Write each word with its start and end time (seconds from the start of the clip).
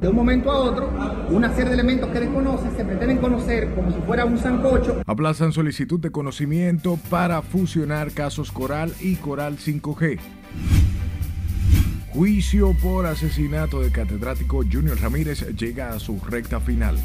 De 0.00 0.08
un 0.08 0.14
momento 0.14 0.50
a 0.50 0.58
otro, 0.58 0.90
una 1.30 1.48
serie 1.54 1.70
de 1.70 1.74
elementos 1.74 2.10
que 2.10 2.20
desconocen 2.20 2.76
se 2.76 2.84
pretenden 2.84 3.16
conocer 3.16 3.74
como 3.74 3.90
si 3.90 3.98
fuera 4.02 4.26
un 4.26 4.36
sancocho. 4.38 5.00
Aplazan 5.06 5.52
solicitud 5.52 5.98
de 5.98 6.10
conocimiento 6.10 6.98
para 7.08 7.40
fusionar 7.40 8.12
casos 8.12 8.52
Coral 8.52 8.92
y 9.00 9.16
Coral 9.16 9.56
5G. 9.56 10.18
Juicio 12.10 12.74
por 12.82 13.06
asesinato 13.06 13.80
del 13.80 13.90
catedrático 13.90 14.62
Junior 14.70 15.00
Ramírez 15.00 15.46
llega 15.56 15.90
a 15.90 15.98
su 15.98 16.20
recta 16.20 16.60
final. 16.60 16.96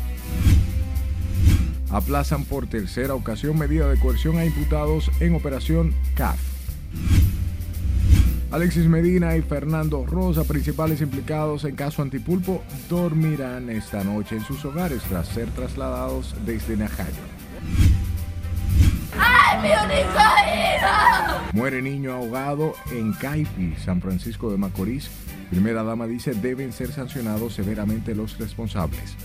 Aplazan 1.90 2.44
por 2.44 2.68
tercera 2.68 3.14
ocasión 3.14 3.58
medida 3.58 3.90
de 3.90 4.00
coerción 4.00 4.38
a 4.38 4.46
imputados 4.46 5.10
en 5.22 5.36
operación 5.36 5.94
CAF. 6.16 6.40
Alexis 8.52 8.86
Medina 8.86 9.38
y 9.38 9.42
Fernando 9.42 10.06
Rosa, 10.06 10.44
principales 10.44 11.00
implicados 11.00 11.64
en 11.64 11.76
caso 11.76 12.02
Antipulpo, 12.02 12.62
dormirán 12.90 13.70
esta 13.70 14.04
noche 14.04 14.36
en 14.36 14.44
sus 14.44 14.66
hogares 14.66 15.02
tras 15.04 15.30
ser 15.30 15.50
trasladados 15.52 16.36
desde 16.46 16.76
Najayo. 16.76 17.12
¡Ay, 19.18 19.62
mi 19.62 19.70
hijo! 19.70 20.20
Muere 21.54 21.82
niño 21.82 22.14
ahogado 22.14 22.74
en 22.92 23.14
Caipi, 23.14 23.76
San 23.76 24.02
Francisco 24.02 24.52
de 24.52 24.58
Macorís. 24.58 25.10
Primera 25.50 25.84
dama 25.84 26.06
dice 26.08 26.34
deben 26.34 26.74
ser 26.74 26.92
sancionados 26.92 27.54
severamente 27.54 28.16
los 28.16 28.38
responsables. 28.38 29.16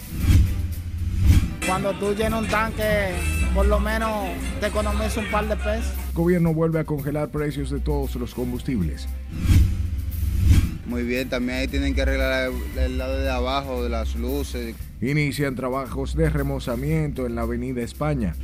Cuando 1.67 1.93
tú 1.95 2.15
llenas 2.15 2.43
un 2.43 2.49
tanque, 2.49 3.11
por 3.53 3.67
lo 3.67 3.81
menos 3.81 4.29
te 4.61 4.69
economizas 4.69 5.17
un 5.17 5.31
par 5.33 5.49
de 5.49 5.57
pesos. 5.57 5.93
Gobierno 6.15 6.55
vuelve 6.55 6.79
a 6.79 6.85
congelar 6.85 7.29
precios 7.31 7.71
de 7.71 7.81
todos 7.81 8.15
los 8.15 8.35
combustibles. 8.35 9.09
Muy 10.87 11.03
bien, 11.03 11.29
también 11.29 11.59
ahí 11.59 11.69
tienen 11.69 11.93
que 11.93 12.03
arreglar 12.03 12.53
el 12.79 12.99
lado 12.99 13.19
de 13.19 13.29
abajo 13.29 13.83
de 13.83 13.89
las 13.89 14.15
luces. 14.15 14.77
Inician 15.01 15.57
trabajos 15.57 16.15
de 16.15 16.31
remozamiento 16.31 17.27
en 17.27 17.35
la 17.35 17.43
Avenida 17.43 17.83
España. 17.83 18.35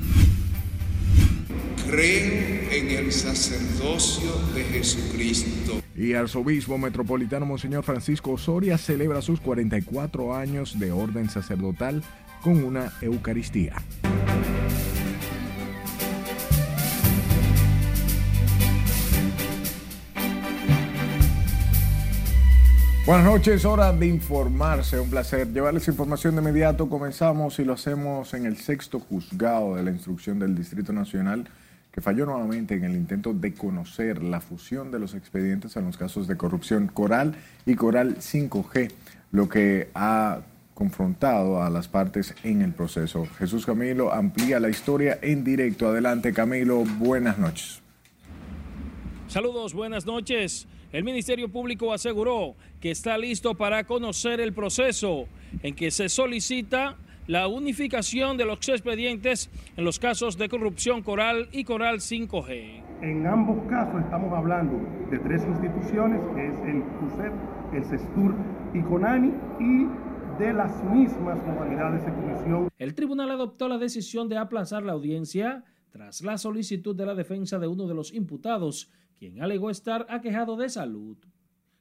Creo 1.89 2.71
en 2.73 2.91
el 2.91 3.13
sacerdocio 3.13 4.33
de 4.55 4.65
Jesucristo. 4.65 5.81
Y 5.95 6.15
Arzobispo 6.15 6.77
Metropolitano 6.77 7.47
Monseñor 7.47 7.85
Francisco 7.85 8.33
Osoria 8.33 8.79
celebra 8.79 9.23
sus 9.23 9.41
44 9.41 10.35
años 10.35 10.79
de 10.81 10.91
orden 10.91 11.31
sacerdotal 11.31 12.03
con 12.43 12.63
una 12.63 12.93
Eucaristía. 13.01 13.77
Buenas 23.07 23.25
noches, 23.27 23.65
hora 23.65 23.93
de 23.93 24.07
informarse, 24.07 24.99
un 24.99 25.11
placer 25.11 25.53
llevarles 25.53 25.89
información 25.89 26.35
de 26.35 26.41
inmediato. 26.41 26.89
Comenzamos 26.89 27.59
y 27.59 27.65
lo 27.65 27.75
hacemos 27.75 28.33
en 28.35 28.47
el 28.47 28.57
sexto 28.57 29.01
juzgado 29.01 29.77
de 29.77 29.83
la 29.83 29.91
instrucción 29.91 30.39
del 30.39 30.55
Distrito 30.55 30.93
Nacional 30.93 31.49
que 31.93 32.01
falló 32.01 32.25
nuevamente 32.25 32.75
en 32.75 32.85
el 32.85 32.95
intento 32.95 33.35
de 33.35 33.55
conocer 33.55 34.23
la 34.23 34.41
fusión 34.41 34.91
de 34.91 34.99
los 34.99 35.15
expedientes 35.15 35.77
en 35.77 35.85
los 35.85 35.99
casos 35.99 36.27
de 36.27 36.37
corrupción 36.37 36.89
Coral 36.89 37.35
y 37.67 37.75
Coral 37.75 38.17
5G, 38.17 38.91
lo 39.31 39.49
que 39.49 39.91
ha 39.95 40.41
confrontado 40.83 41.63
a 41.63 41.71
las 41.71 41.87
partes 41.87 42.35
en 42.43 42.61
el 42.61 42.73
proceso. 42.73 43.25
Jesús 43.39 43.65
Camilo 43.65 44.13
amplía 44.13 44.59
la 44.59 44.69
historia 44.69 45.17
en 45.23 45.45
directo. 45.45 45.87
Adelante 45.87 46.33
Camilo, 46.33 46.83
buenas 46.99 47.39
noches. 47.39 47.81
Saludos, 49.29 49.75
buenas 49.75 50.07
noches. 50.07 50.67
El 50.91 51.05
Ministerio 51.05 51.49
Público 51.49 51.93
aseguró 51.93 52.57
que 52.81 52.91
está 52.91 53.17
listo 53.17 53.55
para 53.55 53.85
conocer 53.85 54.41
el 54.41 54.53
proceso 54.53 55.29
en 55.63 55.77
que 55.77 55.93
se 55.93 56.09
solicita 56.09 56.97
la 57.29 57.47
unificación 57.47 58.37
de 58.37 58.45
los 58.45 58.69
expedientes 58.69 59.51
en 59.77 59.85
los 59.85 60.01
casos 60.01 60.37
de 60.37 60.49
corrupción 60.49 61.03
Coral 61.03 61.49
y 61.53 61.63
Coral 61.63 62.01
5G. 62.01 62.83
En 63.03 63.25
ambos 63.29 63.65
casos 63.71 64.03
estamos 64.03 64.33
hablando 64.37 64.81
de 65.13 65.19
tres 65.21 65.45
instituciones, 65.47 66.21
que 66.35 66.47
es 66.49 66.61
el 66.67 66.83
CUSEP, 66.83 67.33
el 67.73 67.85
CESTUR 67.85 68.35
y 68.75 68.81
CONANI, 68.83 69.33
y 69.61 69.87
de 70.43 70.53
las 70.53 70.83
mismas 70.83 71.39
modalidades 71.47 72.05
de 72.05 72.13
comisión. 72.13 72.69
El 72.77 72.95
tribunal 72.95 73.31
adoptó 73.31 73.69
la 73.69 73.79
decisión 73.79 74.29
de 74.29 74.39
aplazar 74.39 74.83
la 74.83 74.93
audiencia 74.93 75.65
tras 75.91 76.21
la 76.23 76.37
solicitud 76.37 76.97
de 76.97 77.07
la 77.07 77.15
defensa 77.15 77.61
de 77.61 77.69
uno 77.69 77.87
de 77.87 77.95
los 77.95 78.13
imputados, 78.13 78.91
quien 79.17 79.41
alegó 79.41 79.71
estar 79.71 80.05
aquejado 80.11 80.57
de 80.57 80.69
salud. 80.69 81.17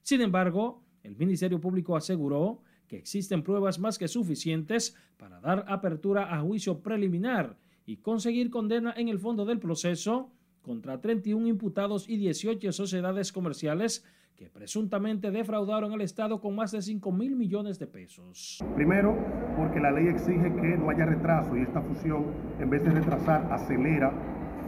Sin 0.03 0.21
embargo, 0.21 0.83
el 1.01 1.15
Ministerio 1.15 1.59
Público 1.59 1.95
aseguró 1.95 2.61
que 2.87 2.97
existen 2.97 3.41
pruebas 3.41 3.79
más 3.79 3.97
que 3.97 4.07
suficientes 4.07 4.95
para 5.17 5.39
dar 5.39 5.65
apertura 5.67 6.31
a 6.31 6.41
juicio 6.41 6.83
preliminar 6.83 7.57
y 7.87 7.97
conseguir 7.97 8.51
condena 8.51 8.93
en 8.95 9.09
el 9.09 9.17
fondo 9.17 9.43
del 9.43 9.57
proceso 9.57 10.29
contra 10.61 11.01
31 11.01 11.47
imputados 11.47 12.07
y 12.07 12.17
18 12.17 12.71
sociedades 12.71 13.31
comerciales 13.31 14.05
que 14.41 14.49
presuntamente 14.49 15.29
defraudaron 15.29 15.93
al 15.93 16.01
Estado 16.01 16.41
con 16.41 16.55
más 16.55 16.71
de 16.71 16.81
5 16.81 17.11
mil 17.11 17.35
millones 17.35 17.77
de 17.77 17.85
pesos. 17.85 18.57
Primero, 18.73 19.15
porque 19.55 19.79
la 19.79 19.91
ley 19.91 20.07
exige 20.07 20.51
que 20.55 20.77
no 20.79 20.89
haya 20.89 21.05
retraso 21.05 21.55
y 21.55 21.61
esta 21.61 21.79
fusión, 21.79 22.25
en 22.59 22.67
vez 22.67 22.83
de 22.83 22.89
retrasar, 22.89 23.47
acelera 23.53 24.11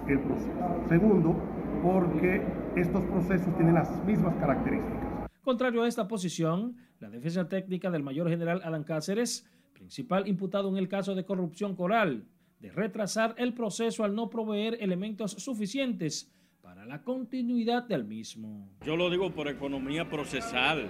el 0.08 0.20
proceso. 0.20 0.86
Segundo, 0.88 1.36
porque 1.82 2.46
estos 2.76 3.04
procesos 3.06 3.56
tienen 3.56 3.74
las 3.74 3.90
mismas 4.06 4.36
características. 4.36 5.28
Contrario 5.42 5.82
a 5.82 5.88
esta 5.88 6.08
posición, 6.08 6.78
la 7.00 7.10
defensa 7.10 7.50
técnica 7.50 7.90
del 7.90 8.04
mayor 8.04 8.30
general 8.30 8.62
Alan 8.64 8.84
Cáceres, 8.84 9.50
principal 9.74 10.28
imputado 10.28 10.70
en 10.70 10.78
el 10.78 10.88
caso 10.88 11.16
de 11.16 11.26
corrupción 11.26 11.76
coral, 11.76 12.28
de 12.60 12.70
retrasar 12.70 13.34
el 13.40 13.56
proceso 13.56 14.04
al 14.04 14.14
no 14.14 14.30
proveer 14.30 14.78
elementos 14.82 15.32
suficientes 15.32 16.32
para 16.84 16.98
la 16.98 17.04
continuidad 17.04 17.84
del 17.84 18.04
mismo. 18.04 18.68
Yo 18.86 18.98
lo 18.98 19.10
digo 19.10 19.32
por 19.32 19.48
economía 19.48 20.10
procesal. 20.10 20.90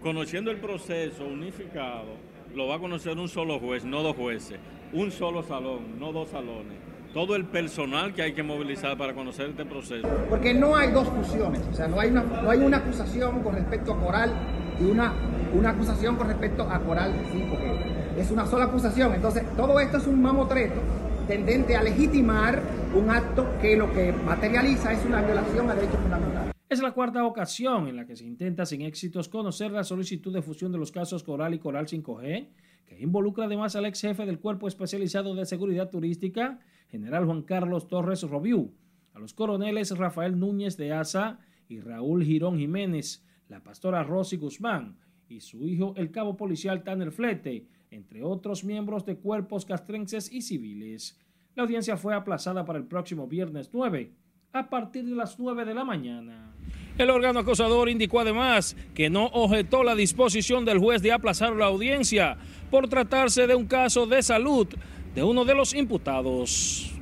Conociendo 0.00 0.52
el 0.52 0.58
proceso 0.58 1.26
unificado, 1.26 2.16
lo 2.54 2.68
va 2.68 2.76
a 2.76 2.78
conocer 2.78 3.18
un 3.18 3.28
solo 3.28 3.58
juez, 3.58 3.84
no 3.84 4.02
dos 4.02 4.14
jueces, 4.14 4.60
un 4.92 5.10
solo 5.10 5.42
salón, 5.42 5.98
no 5.98 6.12
dos 6.12 6.28
salones. 6.28 6.78
Todo 7.12 7.34
el 7.34 7.46
personal 7.46 8.14
que 8.14 8.22
hay 8.22 8.34
que 8.34 8.42
movilizar 8.44 8.96
para 8.96 9.14
conocer 9.14 9.50
este 9.50 9.64
proceso. 9.64 10.08
Porque 10.28 10.54
no 10.54 10.76
hay 10.76 10.92
dos 10.92 11.08
fusiones, 11.08 11.62
o 11.62 11.74
sea, 11.74 11.88
no 11.88 11.98
hay 11.98 12.10
una, 12.10 12.22
no 12.22 12.50
hay 12.50 12.58
una 12.60 12.76
acusación 12.76 13.42
con 13.42 13.54
respecto 13.56 13.94
a 13.94 14.00
Coral 14.00 14.32
y 14.80 14.84
una, 14.84 15.12
una 15.54 15.70
acusación 15.70 16.16
con 16.16 16.28
respecto 16.28 16.62
a 16.62 16.78
Coral 16.80 17.12
5G. 17.32 18.18
Es 18.18 18.30
una 18.30 18.46
sola 18.46 18.66
acusación, 18.66 19.14
entonces 19.14 19.44
todo 19.56 19.80
esto 19.80 19.96
es 19.96 20.06
un 20.06 20.22
mamotreto 20.22 20.80
tendente 21.26 21.76
a 21.76 21.82
legitimar 21.82 22.62
un 22.94 23.10
acto 23.10 23.46
que 23.60 23.76
lo 23.76 23.92
que 23.92 24.12
materializa 24.12 24.92
es 24.92 25.04
una 25.04 25.22
violación 25.22 25.70
a 25.70 25.74
derechos 25.74 26.00
fundamentales. 26.00 26.54
Es 26.68 26.82
la 26.82 26.92
cuarta 26.92 27.24
ocasión 27.24 27.88
en 27.88 27.96
la 27.96 28.06
que 28.06 28.16
se 28.16 28.24
intenta 28.24 28.66
sin 28.66 28.82
éxitos 28.82 29.28
conocer 29.28 29.70
la 29.70 29.84
solicitud 29.84 30.32
de 30.32 30.42
fusión 30.42 30.72
de 30.72 30.78
los 30.78 30.92
casos 30.92 31.22
Coral 31.22 31.54
y 31.54 31.58
Coral 31.58 31.86
5G, 31.86 32.48
que 32.86 33.00
involucra 33.00 33.44
además 33.44 33.76
al 33.76 33.86
ex 33.86 34.00
jefe 34.00 34.26
del 34.26 34.40
Cuerpo 34.40 34.68
Especializado 34.68 35.34
de 35.34 35.46
Seguridad 35.46 35.90
Turística, 35.90 36.58
general 36.88 37.26
Juan 37.26 37.42
Carlos 37.42 37.88
Torres 37.88 38.22
Robiú, 38.22 38.74
a 39.12 39.18
los 39.18 39.34
coroneles 39.34 39.96
Rafael 39.96 40.38
Núñez 40.38 40.76
de 40.76 40.92
Asa 40.92 41.38
y 41.68 41.80
Raúl 41.80 42.24
Girón 42.24 42.58
Jiménez, 42.58 43.24
la 43.48 43.62
pastora 43.62 44.02
Rosy 44.02 44.36
Guzmán 44.36 44.98
y 45.28 45.40
su 45.40 45.66
hijo 45.66 45.94
el 45.96 46.10
cabo 46.10 46.36
policial 46.36 46.82
Tanner 46.82 47.12
Flete, 47.12 47.66
entre 47.94 48.22
otros 48.22 48.64
miembros 48.64 49.06
de 49.06 49.16
cuerpos 49.16 49.64
castrenses 49.64 50.30
y 50.32 50.42
civiles. 50.42 51.18
La 51.54 51.62
audiencia 51.62 51.96
fue 51.96 52.14
aplazada 52.14 52.64
para 52.64 52.78
el 52.78 52.84
próximo 52.84 53.26
viernes 53.28 53.70
9, 53.72 54.10
a 54.52 54.68
partir 54.68 55.04
de 55.04 55.14
las 55.14 55.38
9 55.38 55.64
de 55.64 55.74
la 55.74 55.84
mañana. 55.84 56.52
El 56.98 57.10
órgano 57.10 57.40
acusador 57.40 57.88
indicó 57.88 58.20
además 58.20 58.76
que 58.94 59.10
no 59.10 59.26
objetó 59.26 59.82
la 59.82 59.94
disposición 59.94 60.64
del 60.64 60.78
juez 60.78 61.02
de 61.02 61.12
aplazar 61.12 61.54
la 61.54 61.66
audiencia 61.66 62.36
por 62.70 62.88
tratarse 62.88 63.46
de 63.46 63.54
un 63.54 63.66
caso 63.66 64.06
de 64.06 64.22
salud 64.22 64.68
de 65.14 65.22
uno 65.22 65.44
de 65.44 65.54
los 65.54 65.74
imputados. 65.74 66.92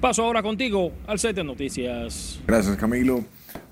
Paso 0.00 0.24
ahora 0.24 0.42
contigo 0.42 0.92
al 1.06 1.18
set 1.18 1.36
noticias. 1.38 2.40
Gracias 2.46 2.76
Camilo. 2.76 3.24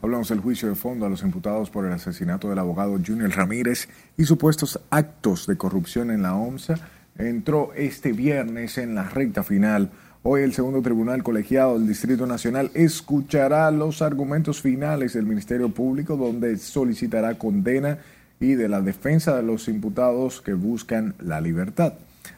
Hablamos 0.05 0.29
del 0.29 0.41
juicio 0.41 0.69
de 0.69 0.75
fondo 0.75 1.07
a 1.07 1.09
los 1.09 1.23
imputados 1.23 1.71
por 1.71 1.87
el 1.87 1.93
asesinato 1.95 2.51
del 2.51 2.59
abogado 2.59 2.99
Junior 3.03 3.31
Ramírez 3.31 3.89
y 4.19 4.25
supuestos 4.25 4.79
actos 4.91 5.47
de 5.47 5.57
corrupción 5.57 6.11
en 6.11 6.21
la 6.21 6.35
OMSA. 6.35 6.75
Entró 7.17 7.73
este 7.75 8.13
viernes 8.13 8.77
en 8.77 8.95
la 8.95 9.05
recta 9.05 9.43
final. 9.43 9.89
Hoy 10.23 10.43
el 10.43 10.53
segundo 10.53 10.83
tribunal 10.83 11.23
colegiado 11.23 11.79
del 11.79 11.89
Distrito 11.89 12.27
Nacional 12.27 12.71
escuchará 12.75 13.71
los 13.71 14.03
argumentos 14.03 14.61
finales 14.61 15.15
del 15.15 15.25
Ministerio 15.25 15.71
Público 15.71 16.19
donde 16.19 16.59
solicitará 16.59 17.39
condena 17.39 17.97
y 18.39 18.57
de 18.57 18.69
la 18.69 18.83
defensa 18.83 19.35
de 19.35 19.43
los 19.43 19.69
imputados 19.69 20.43
que 20.43 20.53
buscan 20.53 21.15
la 21.19 21.41
libertad. 21.41 21.95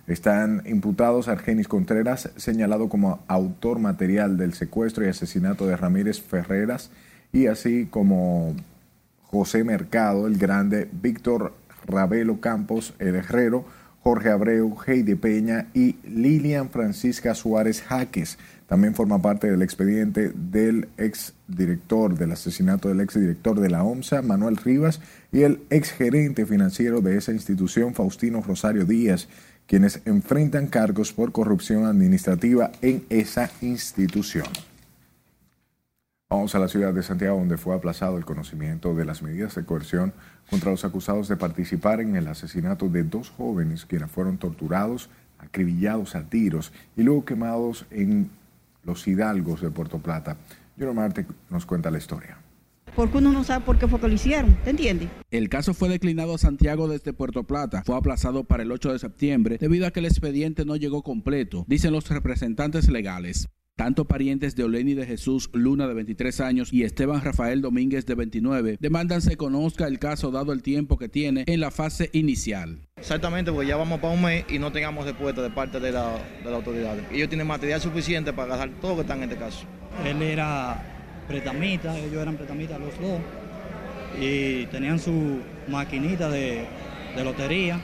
Están 0.06 0.62
imputados 0.66 1.26
Argenis 1.26 1.66
Contreras, 1.66 2.30
señalado 2.36 2.88
como 2.88 3.24
autor 3.26 3.80
material 3.80 4.36
del 4.36 4.54
secuestro 4.54 5.04
y 5.04 5.08
asesinato 5.08 5.66
de 5.66 5.76
Ramírez 5.76 6.20
Ferreras, 6.22 6.92
y 7.36 7.48
así 7.48 7.86
como 7.90 8.56
José 9.24 9.62
Mercado, 9.62 10.26
el 10.26 10.38
grande 10.38 10.88
Víctor 10.90 11.52
Ravelo 11.86 12.40
Campos, 12.40 12.94
El 12.98 13.14
Herrero, 13.14 13.66
Jorge 14.00 14.30
Abreu, 14.30 14.74
Heidi 14.86 15.16
Peña 15.16 15.66
y 15.74 15.96
Lilian 16.08 16.70
Francisca 16.70 17.34
Suárez 17.34 17.82
Jaques. 17.82 18.38
También 18.66 18.94
forma 18.94 19.20
parte 19.20 19.50
del 19.50 19.60
expediente 19.60 20.32
del 20.34 20.88
exdirector 20.96 22.16
del 22.16 22.32
asesinato 22.32 22.88
del 22.88 23.02
exdirector 23.02 23.60
de 23.60 23.68
la 23.68 23.84
OMSA, 23.84 24.22
Manuel 24.22 24.56
Rivas, 24.56 25.02
y 25.30 25.42
el 25.42 25.60
exgerente 25.68 26.46
financiero 26.46 27.02
de 27.02 27.18
esa 27.18 27.32
institución, 27.32 27.92
Faustino 27.92 28.40
Rosario 28.40 28.86
Díaz, 28.86 29.28
quienes 29.66 30.00
enfrentan 30.06 30.68
cargos 30.68 31.12
por 31.12 31.32
corrupción 31.32 31.84
administrativa 31.84 32.72
en 32.80 33.04
esa 33.10 33.50
institución. 33.60 34.46
Vamos 36.28 36.56
a 36.56 36.58
la 36.58 36.66
ciudad 36.66 36.92
de 36.92 37.04
Santiago, 37.04 37.38
donde 37.38 37.56
fue 37.56 37.76
aplazado 37.76 38.18
el 38.18 38.24
conocimiento 38.24 38.96
de 38.96 39.04
las 39.04 39.22
medidas 39.22 39.54
de 39.54 39.64
coerción 39.64 40.12
contra 40.50 40.72
los 40.72 40.84
acusados 40.84 41.28
de 41.28 41.36
participar 41.36 42.00
en 42.00 42.16
el 42.16 42.26
asesinato 42.26 42.88
de 42.88 43.04
dos 43.04 43.30
jóvenes 43.30 43.86
quienes 43.86 44.10
fueron 44.10 44.36
torturados, 44.36 45.08
acribillados 45.38 46.16
a 46.16 46.28
tiros 46.28 46.72
y 46.96 47.04
luego 47.04 47.24
quemados 47.24 47.86
en 47.92 48.28
los 48.82 49.06
Hidalgos 49.06 49.60
de 49.60 49.70
Puerto 49.70 50.00
Plata. 50.00 50.36
Yo 50.76 50.92
Marte 50.92 51.26
nos 51.48 51.64
cuenta 51.64 51.92
la 51.92 51.98
historia 51.98 52.38
porque 52.96 53.18
uno 53.18 53.30
no 53.30 53.44
sabe 53.44 53.62
por 53.64 53.78
qué 53.78 53.86
fue 53.86 54.00
que 54.00 54.08
lo 54.08 54.14
hicieron, 54.14 54.56
¿te 54.64 54.70
entiendes? 54.70 55.10
El 55.30 55.50
caso 55.50 55.74
fue 55.74 55.90
declinado 55.90 56.34
a 56.34 56.38
Santiago 56.38 56.88
desde 56.88 57.12
Puerto 57.12 57.44
Plata. 57.44 57.82
Fue 57.84 57.94
aplazado 57.94 58.44
para 58.44 58.62
el 58.62 58.72
8 58.72 58.94
de 58.94 58.98
septiembre 58.98 59.58
debido 59.60 59.86
a 59.86 59.90
que 59.90 60.00
el 60.00 60.06
expediente 60.06 60.64
no 60.64 60.76
llegó 60.76 61.02
completo, 61.02 61.66
dicen 61.68 61.92
los 61.92 62.08
representantes 62.08 62.88
legales. 62.88 63.48
Tanto 63.76 64.06
parientes 64.06 64.56
de 64.56 64.64
Oleni 64.64 64.94
de 64.94 65.04
Jesús 65.04 65.50
Luna 65.52 65.86
de 65.86 65.92
23 65.92 66.40
años 66.40 66.72
y 66.72 66.84
Esteban 66.84 67.20
Rafael 67.20 67.60
Domínguez 67.60 68.06
de 68.06 68.14
29 68.14 68.78
demandan 68.80 69.20
se 69.20 69.36
conozca 69.36 69.86
el 69.86 69.98
caso 69.98 70.30
dado 70.30 70.54
el 70.54 70.62
tiempo 70.62 70.96
que 70.96 71.10
tiene 71.10 71.44
en 71.46 71.60
la 71.60 71.70
fase 71.70 72.08
inicial. 72.14 72.78
Exactamente, 72.96 73.52
porque 73.52 73.68
ya 73.68 73.76
vamos 73.76 74.00
para 74.00 74.14
un 74.14 74.22
mes 74.22 74.46
y 74.48 74.58
no 74.58 74.72
tengamos 74.72 75.04
respuesta 75.04 75.42
de 75.42 75.50
parte 75.50 75.78
de 75.78 75.92
la, 75.92 76.14
de 76.42 76.50
la 76.50 76.56
autoridad. 76.56 76.96
Ellos 77.12 77.28
tienen 77.28 77.46
material 77.46 77.78
suficiente 77.78 78.32
para 78.32 78.48
gastar 78.48 78.70
todo 78.80 78.92
lo 78.92 78.96
que 78.96 79.02
está 79.02 79.14
en 79.14 79.24
este 79.24 79.36
caso. 79.36 79.66
Él 80.06 80.22
era 80.22 80.82
pretamita, 81.28 81.98
ellos 81.98 82.22
eran 82.22 82.38
pretamitas 82.38 82.80
los 82.80 82.98
dos, 82.98 83.20
y 84.18 84.64
tenían 84.66 84.98
su 84.98 85.40
maquinita 85.68 86.30
de, 86.30 86.64
de 87.14 87.24
lotería. 87.24 87.78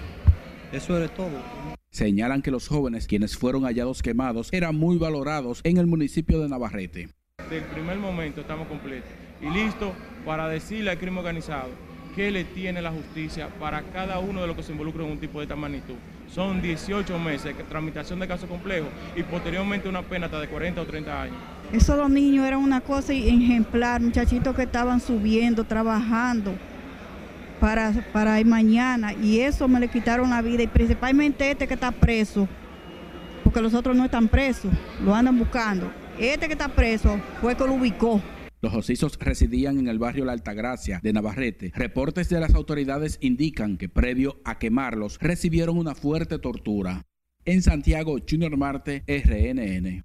Eso 0.73 0.97
era 0.97 1.07
todo. 1.09 1.72
Señalan 1.93 2.41
que 2.41 2.51
los 2.51 2.69
jóvenes 2.69 3.07
quienes 3.07 3.37
fueron 3.37 3.65
hallados 3.65 4.01
quemados 4.01 4.49
eran 4.51 4.75
muy 4.75 4.97
valorados 4.97 5.61
en 5.63 5.77
el 5.77 5.87
municipio 5.87 6.41
de 6.41 6.49
Navarrete. 6.49 7.11
Desde 7.37 7.59
el 7.59 7.65
primer 7.65 7.99
momento 7.99 8.41
estamos 8.41 8.67
completos 8.67 9.11
y 9.43 9.51
listos 9.51 9.91
para 10.25 10.49
decirle 10.49 10.91
al 10.91 10.97
crimen 10.97 11.19
organizado 11.19 11.69
qué 12.17 12.31
le 12.31 12.45
tiene 12.45 12.81
la 12.81 12.93
justicia 12.93 13.49
para 13.61 13.83
cada 13.93 14.21
uno 14.21 14.41
de 14.41 14.47
los 14.47 14.57
que 14.57 14.63
se 14.63 14.73
involucran 14.73 15.05
en 15.05 15.13
un 15.13 15.19
tipo 15.19 15.41
de 15.41 15.45
esta 15.45 15.55
magnitud. 15.55 15.97
Son 16.33 16.63
18 16.63 17.19
meses 17.19 17.55
de 17.55 17.63
tramitación 17.65 18.21
de 18.21 18.27
casos 18.27 18.49
complejos 18.49 18.89
y 19.15 19.23
posteriormente 19.25 19.87
una 19.87 20.01
pena 20.01 20.27
hasta 20.27 20.41
de 20.41 20.49
40 20.49 20.81
o 20.81 20.87
30 20.87 21.23
años. 21.23 21.37
Esos 21.75 21.95
dos 21.99 22.09
niños 22.09 22.47
eran 22.47 22.61
una 22.61 22.81
cosa 22.81 23.13
ejemplar, 23.13 24.01
muchachitos 24.01 24.57
que 24.57 24.63
estaban 24.63 24.99
subiendo, 24.99 25.65
trabajando 25.65 26.55
para, 27.63 27.93
para 28.13 28.41
ir 28.41 28.47
mañana 28.47 29.15
y 29.15 29.39
eso 29.39 29.69
me 29.69 29.79
le 29.79 29.87
quitaron 29.87 30.31
la 30.31 30.43
vida 30.43 30.65
y 30.65 30.67
principalmente 30.67 31.49
este 31.49 31.69
que 31.69 31.75
está 31.75 31.93
preso, 31.93 32.49
porque 33.45 33.63
los 33.63 33.73
otros 33.73 33.97
no 33.97 34.05
están 34.05 34.27
presos, 34.27 34.73
lo 35.01 35.15
andan 35.15 35.39
buscando. 35.39 35.93
Este 36.19 36.49
que 36.49 36.55
está 36.55 36.67
preso 36.67 37.21
fue 37.41 37.57
que 37.57 37.65
lo 37.65 37.75
ubicó. 37.75 38.21
Los 38.63 38.75
osisos 38.75 39.17
residían 39.21 39.79
en 39.79 39.87
el 39.87 40.01
barrio 40.01 40.25
La 40.25 40.33
Altagracia 40.33 40.99
de 41.05 41.13
Navarrete. 41.13 41.71
Reportes 41.77 42.29
de 42.29 42.41
las 42.41 42.53
autoridades 42.55 43.19
indican 43.21 43.77
que 43.77 43.89
previo 43.89 44.41
a 44.45 44.59
quemarlos 44.59 45.21
recibieron 45.21 45.79
una 45.79 45.95
fuerte 45.95 46.41
tortura. 46.41 47.07
En 47.45 47.63
Santiago, 47.63 48.17
Junior 48.29 48.57
Marte, 48.57 49.05
RNN. 49.07 50.05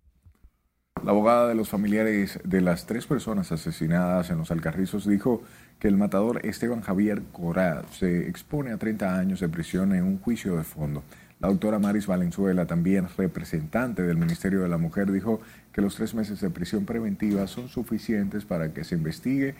La 1.04 1.12
abogada 1.12 1.48
de 1.48 1.56
los 1.56 1.70
familiares 1.70 2.40
de 2.44 2.62
las 2.62 2.86
tres 2.86 3.06
personas 3.06 3.52
asesinadas 3.52 4.30
en 4.30 4.38
los 4.38 4.52
Alcarrizos 4.52 5.08
dijo 5.08 5.44
que 5.80 5.88
el 5.88 5.98
matador 5.98 6.46
Esteban 6.46 6.82
Javier 6.82 7.22
Corá 7.32 7.84
se 7.92 8.28
expone 8.28 8.72
a 8.72 8.78
30 8.78 9.18
años 9.18 9.40
de 9.40 9.50
prisión 9.50 9.94
en 9.94 10.04
un 10.04 10.20
juicio 10.20 10.58
de 10.58 10.64
fondo. 10.64 11.04
La 11.40 11.50
doctora 11.50 11.78
Maris 11.78 12.08
Valenzuela, 12.08 12.66
también 12.66 13.08
representante 13.16 14.02
del 14.02 14.18
Ministerio 14.18 14.62
de 14.62 14.70
la 14.70 14.80
Mujer, 14.80 15.12
dijo 15.12 15.40
que 15.72 15.82
los 15.82 15.96
tres 15.96 16.16
meses 16.16 16.42
de 16.42 16.50
prisión 16.50 16.86
preventiva 16.86 17.46
son 17.46 17.70
suficientes 17.70 18.44
para 18.44 18.74
que 18.74 18.84
se 18.84 18.96
investigue 18.96 19.54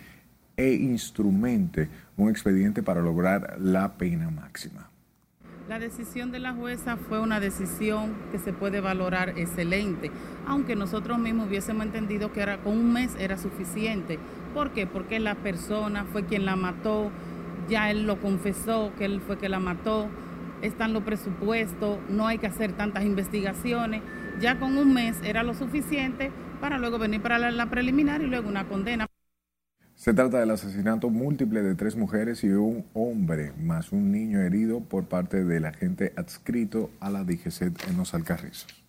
e 0.56 0.74
instrumente 0.74 1.88
un 2.18 2.32
expediente 2.32 2.82
para 2.82 3.02
lograr 3.02 3.58
la 3.60 3.94
pena 3.94 4.32
máxima. 4.32 4.90
La 5.70 5.80
decisión 5.80 6.32
de 6.32 6.40
la 6.40 6.54
jueza 6.54 6.96
fue 6.96 7.20
una 7.20 7.42
decisión 7.42 8.16
que 8.32 8.40
se 8.40 8.54
puede 8.54 8.80
valorar 8.80 9.38
excelente, 9.38 10.10
aunque 10.48 10.78
nosotros 10.78 11.20
mismos 11.20 11.50
hubiésemos 11.50 11.86
entendido 11.86 12.32
que 12.32 12.58
con 12.64 12.72
un 12.72 12.94
mes 12.94 13.14
era 13.20 13.38
suficiente. 13.38 14.18
¿Por 14.58 14.72
qué? 14.72 14.88
Porque 14.88 15.20
la 15.20 15.36
persona 15.36 16.06
fue 16.06 16.26
quien 16.26 16.44
la 16.44 16.56
mató, 16.56 17.12
ya 17.70 17.92
él 17.92 18.08
lo 18.08 18.20
confesó 18.20 18.92
que 18.98 19.06
él 19.06 19.22
fue 19.22 19.38
quien 19.38 19.52
la 19.52 19.60
mató, 19.60 20.08
están 20.64 20.94
los 20.94 21.04
presupuestos, 21.04 22.00
no 22.10 22.26
hay 22.26 22.40
que 22.40 22.48
hacer 22.48 22.72
tantas 22.74 23.06
investigaciones. 23.06 24.02
Ya 24.42 24.58
con 24.58 24.76
un 24.80 24.96
mes 24.96 25.16
era 25.24 25.44
lo 25.44 25.54
suficiente 25.54 26.32
para 26.60 26.80
luego 26.80 26.98
venir 26.98 27.22
para 27.22 27.38
la 27.52 27.70
preliminar 27.70 28.24
y 28.24 28.26
luego 28.26 28.50
una 28.50 28.68
condena. 28.68 29.06
Se 29.94 30.16
trata 30.16 30.40
del 30.40 30.50
asesinato 30.50 31.12
múltiple 31.12 31.62
de 31.62 31.76
tres 31.76 31.96
mujeres 31.96 32.44
y 32.44 32.50
un 32.50 32.84
hombre, 32.96 33.54
más 33.60 33.92
un 33.92 34.12
niño 34.12 34.42
herido 34.42 34.80
por 34.80 35.06
parte 35.06 35.46
del 35.46 35.66
agente 35.66 36.14
adscrito 36.16 36.90
a 37.00 37.12
la 37.12 37.24
DGC 37.24 37.90
en 37.90 37.98
los 37.98 38.16
Alcarrizos. 38.16 38.87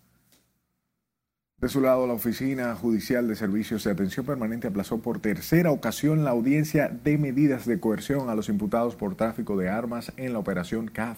De 1.61 1.67
su 1.67 1.81
lado, 1.81 2.07
la 2.07 2.13
Oficina 2.13 2.73
Judicial 2.73 3.27
de 3.27 3.35
Servicios 3.35 3.83
de 3.83 3.91
Atención 3.91 4.25
Permanente 4.25 4.67
aplazó 4.67 4.99
por 4.99 5.19
tercera 5.19 5.71
ocasión 5.71 6.23
la 6.23 6.29
audiencia 6.29 6.87
de 6.87 7.17
medidas 7.17 7.65
de 7.65 7.81
coerción 7.81 8.29
a 8.29 8.35
los 8.35 8.47
imputados 8.47 8.95
por 8.95 9.15
tráfico 9.15 9.57
de 9.57 9.67
armas 9.67 10.13
en 10.15 10.31
la 10.31 10.39
operación 10.39 10.87
CAF. 10.87 11.17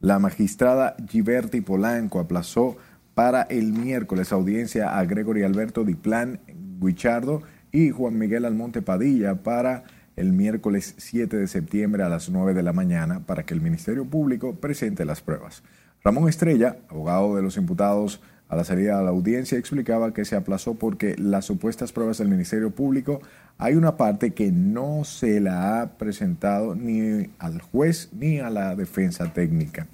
La 0.00 0.18
magistrada 0.18 0.96
Giberti 1.08 1.60
Polanco 1.60 2.18
aplazó 2.18 2.76
para 3.14 3.42
el 3.42 3.72
miércoles 3.72 4.32
audiencia 4.32 4.98
a 4.98 5.04
Gregory 5.04 5.44
Alberto 5.44 5.84
Diplán 5.84 6.40
Guichardo 6.80 7.44
y 7.70 7.90
Juan 7.90 8.18
Miguel 8.18 8.44
Almonte 8.44 8.82
Padilla 8.82 9.36
para 9.44 9.84
el 10.16 10.32
miércoles 10.32 10.96
7 10.98 11.36
de 11.36 11.46
septiembre 11.46 12.02
a 12.02 12.08
las 12.08 12.28
9 12.28 12.54
de 12.54 12.64
la 12.64 12.72
mañana 12.72 13.20
para 13.20 13.44
que 13.44 13.54
el 13.54 13.60
Ministerio 13.60 14.04
Público 14.04 14.56
presente 14.56 15.04
las 15.04 15.20
pruebas. 15.20 15.62
Ramón 16.02 16.28
Estrella, 16.28 16.78
abogado 16.88 17.36
de 17.36 17.42
los 17.42 17.56
imputados 17.56 18.20
a 18.48 18.56
la 18.56 18.64
salida 18.64 18.98
de 18.98 19.04
la 19.04 19.10
audiencia, 19.10 19.58
explicaba 19.58 20.14
que 20.14 20.24
se 20.24 20.36
aplazó 20.36 20.74
porque 20.74 21.16
las 21.18 21.44
supuestas 21.44 21.92
pruebas 21.92 22.18
del 22.18 22.28
Ministerio 22.28 22.70
Público 22.70 23.20
hay 23.58 23.74
una 23.74 23.96
parte 23.96 24.32
que 24.32 24.52
no 24.52 25.04
se 25.04 25.40
la 25.40 25.80
ha 25.80 25.98
presentado 25.98 26.74
ni 26.74 27.30
al 27.38 27.60
juez 27.60 28.10
ni 28.12 28.38
a 28.38 28.50
la 28.50 28.76
defensa 28.76 29.32
técnica. 29.32 29.86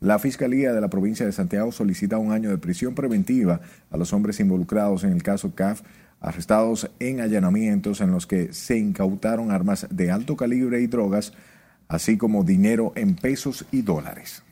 La 0.00 0.18
Fiscalía 0.18 0.72
de 0.72 0.80
la 0.80 0.88
provincia 0.88 1.26
de 1.26 1.32
Santiago 1.32 1.70
solicita 1.72 2.18
un 2.18 2.32
año 2.32 2.50
de 2.50 2.58
prisión 2.58 2.94
preventiva 2.94 3.60
a 3.90 3.96
los 3.96 4.12
hombres 4.12 4.40
involucrados 4.40 5.04
en 5.04 5.12
el 5.12 5.22
caso 5.22 5.54
CAF 5.54 5.82
arrestados 6.20 6.90
en 6.98 7.20
allanamientos 7.20 8.00
en 8.00 8.10
los 8.10 8.26
que 8.26 8.52
se 8.52 8.78
incautaron 8.78 9.50
armas 9.50 9.86
de 9.90 10.10
alto 10.10 10.36
calibre 10.36 10.80
y 10.80 10.86
drogas, 10.86 11.32
así 11.88 12.16
como 12.16 12.44
dinero 12.44 12.92
en 12.94 13.16
pesos 13.16 13.64
y 13.72 13.82
dólares. 13.82 14.42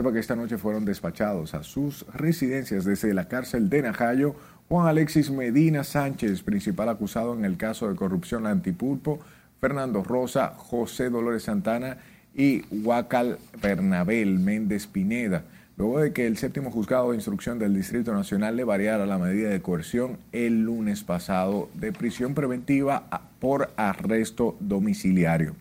Que 0.00 0.18
esta 0.18 0.34
noche 0.34 0.56
fueron 0.56 0.86
despachados 0.86 1.52
a 1.52 1.62
sus 1.62 2.06
residencias 2.14 2.86
desde 2.86 3.12
la 3.12 3.28
cárcel 3.28 3.68
de 3.68 3.82
Najayo 3.82 4.34
Juan 4.66 4.88
Alexis 4.88 5.30
Medina 5.30 5.84
Sánchez, 5.84 6.42
principal 6.42 6.88
acusado 6.88 7.34
en 7.34 7.44
el 7.44 7.58
caso 7.58 7.86
de 7.86 7.96
corrupción 7.96 8.46
antipulpo, 8.46 9.20
Fernando 9.60 10.02
Rosa, 10.02 10.54
José 10.56 11.10
Dolores 11.10 11.42
Santana 11.42 11.98
y 12.34 12.62
Huacal 12.82 13.38
Bernabel 13.60 14.38
Méndez 14.38 14.86
Pineda 14.86 15.44
luego 15.76 16.00
de 16.00 16.12
que 16.12 16.26
el 16.26 16.36
séptimo 16.36 16.70
juzgado 16.70 17.10
de 17.10 17.16
instrucción 17.16 17.58
del 17.58 17.74
Distrito 17.74 18.12
Nacional 18.12 18.54
le 18.54 18.64
variara 18.64 19.06
la 19.06 19.16
medida 19.16 19.48
de 19.48 19.62
coerción 19.62 20.18
el 20.30 20.62
lunes 20.62 21.04
pasado 21.04 21.70
de 21.74 21.90
prisión 21.90 22.34
preventiva 22.34 23.28
por 23.38 23.70
arresto 23.76 24.56
domiciliario. 24.60 25.54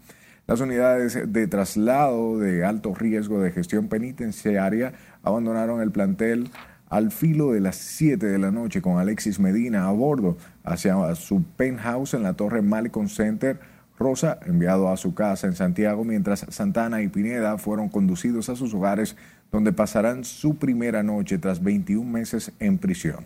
Las 0.50 0.62
unidades 0.62 1.32
de 1.32 1.46
traslado 1.46 2.40
de 2.40 2.66
alto 2.66 2.96
riesgo 2.96 3.40
de 3.40 3.52
gestión 3.52 3.88
penitenciaria 3.88 4.94
abandonaron 5.22 5.80
el 5.80 5.92
plantel 5.92 6.50
al 6.90 7.12
filo 7.12 7.52
de 7.52 7.60
las 7.60 7.76
7 7.76 8.26
de 8.26 8.40
la 8.40 8.50
noche 8.50 8.82
con 8.82 8.98
Alexis 8.98 9.40
Medina 9.40 9.88
a 9.88 9.92
bordo 9.92 10.38
hacia 10.64 11.14
su 11.14 11.44
penthouse 11.56 12.16
en 12.16 12.24
la 12.24 12.34
torre 12.34 12.64
Malecon 12.64 13.10
Center. 13.10 13.60
Rosa, 14.00 14.40
enviado 14.44 14.90
a 14.90 14.98
su 14.98 15.14
casa 15.14 15.46
en 15.46 15.54
Santiago, 15.54 16.04
mientras 16.04 16.48
Santana 16.50 17.04
y 17.04 17.10
Pineda 17.10 17.60
fueron 17.60 17.88
conducidos 17.88 18.50
a 18.50 18.56
sus 18.56 18.74
hogares 18.74 19.16
donde 19.52 19.72
pasarán 19.72 20.24
su 20.24 20.56
primera 20.56 21.04
noche 21.04 21.38
tras 21.38 21.62
21 21.62 22.10
meses 22.10 22.54
en 22.60 22.80
prisión. 22.80 23.24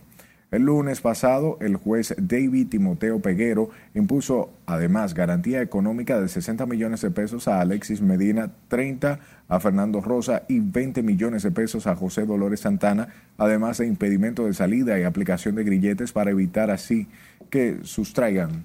El 0.54 0.66
lunes 0.66 1.02
pasado, 1.02 1.58
el 1.62 1.78
juez 1.78 2.14
David 2.16 2.68
Timoteo 2.68 3.20
Peguero 3.20 3.72
impuso 3.96 4.54
además 4.68 5.16
garantía 5.16 5.64
económica 5.64 6.22
de 6.22 6.30
60 6.30 6.68
millones 6.68 7.02
de 7.02 7.10
pesos 7.10 7.48
a 7.48 7.60
Alexis 7.60 8.02
Medina, 8.02 8.52
30 8.68 9.20
a 9.48 9.60
Fernando 9.60 10.00
Rosa 10.00 10.44
y 10.48 10.60
20 10.60 11.02
millones 11.02 11.42
de 11.42 11.50
pesos 11.50 11.88
a 11.88 11.96
José 11.96 12.28
Dolores 12.28 12.60
Santana, 12.60 13.08
además 13.40 13.80
de 13.80 13.88
impedimento 13.88 14.46
de 14.46 14.54
salida 14.54 15.00
y 15.00 15.04
aplicación 15.06 15.56
de 15.56 15.64
grilletes 15.64 16.12
para 16.12 16.30
evitar 16.30 16.70
así 16.70 17.08
que 17.50 17.80
sustraigan, 17.82 18.64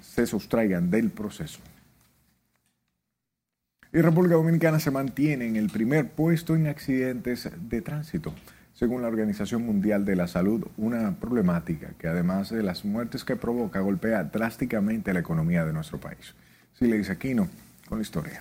se 0.00 0.26
sustraigan 0.26 0.90
del 0.90 1.10
proceso. 1.10 1.60
Y 3.92 4.00
República 4.00 4.34
Dominicana 4.34 4.80
se 4.80 4.90
mantiene 4.90 5.46
en 5.46 5.54
el 5.54 5.70
primer 5.70 6.10
puesto 6.10 6.56
en 6.56 6.66
accidentes 6.66 7.48
de 7.68 7.82
tránsito 7.82 8.34
según 8.74 9.02
la 9.02 9.08
Organización 9.08 9.64
Mundial 9.64 10.04
de 10.04 10.16
la 10.16 10.26
Salud, 10.26 10.66
una 10.76 11.16
problemática 11.16 11.94
que 11.98 12.08
además 12.08 12.50
de 12.50 12.62
las 12.62 12.84
muertes 12.84 13.24
que 13.24 13.36
provoca 13.36 13.80
golpea 13.80 14.24
drásticamente 14.24 15.12
la 15.12 15.20
economía 15.20 15.64
de 15.64 15.72
nuestro 15.72 15.98
país. 15.98 16.34
Si 16.74 16.86
le 16.86 16.98
dice 16.98 17.12
Aquino, 17.12 17.48
con 17.88 17.98
la 17.98 18.02
historia. 18.02 18.40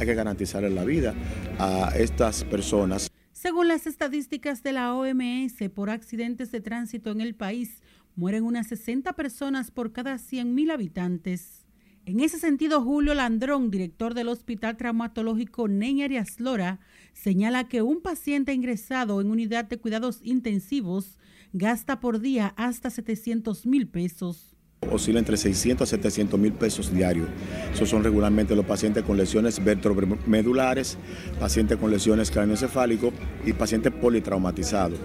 Hay 0.00 0.06
que 0.06 0.14
garantizar 0.14 0.62
la 0.62 0.84
vida 0.84 1.14
a 1.58 1.92
estas 1.96 2.44
personas. 2.44 3.10
Según 3.32 3.68
las 3.68 3.86
estadísticas 3.86 4.62
de 4.62 4.72
la 4.72 4.94
OMS, 4.94 5.68
por 5.74 5.90
accidentes 5.90 6.50
de 6.50 6.60
tránsito 6.60 7.10
en 7.10 7.20
el 7.20 7.34
país, 7.34 7.82
mueren 8.16 8.44
unas 8.44 8.68
60 8.68 9.12
personas 9.12 9.70
por 9.70 9.92
cada 9.92 10.14
100.000 10.14 10.72
habitantes. 10.72 11.66
En 12.04 12.20
ese 12.20 12.38
sentido, 12.38 12.82
Julio 12.82 13.14
Landrón, 13.14 13.70
director 13.70 14.14
del 14.14 14.28
Hospital 14.28 14.76
Traumatológico 14.76 15.68
Ney 15.68 16.02
Arias 16.02 16.40
Lora, 16.40 16.80
señala 17.12 17.68
que 17.68 17.82
un 17.82 18.00
paciente 18.00 18.52
ingresado 18.52 19.20
en 19.20 19.30
unidad 19.30 19.64
de 19.64 19.78
cuidados 19.78 20.20
intensivos 20.22 21.18
gasta 21.52 22.00
por 22.00 22.20
día 22.20 22.54
hasta 22.56 22.90
700 22.90 23.66
mil 23.66 23.88
pesos 23.88 24.52
oscila 24.90 25.18
entre 25.18 25.36
600 25.36 25.88
a 25.88 25.90
700 25.90 26.38
mil 26.38 26.52
pesos 26.52 26.92
diarios. 26.92 27.28
Esos 27.72 27.88
son 27.88 28.02
regularmente 28.02 28.56
los 28.56 28.64
pacientes 28.64 29.02
con 29.04 29.16
lesiones 29.16 29.62
vertebromedulares, 29.62 30.98
pacientes 31.38 31.78
con 31.78 31.90
lesiones 31.90 32.30
craneoencefálicos 32.30 33.12
y 33.44 33.52
pacientes 33.52 33.92
politraumatizados. 33.92 34.98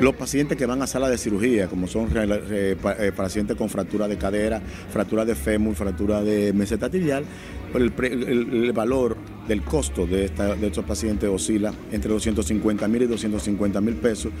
Los 0.00 0.14
pacientes 0.14 0.56
que 0.56 0.66
van 0.66 0.82
a 0.82 0.86
sala 0.86 1.08
de 1.08 1.18
cirugía, 1.18 1.68
como 1.68 1.86
son 1.86 2.08
eh, 2.14 3.12
pacientes 3.14 3.56
con 3.56 3.68
fractura 3.68 4.08
de 4.08 4.16
cadera, 4.16 4.60
fractura 4.90 5.24
de 5.24 5.34
fémur, 5.34 5.74
fractura 5.74 6.22
de 6.22 6.52
meseta 6.52 6.90
tibial, 6.90 7.24
el, 7.74 8.72
valor 8.72 9.16
del 9.48 9.62
costo 9.62 10.06
de, 10.06 10.26
estos 10.26 10.84
pacientes 10.84 11.28
oscila 11.28 11.72
entre 11.90 12.10
250 12.12 12.88
mil 12.88 13.02
y 13.02 13.06
250 13.06 13.80
mil 13.80 13.94
pesos. 13.96 14.32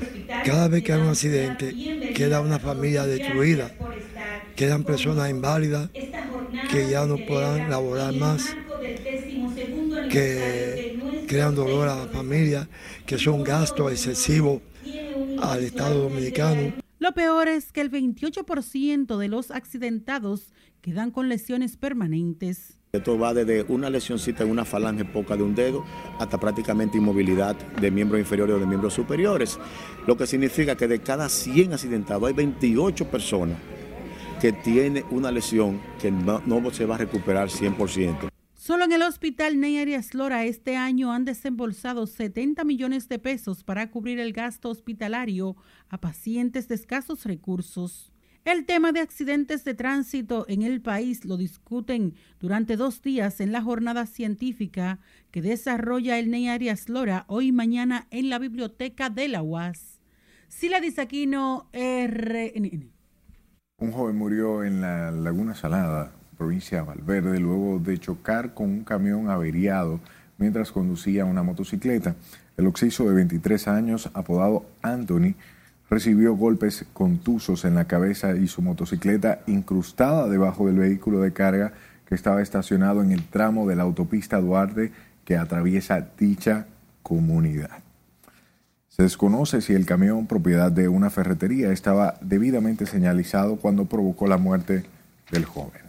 Cada 0.44 0.68
vez 0.68 0.82
que 0.82 0.92
hay 0.92 1.00
un 1.00 1.08
accidente, 1.08 2.12
queda 2.14 2.40
una 2.40 2.58
familia 2.58 3.04
destruida, 3.06 3.72
quedan 4.56 4.84
personas 4.84 5.30
inválidas 5.30 5.90
que 6.70 6.88
ya 6.90 7.06
no 7.06 7.16
podrán 7.16 7.70
laborar 7.70 8.14
más, 8.14 8.56
que 10.10 10.98
crean 11.26 11.54
dolor 11.54 11.88
a 11.88 11.96
la 11.96 12.06
familia, 12.06 12.68
que 13.06 13.18
son 13.18 13.42
gastos 13.42 13.90
excesivos 13.90 14.60
al 15.40 15.64
Estado 15.64 16.02
Dominicano. 16.02 16.74
Lo 16.98 17.12
peor 17.12 17.48
es 17.48 17.72
que 17.72 17.80
el 17.80 17.90
28% 17.90 19.16
de 19.16 19.28
los 19.28 19.50
accidentados 19.50 20.52
quedan 20.82 21.10
con 21.10 21.28
lesiones 21.28 21.76
permanentes. 21.76 22.78
Esto 22.94 23.18
va 23.18 23.32
desde 23.32 23.62
una 23.68 23.88
lesioncita 23.88 24.44
en 24.44 24.50
una 24.50 24.66
falange 24.66 25.06
poca 25.06 25.34
de 25.34 25.42
un 25.42 25.54
dedo 25.54 25.82
hasta 26.18 26.38
prácticamente 26.38 26.98
inmovilidad 26.98 27.56
de 27.56 27.90
miembros 27.90 28.20
inferiores 28.20 28.54
o 28.54 28.58
de 28.58 28.66
miembros 28.66 28.92
superiores, 28.92 29.58
lo 30.06 30.14
que 30.14 30.26
significa 30.26 30.76
que 30.76 30.86
de 30.86 31.00
cada 31.00 31.30
100 31.30 31.72
accidentados 31.72 32.28
hay 32.28 32.34
28 32.34 33.10
personas 33.10 33.56
que 34.42 34.52
tienen 34.52 35.06
una 35.10 35.30
lesión 35.30 35.80
que 35.98 36.10
no, 36.10 36.42
se 36.70 36.84
va 36.84 36.96
a 36.96 36.98
recuperar 36.98 37.48
100%. 37.48 38.28
Solo 38.52 38.84
en 38.84 38.92
el 38.92 39.00
hospital 39.00 39.58
Ney 39.58 39.78
Arias 39.78 40.12
Lora 40.12 40.44
este 40.44 40.76
año 40.76 41.12
han 41.12 41.24
desembolsado 41.24 42.06
70 42.06 42.62
millones 42.64 43.08
de 43.08 43.18
pesos 43.18 43.64
para 43.64 43.90
cubrir 43.90 44.20
el 44.20 44.34
gasto 44.34 44.68
hospitalario 44.68 45.56
a 45.88 45.96
pacientes 45.98 46.68
de 46.68 46.74
escasos 46.74 47.24
recursos. 47.24 48.11
El 48.44 48.66
tema 48.66 48.90
de 48.90 48.98
accidentes 48.98 49.62
de 49.62 49.74
tránsito 49.74 50.46
en 50.48 50.62
el 50.62 50.80
país 50.80 51.24
lo 51.24 51.36
discuten 51.36 52.14
durante 52.40 52.76
dos 52.76 53.00
días 53.00 53.38
en 53.40 53.52
la 53.52 53.62
jornada 53.62 54.04
científica 54.04 54.98
que 55.30 55.40
desarrolla 55.40 56.18
el 56.18 56.28
Ney 56.28 56.48
Arias 56.48 56.88
Lora 56.88 57.24
hoy 57.28 57.48
y 57.48 57.52
mañana 57.52 58.08
en 58.10 58.30
la 58.30 58.40
biblioteca 58.40 59.10
de 59.10 59.28
la 59.28 59.42
UAS. 59.42 60.00
Sila 60.48 60.80
Disaquino, 60.80 61.68
RNN. 61.72 62.90
Un 63.78 63.92
joven 63.92 64.16
murió 64.16 64.64
en 64.64 64.80
la 64.80 65.12
Laguna 65.12 65.54
Salada, 65.54 66.10
provincia 66.36 66.78
de 66.78 66.84
Valverde, 66.84 67.38
luego 67.38 67.78
de 67.78 67.96
chocar 67.98 68.54
con 68.54 68.70
un 68.70 68.82
camión 68.82 69.30
averiado 69.30 70.00
mientras 70.38 70.72
conducía 70.72 71.24
una 71.24 71.44
motocicleta. 71.44 72.16
El 72.56 72.66
occiso 72.66 73.08
de 73.08 73.14
23 73.14 73.68
años, 73.68 74.10
apodado 74.14 74.66
Anthony, 74.82 75.36
recibió 75.92 76.34
golpes 76.34 76.86
contusos 76.94 77.66
en 77.66 77.74
la 77.74 77.84
cabeza 77.84 78.34
y 78.34 78.48
su 78.48 78.62
motocicleta 78.62 79.40
incrustada 79.46 80.26
debajo 80.26 80.66
del 80.66 80.78
vehículo 80.78 81.20
de 81.20 81.34
carga 81.34 81.74
que 82.06 82.14
estaba 82.14 82.40
estacionado 82.40 83.02
en 83.02 83.12
el 83.12 83.22
tramo 83.24 83.68
de 83.68 83.76
la 83.76 83.82
autopista 83.82 84.40
Duarte 84.40 84.90
que 85.26 85.36
atraviesa 85.36 86.08
dicha 86.18 86.64
comunidad. 87.02 87.82
Se 88.88 89.02
desconoce 89.02 89.60
si 89.60 89.74
el 89.74 89.84
camión 89.84 90.26
propiedad 90.26 90.72
de 90.72 90.88
una 90.88 91.10
ferretería 91.10 91.70
estaba 91.72 92.14
debidamente 92.22 92.86
señalizado 92.86 93.56
cuando 93.56 93.84
provocó 93.84 94.26
la 94.26 94.38
muerte 94.38 94.86
del 95.30 95.44
joven. 95.44 95.82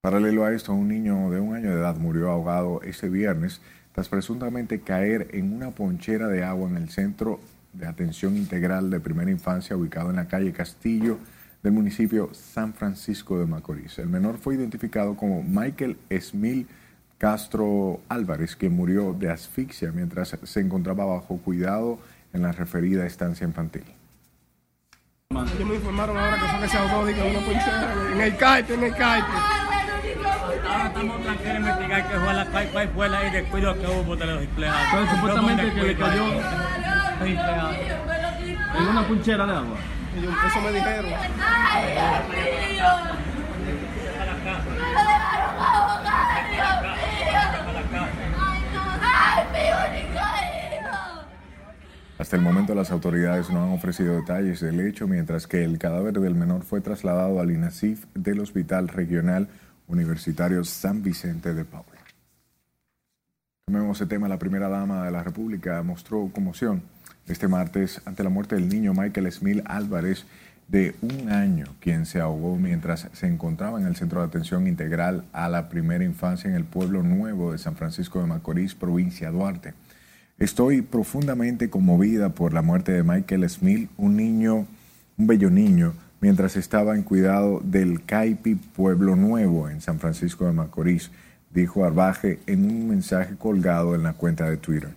Paralelo 0.00 0.44
a 0.44 0.52
esto, 0.52 0.72
un 0.72 0.86
niño 0.86 1.28
de 1.30 1.40
un 1.40 1.56
año 1.56 1.70
de 1.70 1.80
edad 1.80 1.96
murió 1.96 2.30
ahogado 2.30 2.82
ese 2.82 3.08
viernes 3.08 3.60
tras 3.96 4.10
presuntamente 4.10 4.82
caer 4.82 5.28
en 5.32 5.54
una 5.54 5.70
ponchera 5.70 6.28
de 6.28 6.44
agua 6.44 6.68
en 6.68 6.76
el 6.76 6.90
centro 6.90 7.40
de 7.72 7.86
atención 7.86 8.36
integral 8.36 8.90
de 8.90 9.00
primera 9.00 9.30
infancia 9.30 9.74
ubicado 9.74 10.10
en 10.10 10.16
la 10.16 10.28
calle 10.28 10.52
Castillo 10.52 11.18
del 11.62 11.72
municipio 11.72 12.28
San 12.34 12.74
Francisco 12.74 13.38
de 13.38 13.46
Macorís. 13.46 13.98
El 13.98 14.08
menor 14.08 14.36
fue 14.36 14.54
identificado 14.54 15.16
como 15.16 15.42
Michael 15.42 15.96
Esmil 16.10 16.66
Castro 17.16 18.02
Álvarez, 18.10 18.54
quien 18.54 18.76
murió 18.76 19.14
de 19.14 19.30
asfixia 19.30 19.90
mientras 19.92 20.36
se 20.42 20.60
encontraba 20.60 21.06
bajo 21.06 21.38
cuidado 21.38 21.98
en 22.34 22.42
la 22.42 22.52
referida 22.52 23.06
estancia 23.06 23.46
infantil. 23.46 23.84
que 25.30 25.64
que 27.14 28.12
en 28.12 28.20
el 28.20 28.36
caipe, 28.36 28.74
en 28.74 28.84
el 28.84 28.94
caipe. 28.94 29.65
Ahora 30.68 30.86
estamos 30.86 31.22
tranquilos 31.22 31.54
en 31.54 31.56
investigar 31.56 32.08
qué 32.08 32.18
fue 32.18 32.34
la 32.34 32.46
cuál 32.46 32.88
fue 32.88 33.08
la 33.08 33.20
descuido 33.20 33.74
que 33.74 33.86
hubo 33.86 34.16
de 34.16 34.26
los 34.26 34.42
empleados. 34.42 34.80
Entonces, 34.84 35.16
supuestamente 35.16 35.72
que 35.72 35.82
le 35.82 35.96
cayó 35.96 36.24
en 38.78 38.88
una 38.88 39.02
punchera 39.06 39.46
de 39.46 39.52
agua. 39.52 39.76
Eso 40.46 40.60
me 40.62 40.72
dijeron. 40.72 41.12
¡Ay, 41.40 41.84
Dios 41.92 42.72
mío! 42.72 43.16
Hasta 52.18 52.36
el 52.36 52.42
momento 52.42 52.74
las 52.74 52.90
autoridades 52.90 53.50
no 53.50 53.62
han 53.62 53.72
ofrecido 53.72 54.16
detalles 54.16 54.60
del 54.60 54.80
hecho, 54.80 55.06
mientras 55.06 55.46
que 55.46 55.64
el 55.64 55.78
cadáver 55.78 56.14
del 56.14 56.34
menor 56.34 56.62
fue 56.62 56.80
trasladado 56.80 57.40
al 57.40 57.50
INASIF 57.50 58.06
del 58.14 58.40
Hospital 58.40 58.88
Regional 58.88 59.48
Universitario 59.88 60.64
San 60.64 61.02
Vicente 61.02 61.54
de 61.54 61.64
Paula. 61.64 61.86
Tomemos 63.66 64.00
el 64.00 64.08
tema. 64.08 64.28
La 64.28 64.38
primera 64.38 64.68
dama 64.68 65.04
de 65.04 65.10
la 65.10 65.22
República 65.22 65.82
mostró 65.82 66.30
conmoción 66.32 66.82
este 67.26 67.48
martes 67.48 68.00
ante 68.04 68.22
la 68.22 68.30
muerte 68.30 68.54
del 68.54 68.68
niño 68.68 68.94
Michael 68.94 69.30
Smil 69.32 69.62
Álvarez, 69.66 70.24
de 70.68 70.96
un 71.00 71.30
año, 71.30 71.66
quien 71.80 72.06
se 72.06 72.20
ahogó 72.20 72.56
mientras 72.56 73.08
se 73.12 73.26
encontraba 73.26 73.80
en 73.80 73.86
el 73.86 73.96
Centro 73.96 74.20
de 74.20 74.26
Atención 74.26 74.66
Integral 74.66 75.24
a 75.32 75.48
la 75.48 75.68
Primera 75.68 76.04
Infancia 76.04 76.50
en 76.50 76.56
el 76.56 76.64
pueblo 76.64 77.02
nuevo 77.02 77.52
de 77.52 77.58
San 77.58 77.76
Francisco 77.76 78.20
de 78.20 78.26
Macorís, 78.26 78.74
provincia 78.74 79.30
Duarte. 79.30 79.74
Estoy 80.38 80.82
profundamente 80.82 81.70
conmovida 81.70 82.30
por 82.30 82.52
la 82.52 82.62
muerte 82.62 82.92
de 82.92 83.04
Michael 83.04 83.48
Smil, 83.48 83.88
un 83.96 84.16
niño, 84.16 84.66
un 85.16 85.26
bello 85.26 85.50
niño, 85.50 85.94
mientras 86.20 86.56
estaba 86.56 86.94
en 86.94 87.02
cuidado 87.02 87.60
del 87.64 88.04
Caipi 88.04 88.54
Pueblo 88.54 89.16
Nuevo 89.16 89.68
en 89.68 89.80
San 89.80 89.98
Francisco 89.98 90.46
de 90.46 90.52
Macorís, 90.52 91.10
dijo 91.52 91.84
Arbaje 91.84 92.40
en 92.46 92.64
un 92.64 92.88
mensaje 92.88 93.36
colgado 93.36 93.94
en 93.94 94.02
la 94.02 94.12
cuenta 94.12 94.48
de 94.48 94.56
Twitter. 94.56 94.90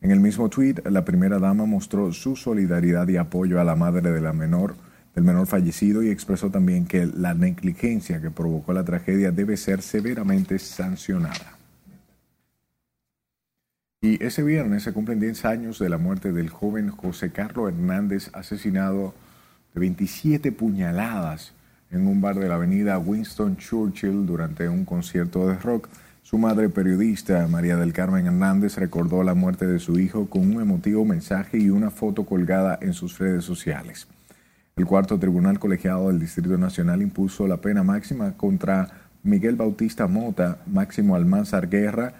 En 0.00 0.10
el 0.10 0.20
mismo 0.20 0.48
tweet, 0.48 0.76
la 0.84 1.04
primera 1.04 1.38
dama 1.38 1.66
mostró 1.66 2.12
su 2.12 2.36
solidaridad 2.36 3.08
y 3.08 3.16
apoyo 3.16 3.60
a 3.60 3.64
la 3.64 3.74
madre 3.74 4.12
de 4.12 4.20
la 4.20 4.32
menor, 4.32 4.76
del 5.14 5.24
menor 5.24 5.46
fallecido 5.46 6.02
y 6.02 6.10
expresó 6.10 6.50
también 6.50 6.86
que 6.86 7.06
la 7.06 7.34
negligencia 7.34 8.20
que 8.20 8.30
provocó 8.30 8.72
la 8.72 8.84
tragedia 8.84 9.32
debe 9.32 9.56
ser 9.56 9.82
severamente 9.82 10.58
sancionada. 10.60 11.58
Y 14.00 14.22
ese 14.24 14.44
viernes 14.44 14.84
se 14.84 14.92
cumplen 14.92 15.18
10 15.18 15.44
años 15.44 15.80
de 15.80 15.88
la 15.88 15.98
muerte 15.98 16.32
del 16.32 16.50
joven 16.50 16.90
José 16.90 17.32
Carlos 17.32 17.68
Hernández, 17.72 18.30
asesinado 18.32 19.12
de 19.78 19.80
27 19.80 20.50
puñaladas 20.50 21.52
en 21.92 22.08
un 22.08 22.20
bar 22.20 22.34
de 22.34 22.48
la 22.48 22.56
avenida 22.56 22.98
Winston 22.98 23.56
Churchill 23.56 24.26
durante 24.26 24.68
un 24.68 24.84
concierto 24.84 25.46
de 25.46 25.54
rock. 25.54 25.88
Su 26.24 26.36
madre 26.36 26.68
periodista, 26.68 27.46
María 27.46 27.76
del 27.76 27.92
Carmen 27.92 28.26
Hernández, 28.26 28.76
recordó 28.76 29.22
la 29.22 29.34
muerte 29.34 29.68
de 29.68 29.78
su 29.78 30.00
hijo 30.00 30.28
con 30.28 30.42
un 30.42 30.60
emotivo 30.60 31.04
mensaje 31.04 31.58
y 31.58 31.70
una 31.70 31.90
foto 31.90 32.26
colgada 32.26 32.76
en 32.82 32.92
sus 32.92 33.18
redes 33.18 33.44
sociales. 33.44 34.08
El 34.76 34.84
cuarto 34.84 35.16
tribunal 35.16 35.60
colegiado 35.60 36.08
del 36.08 36.18
Distrito 36.18 36.58
Nacional 36.58 37.00
impuso 37.00 37.46
la 37.46 37.58
pena 37.58 37.84
máxima 37.84 38.36
contra 38.36 38.88
Miguel 39.22 39.54
Bautista 39.54 40.08
Mota, 40.08 40.58
Máximo 40.66 41.14
Almanzar 41.14 41.68
Guerra, 41.68 42.14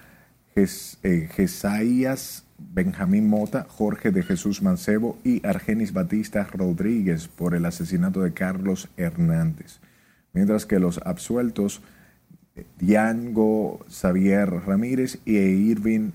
Jesaías 0.67 2.45
Benjamín 2.59 3.29
Mota, 3.29 3.67
Jorge 3.69 4.11
de 4.11 4.23
Jesús 4.23 4.63
Mancebo 4.63 5.19
y 5.23 5.47
Argenis 5.47 5.93
Batista 5.93 6.45
Rodríguez 6.45 7.29
por 7.29 7.55
el 7.55 7.65
asesinato 7.65 8.21
de 8.23 8.33
Carlos 8.33 8.89
Hernández, 8.97 9.79
mientras 10.33 10.67
que 10.67 10.81
los 10.81 10.99
absueltos 11.05 11.81
Diango 12.79 13.85
Xavier 13.89 14.49
Ramírez 14.67 15.19
y 15.25 15.37
Irving 15.37 16.11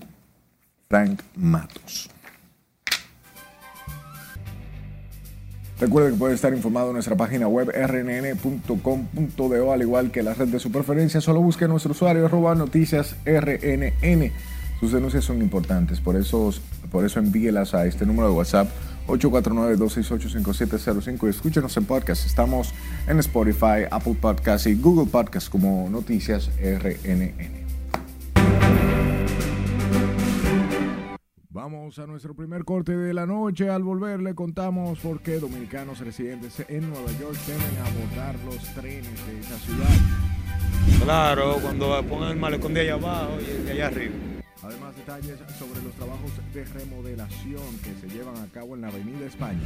Frank 0.88 1.22
Matos. 1.34 2.10
Recuerde 5.80 6.12
que 6.12 6.16
puede 6.16 6.34
estar 6.34 6.54
informado 6.54 6.88
en 6.88 6.94
nuestra 6.94 7.16
página 7.16 7.48
web 7.48 7.70
rnn.com.do, 7.70 9.72
al 9.72 9.82
igual 9.82 10.12
que 10.12 10.22
la 10.22 10.34
red 10.34 10.48
de 10.48 10.60
su 10.60 10.70
preferencia. 10.70 11.20
Solo 11.20 11.40
busque 11.40 11.66
nuestro 11.66 11.90
usuario 11.92 12.26
arroba 12.26 12.54
noticias 12.54 13.16
rnn. 13.24 14.32
Sus 14.80 14.92
denuncias 14.92 15.24
son 15.24 15.40
importantes, 15.42 16.00
por 16.00 16.16
eso, 16.16 16.52
por 16.90 17.04
eso 17.04 17.18
envíelas 17.18 17.74
a 17.74 17.86
este 17.86 18.06
número 18.06 18.28
de 18.28 18.34
WhatsApp 18.34 18.68
849-268-5705 19.08 21.26
y 21.26 21.30
escúchenos 21.30 21.76
en 21.76 21.84
podcast. 21.84 22.24
Estamos 22.26 22.72
en 23.06 23.18
Spotify, 23.18 23.84
Apple 23.90 24.16
Podcasts 24.20 24.66
y 24.66 24.74
Google 24.74 25.10
Podcasts 25.10 25.50
como 25.50 25.88
Noticias 25.90 26.50
RNN. 26.58 27.63
Vamos 31.54 32.00
a 32.00 32.06
nuestro 32.08 32.34
primer 32.34 32.64
corte 32.64 32.96
de 32.96 33.14
la 33.14 33.26
noche. 33.26 33.70
Al 33.70 33.84
volver 33.84 34.20
le 34.20 34.34
contamos 34.34 34.98
por 34.98 35.20
qué 35.20 35.38
dominicanos 35.38 36.00
residentes 36.00 36.64
en 36.68 36.90
Nueva 36.90 37.12
York 37.12 37.38
deben 37.46 37.78
abordar 37.78 38.34
los 38.44 38.58
trenes 38.74 39.24
de 39.24 39.38
esta 39.38 39.56
ciudad. 39.58 41.04
Claro, 41.04 41.58
cuando 41.62 42.04
pongan 42.08 42.32
el 42.32 42.38
malecón 42.38 42.74
de 42.74 42.80
allá 42.80 42.94
abajo 42.94 43.38
y 43.40 43.66
de 43.66 43.70
allá 43.70 43.86
arriba. 43.86 44.14
Además, 44.64 44.96
detalles 44.96 45.38
sobre 45.56 45.80
los 45.80 45.92
trabajos 45.92 46.32
de 46.52 46.64
remodelación 46.64 47.78
que 47.84 48.00
se 48.00 48.12
llevan 48.12 48.36
a 48.38 48.46
cabo 48.46 48.74
en 48.74 48.80
la 48.80 48.88
Avenida 48.88 49.24
España. 49.24 49.62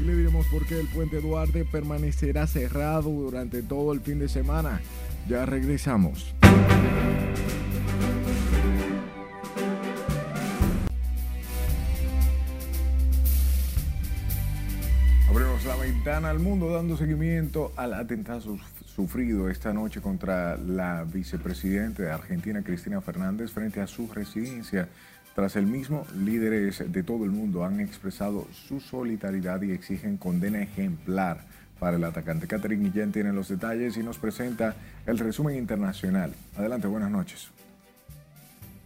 Y 0.00 0.04
le 0.04 0.14
diremos 0.14 0.46
por 0.46 0.64
qué 0.66 0.78
el 0.78 0.86
puente 0.86 1.20
Duarte 1.20 1.64
permanecerá 1.64 2.46
cerrado 2.46 3.10
durante 3.10 3.64
todo 3.64 3.92
el 3.92 4.00
fin 4.00 4.20
de 4.20 4.28
semana. 4.28 4.80
Ya 5.28 5.44
regresamos. 5.44 6.36
La 15.66 15.74
ventana 15.74 16.30
al 16.30 16.38
mundo 16.38 16.70
dando 16.70 16.96
seguimiento 16.96 17.72
al 17.76 17.94
atentado 17.94 18.56
sufrido 18.84 19.50
esta 19.50 19.72
noche 19.72 20.00
contra 20.00 20.56
la 20.56 21.04
vicepresidenta 21.04 22.04
de 22.04 22.12
Argentina, 22.12 22.62
Cristina 22.62 23.00
Fernández, 23.00 23.50
frente 23.50 23.80
a 23.80 23.88
su 23.88 24.06
residencia. 24.12 24.88
Tras 25.34 25.56
el 25.56 25.66
mismo, 25.66 26.06
líderes 26.14 26.84
de 26.92 27.02
todo 27.02 27.24
el 27.24 27.32
mundo 27.32 27.64
han 27.64 27.80
expresado 27.80 28.46
su 28.52 28.78
solidaridad 28.78 29.60
y 29.62 29.72
exigen 29.72 30.18
condena 30.18 30.62
ejemplar 30.62 31.40
para 31.80 31.96
el 31.96 32.04
atacante. 32.04 32.46
Catherine 32.46 32.84
Guillén 32.84 33.10
tiene 33.10 33.32
los 33.32 33.48
detalles 33.48 33.96
y 33.96 34.04
nos 34.04 34.18
presenta 34.18 34.76
el 35.04 35.18
resumen 35.18 35.56
internacional. 35.56 36.32
Adelante, 36.56 36.86
buenas 36.86 37.10
noches. 37.10 37.48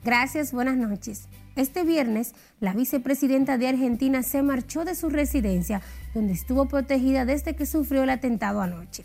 Gracias, 0.03 0.53
buenas 0.53 0.79
noches. 0.79 1.29
Este 1.57 1.85
viernes, 1.85 2.35
la 2.61 2.73
vicepresidenta 2.73 3.59
de 3.59 3.69
Argentina 3.69 4.23
se 4.23 4.43
marchó 4.43 4.85
de 4.85 4.95
su 4.95 5.11
residencia, 5.11 5.83
donde 6.15 6.33
estuvo 6.33 6.67
protegida 6.67 7.25
desde 7.25 7.57
que 7.57 7.67
sufrió 7.67 8.05
el 8.05 8.11
atentado 8.11 8.61
anoche. 8.61 9.05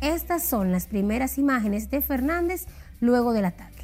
Estas 0.00 0.44
son 0.44 0.72
las 0.72 0.86
primeras 0.86 1.36
imágenes 1.36 1.90
de 1.90 2.00
Fernández 2.00 2.66
luego 3.00 3.32
del 3.32 3.44
ataque. 3.44 3.79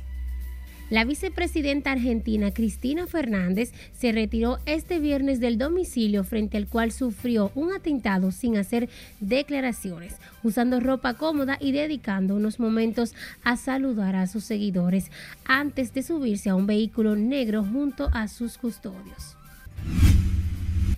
La 0.89 1.05
vicepresidenta 1.05 1.91
argentina 1.91 2.53
Cristina 2.53 3.09
Fernández 3.09 3.73
se 3.93 4.13
retiró 4.13 4.59
este 4.67 5.01
viernes 5.01 5.41
del 5.41 5.59
domicilio 5.59 6.23
frente 6.23 6.57
al 6.57 6.69
cual 6.69 6.93
sufrió 6.93 7.51
un 7.57 7.73
atentado 7.73 8.31
sin 8.31 8.57
hacer 8.57 8.89
declaraciones, 9.19 10.15
usando 10.45 10.79
ropa 10.79 11.15
cómoda 11.15 11.59
y 11.61 11.73
dedicando 11.73 12.37
unos 12.37 12.61
momentos 12.61 13.15
a 13.43 13.57
saludar 13.57 14.15
a 14.15 14.29
sus 14.29 14.45
seguidores 14.45 15.11
antes 15.45 15.93
de 15.93 16.05
subirse 16.05 16.51
a 16.51 16.55
un 16.55 16.69
vehículo 16.69 17.17
negro 17.17 17.65
junto 17.65 18.09
a 18.13 18.29
sus 18.29 18.57
custodios 18.57 19.37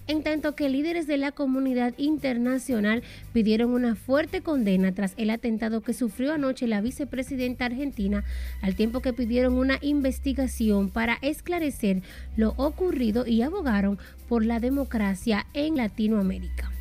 en 0.08 0.22
tanto 0.22 0.54
que 0.54 0.68
líderes 0.68 1.06
de 1.06 1.18
la 1.18 1.32
comunidad 1.32 1.94
internacional 1.98 3.02
pidieron 3.32 3.70
una 3.70 3.94
fuerte 3.94 4.40
condena 4.40 4.92
tras 4.92 5.14
el 5.16 5.30
atentado 5.30 5.82
que 5.82 5.92
sufrió 5.92 6.32
anoche 6.32 6.66
la 6.66 6.80
vicepresidenta 6.80 7.66
argentina, 7.66 8.24
al 8.62 8.74
tiempo 8.74 9.00
que 9.00 9.12
pidieron 9.12 9.54
una 9.54 9.78
investigación 9.82 10.88
para 10.88 11.18
esclarecer 11.22 12.02
lo 12.36 12.54
ocurrido 12.56 13.26
y 13.26 13.42
abogaron 13.42 13.98
por 14.28 14.44
la 14.44 14.58
democracia 14.58 15.46
en 15.54 15.76
Latinoamérica. 15.76 16.72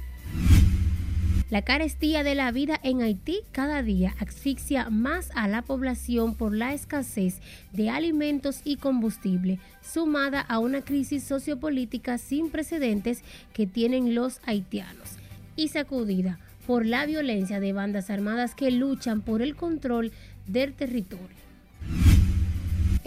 La 1.49 1.61
carestía 1.61 2.23
de 2.23 2.35
la 2.35 2.51
vida 2.51 2.77
en 2.83 3.01
Haití 3.01 3.39
cada 3.53 3.81
día 3.81 4.13
asfixia 4.19 4.89
más 4.89 5.31
a 5.33 5.47
la 5.47 5.61
población 5.61 6.35
por 6.35 6.53
la 6.53 6.73
escasez 6.73 7.39
de 7.71 7.89
alimentos 7.89 8.59
y 8.65 8.75
combustible, 8.75 9.57
sumada 9.81 10.41
a 10.41 10.59
una 10.59 10.81
crisis 10.81 11.23
sociopolítica 11.23 12.17
sin 12.17 12.49
precedentes 12.49 13.23
que 13.53 13.65
tienen 13.65 14.13
los 14.13 14.41
haitianos 14.45 15.15
y 15.55 15.69
sacudida 15.69 16.37
por 16.65 16.85
la 16.85 17.05
violencia 17.05 17.61
de 17.61 17.71
bandas 17.71 18.09
armadas 18.09 18.53
que 18.53 18.69
luchan 18.69 19.21
por 19.21 19.41
el 19.41 19.55
control 19.55 20.11
del 20.47 20.73
territorio. 20.73 21.37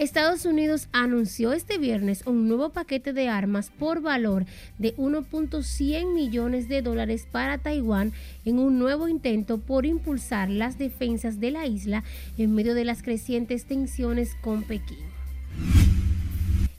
Estados 0.01 0.45
Unidos 0.45 0.87
anunció 0.93 1.53
este 1.53 1.77
viernes 1.77 2.23
un 2.25 2.47
nuevo 2.47 2.71
paquete 2.71 3.13
de 3.13 3.29
armas 3.29 3.69
por 3.69 4.01
valor 4.01 4.47
de 4.79 4.95
1.100 4.95 6.11
millones 6.11 6.67
de 6.67 6.81
dólares 6.81 7.27
para 7.31 7.59
Taiwán 7.59 8.11
en 8.43 8.57
un 8.57 8.79
nuevo 8.79 9.07
intento 9.07 9.59
por 9.59 9.85
impulsar 9.85 10.49
las 10.49 10.79
defensas 10.79 11.39
de 11.39 11.51
la 11.51 11.67
isla 11.67 12.03
en 12.39 12.55
medio 12.55 12.73
de 12.73 12.83
las 12.83 13.03
crecientes 13.03 13.65
tensiones 13.65 14.33
con 14.41 14.63
Pekín. 14.63 15.20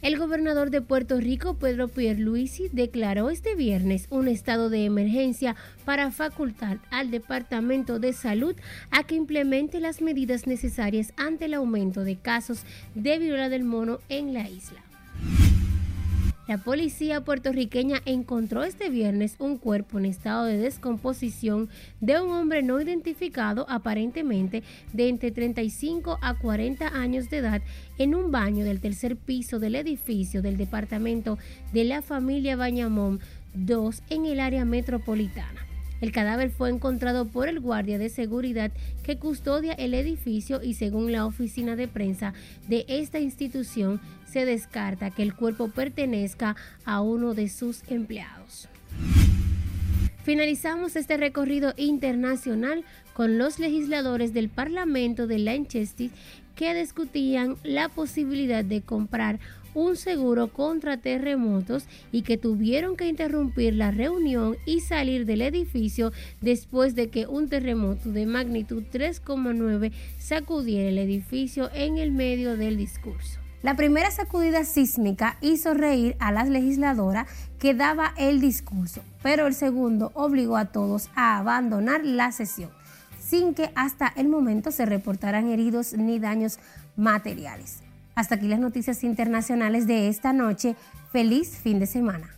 El 0.03 0.19
gobernador 0.19 0.71
de 0.71 0.83
Puerto 0.83 1.21
Rico, 1.21 1.55
Pedro 1.55 1.87
Pierluisi, 1.87 2.69
declaró 2.73 3.31
este 3.31 3.55
viernes 3.55 4.09
un 4.11 4.27
estado 4.27 4.69
de 4.69 4.85
emergencia 4.85 5.55
para 5.85 6.11
facultar 6.11 6.81
al 6.91 7.13
Departamento 7.13 8.01
de 8.01 8.13
Salud 8.13 8.57
a 8.91 9.05
que 9.05 9.15
implemente 9.15 9.79
las 9.79 10.03
medidas 10.03 10.49
necesarias 10.49 11.13
ante 11.17 11.45
el 11.45 11.55
aumento 11.55 12.03
de 12.03 12.17
casos 12.17 12.65
de 12.97 13.17
viruela 13.21 13.49
del 13.49 13.63
mono 13.63 14.01
en 14.09 14.35
la 14.35 14.49
isla. 14.49 14.83
La 16.53 16.59
policía 16.59 17.25
puertorriqueña 17.25 18.03
encontró 18.05 18.63
este 18.63 18.91
viernes 18.91 19.37
un 19.39 19.57
cuerpo 19.57 19.99
en 19.99 20.05
estado 20.05 20.45
de 20.45 20.59
descomposición 20.59 21.71
de 22.03 22.21
un 22.21 22.31
hombre 22.31 22.63
no 22.63 22.79
identificado 22.79 23.65
aparentemente 23.71 24.63
de 24.93 25.09
entre 25.09 25.31
35 25.31 26.19
a 26.21 26.35
40 26.35 26.89
años 26.89 27.31
de 27.31 27.39
edad 27.39 27.63
en 27.97 28.15
un 28.15 28.31
baño 28.31 28.67
del 28.67 28.83
tercer 28.83 29.17
piso 29.17 29.61
del 29.61 29.77
edificio 29.77 30.43
del 30.43 30.59
departamento 30.59 31.39
de 31.73 31.85
la 31.85 32.03
familia 32.03 32.55
Bañamón 32.55 33.21
2 33.55 34.03
en 34.11 34.27
el 34.27 34.39
área 34.39 34.67
metropolitana. 34.67 35.72
El 36.03 36.11
cadáver 36.11 36.51
fue 36.51 36.69
encontrado 36.69 37.27
por 37.27 37.49
el 37.49 37.61
guardia 37.61 37.97
de 37.97 38.09
seguridad 38.09 38.73
que 39.05 39.19
custodia 39.19 39.73
el 39.73 39.95
edificio 39.95 40.61
y 40.61 40.75
según 40.75 41.13
la 41.13 41.25
oficina 41.25 41.77
de 41.77 41.87
prensa 41.87 42.35
de 42.69 42.85
esta 42.89 43.21
institución 43.21 44.01
se 44.27 44.45
descarta 44.45 45.13
que 45.13 45.23
el 45.23 45.33
cuerpo 45.33 45.69
pertenezca 45.69 46.57
a 46.85 47.01
uno 47.01 47.35
de 47.35 47.49
sus 47.49 47.85
empleados. 47.89 48.69
Finalizamos 50.25 50.97
este 50.97 51.17
recorrido 51.17 51.73
internacional 51.77 52.85
con 53.15 53.39
los 53.39 53.61
legisladores 53.61 54.35
del 54.35 54.49
Parlamento 54.49 55.29
de 55.29 55.39
Lanchester 55.39 56.11
que 56.57 56.75
discutían 56.75 57.57
la 57.63 57.89
posibilidad 57.89 58.65
de 58.65 58.83
comprar 58.83 59.39
un 59.75 59.97
seguro 59.97 60.49
contra 60.53 60.97
terremotos 60.97 61.87
y 62.11 62.23
que 62.23 62.37
tuvieron 62.37 62.97
que 62.97 63.09
interrumpir 63.09 63.75
la 63.75 63.91
reunión 63.91 64.57
y 64.67 64.81
salir 64.81 65.27
del 65.27 65.43
edificio 65.43 66.13
después 66.41 66.95
de 66.95 67.09
que 67.09 67.27
un 67.27 67.49
terremoto 67.49 68.11
de 68.11 68.27
magnitud 68.27 68.83
3,9 68.93 69.93
sacudiera 70.19 70.89
el 70.89 70.99
edificio 70.99 71.71
en 71.75 71.99
el 71.99 72.13
medio 72.13 72.57
del 72.57 72.77
discurso. 72.77 73.43
La 73.63 73.77
primera 73.77 74.11
sacudida 74.11 74.65
sísmica 74.65 75.37
hizo 75.41 75.73
reír 75.73 76.17
a 76.19 76.33
la 76.33 76.43
legisladora 76.43 77.27
que 77.61 77.75
daba 77.75 78.13
el 78.19 78.41
discurso, 78.41 79.03
pero 79.23 79.47
el 79.47 79.55
segundo 79.55 80.11
obligó 80.15 80.57
a 80.57 80.67
todos 80.67 81.11
a 81.15 81.39
abandonar 81.39 82.05
la 82.05 82.33
sesión, 82.33 82.71
sin 83.21 83.55
que 83.55 83.71
hasta 83.77 84.13
el 84.17 84.29
momento 84.29 84.73
se 84.73 84.85
reportaran 84.85 85.49
heridos 85.49 85.93
ni 85.93 86.19
daños 86.19 86.59
materiales. 86.97 87.82
Hasta 88.15 88.35
aquí 88.35 88.49
las 88.49 88.61
noticias 88.61 89.05
internacionales 89.05 89.87
de 89.87 90.09
esta 90.09 90.33
noche. 90.33 90.77
Feliz 91.13 91.57
fin 91.57 91.79
de 91.79 91.87
semana. 91.87 92.29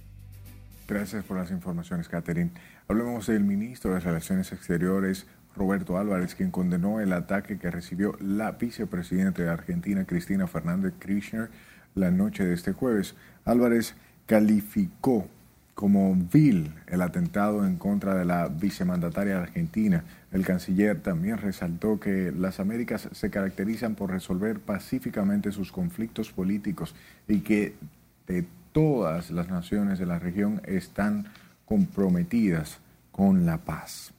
Gracias 0.87 1.25
por 1.25 1.37
las 1.37 1.51
informaciones, 1.51 2.09
Catherine. 2.09 2.53
Hablemos 2.89 3.27
del 3.27 3.43
ministro 3.43 3.95
de 3.95 4.01
Relaciones 4.01 4.53
Exteriores, 4.53 5.27
Roberto 5.57 5.99
Álvarez, 5.99 6.35
quien 6.35 6.51
condenó 6.51 7.01
el 7.01 7.13
ataque 7.13 7.59
que 7.59 7.71
recibió 7.71 8.17
la 8.21 8.53
vicepresidenta 8.53 9.43
de 9.43 9.49
Argentina, 9.49 10.05
Cristina 10.05 10.47
Fernández 10.47 10.93
Kirchner, 11.01 11.51
la 11.95 12.11
noche 12.11 12.45
de 12.45 12.55
este 12.55 12.73
jueves. 12.73 13.15
Álvarez 13.45 13.95
calificó 14.27 15.27
como 15.75 16.15
vil 16.15 16.73
el 16.87 17.03
atentado 17.03 17.67
en 17.67 17.77
contra 17.77 18.15
de 18.15 18.25
la 18.25 18.49
vicemandataria 18.49 19.39
argentina. 19.39 20.05
El 20.35 20.45
canciller 20.45 21.01
también 21.01 21.39
resaltó 21.39 22.01
que 22.01 22.33
las 22.37 22.59
Américas 22.59 23.09
se 23.13 23.31
caracterizan 23.31 23.95
por 23.95 24.11
resolver 24.11 24.59
pacíficamente 24.59 25.53
sus 25.53 25.71
conflictos 25.71 26.33
políticos 26.33 26.97
y 27.29 27.43
que 27.43 27.77
de 28.27 28.45
todas 28.73 29.31
las 29.31 29.49
naciones 29.49 30.01
de 30.01 30.07
la 30.07 30.19
región 30.19 30.61
están 30.65 31.27
comprometidas 31.67 32.81
con 33.13 33.47
la 33.47 33.59
paz. 33.59 34.13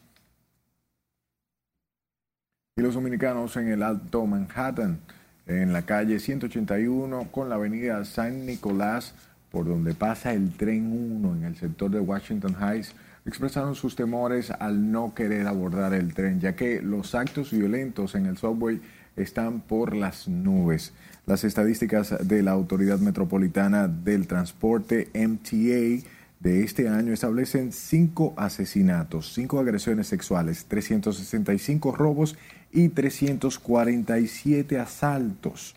Y 2.77 2.81
los 2.81 2.93
dominicanos 2.93 3.57
en 3.57 3.67
el 3.67 3.83
Alto 3.83 4.25
Manhattan, 4.25 4.99
en 5.47 5.73
la 5.73 5.81
calle 5.81 6.19
181 6.19 7.27
con 7.29 7.49
la 7.49 7.55
avenida 7.55 8.05
San 8.05 8.45
Nicolás, 8.45 9.13
por 9.51 9.67
donde 9.67 9.93
pasa 9.93 10.31
el 10.31 10.53
tren 10.53 10.93
1 10.93 11.35
en 11.35 11.43
el 11.43 11.57
sector 11.57 11.91
de 11.91 11.99
Washington 11.99 12.55
Heights, 12.57 12.95
expresaron 13.25 13.75
sus 13.75 13.95
temores 13.95 14.51
al 14.51 14.91
no 14.91 15.13
querer 15.13 15.47
abordar 15.47 15.93
el 15.93 16.13
tren, 16.13 16.39
ya 16.39 16.55
que 16.55 16.81
los 16.81 17.15
actos 17.15 17.51
violentos 17.51 18.15
en 18.15 18.27
el 18.27 18.37
subway 18.37 18.81
están 19.15 19.61
por 19.61 19.95
las 19.95 20.27
nubes. 20.27 20.93
Las 21.25 21.43
estadísticas 21.43 22.15
de 22.27 22.43
la 22.43 22.51
Autoridad 22.51 22.99
Metropolitana 22.99 23.87
del 23.87 24.27
Transporte, 24.27 25.09
MTA, 25.13 26.05
de 26.39 26.63
este 26.63 26.89
año 26.89 27.13
establecen 27.13 27.71
cinco 27.71 28.33
asesinatos, 28.37 29.33
cinco 29.33 29.59
agresiones 29.59 30.07
sexuales, 30.07 30.65
365 30.65 31.91
robos 31.93 32.37
y 32.71 32.89
347 32.89 34.77
asaltos. 34.77 35.75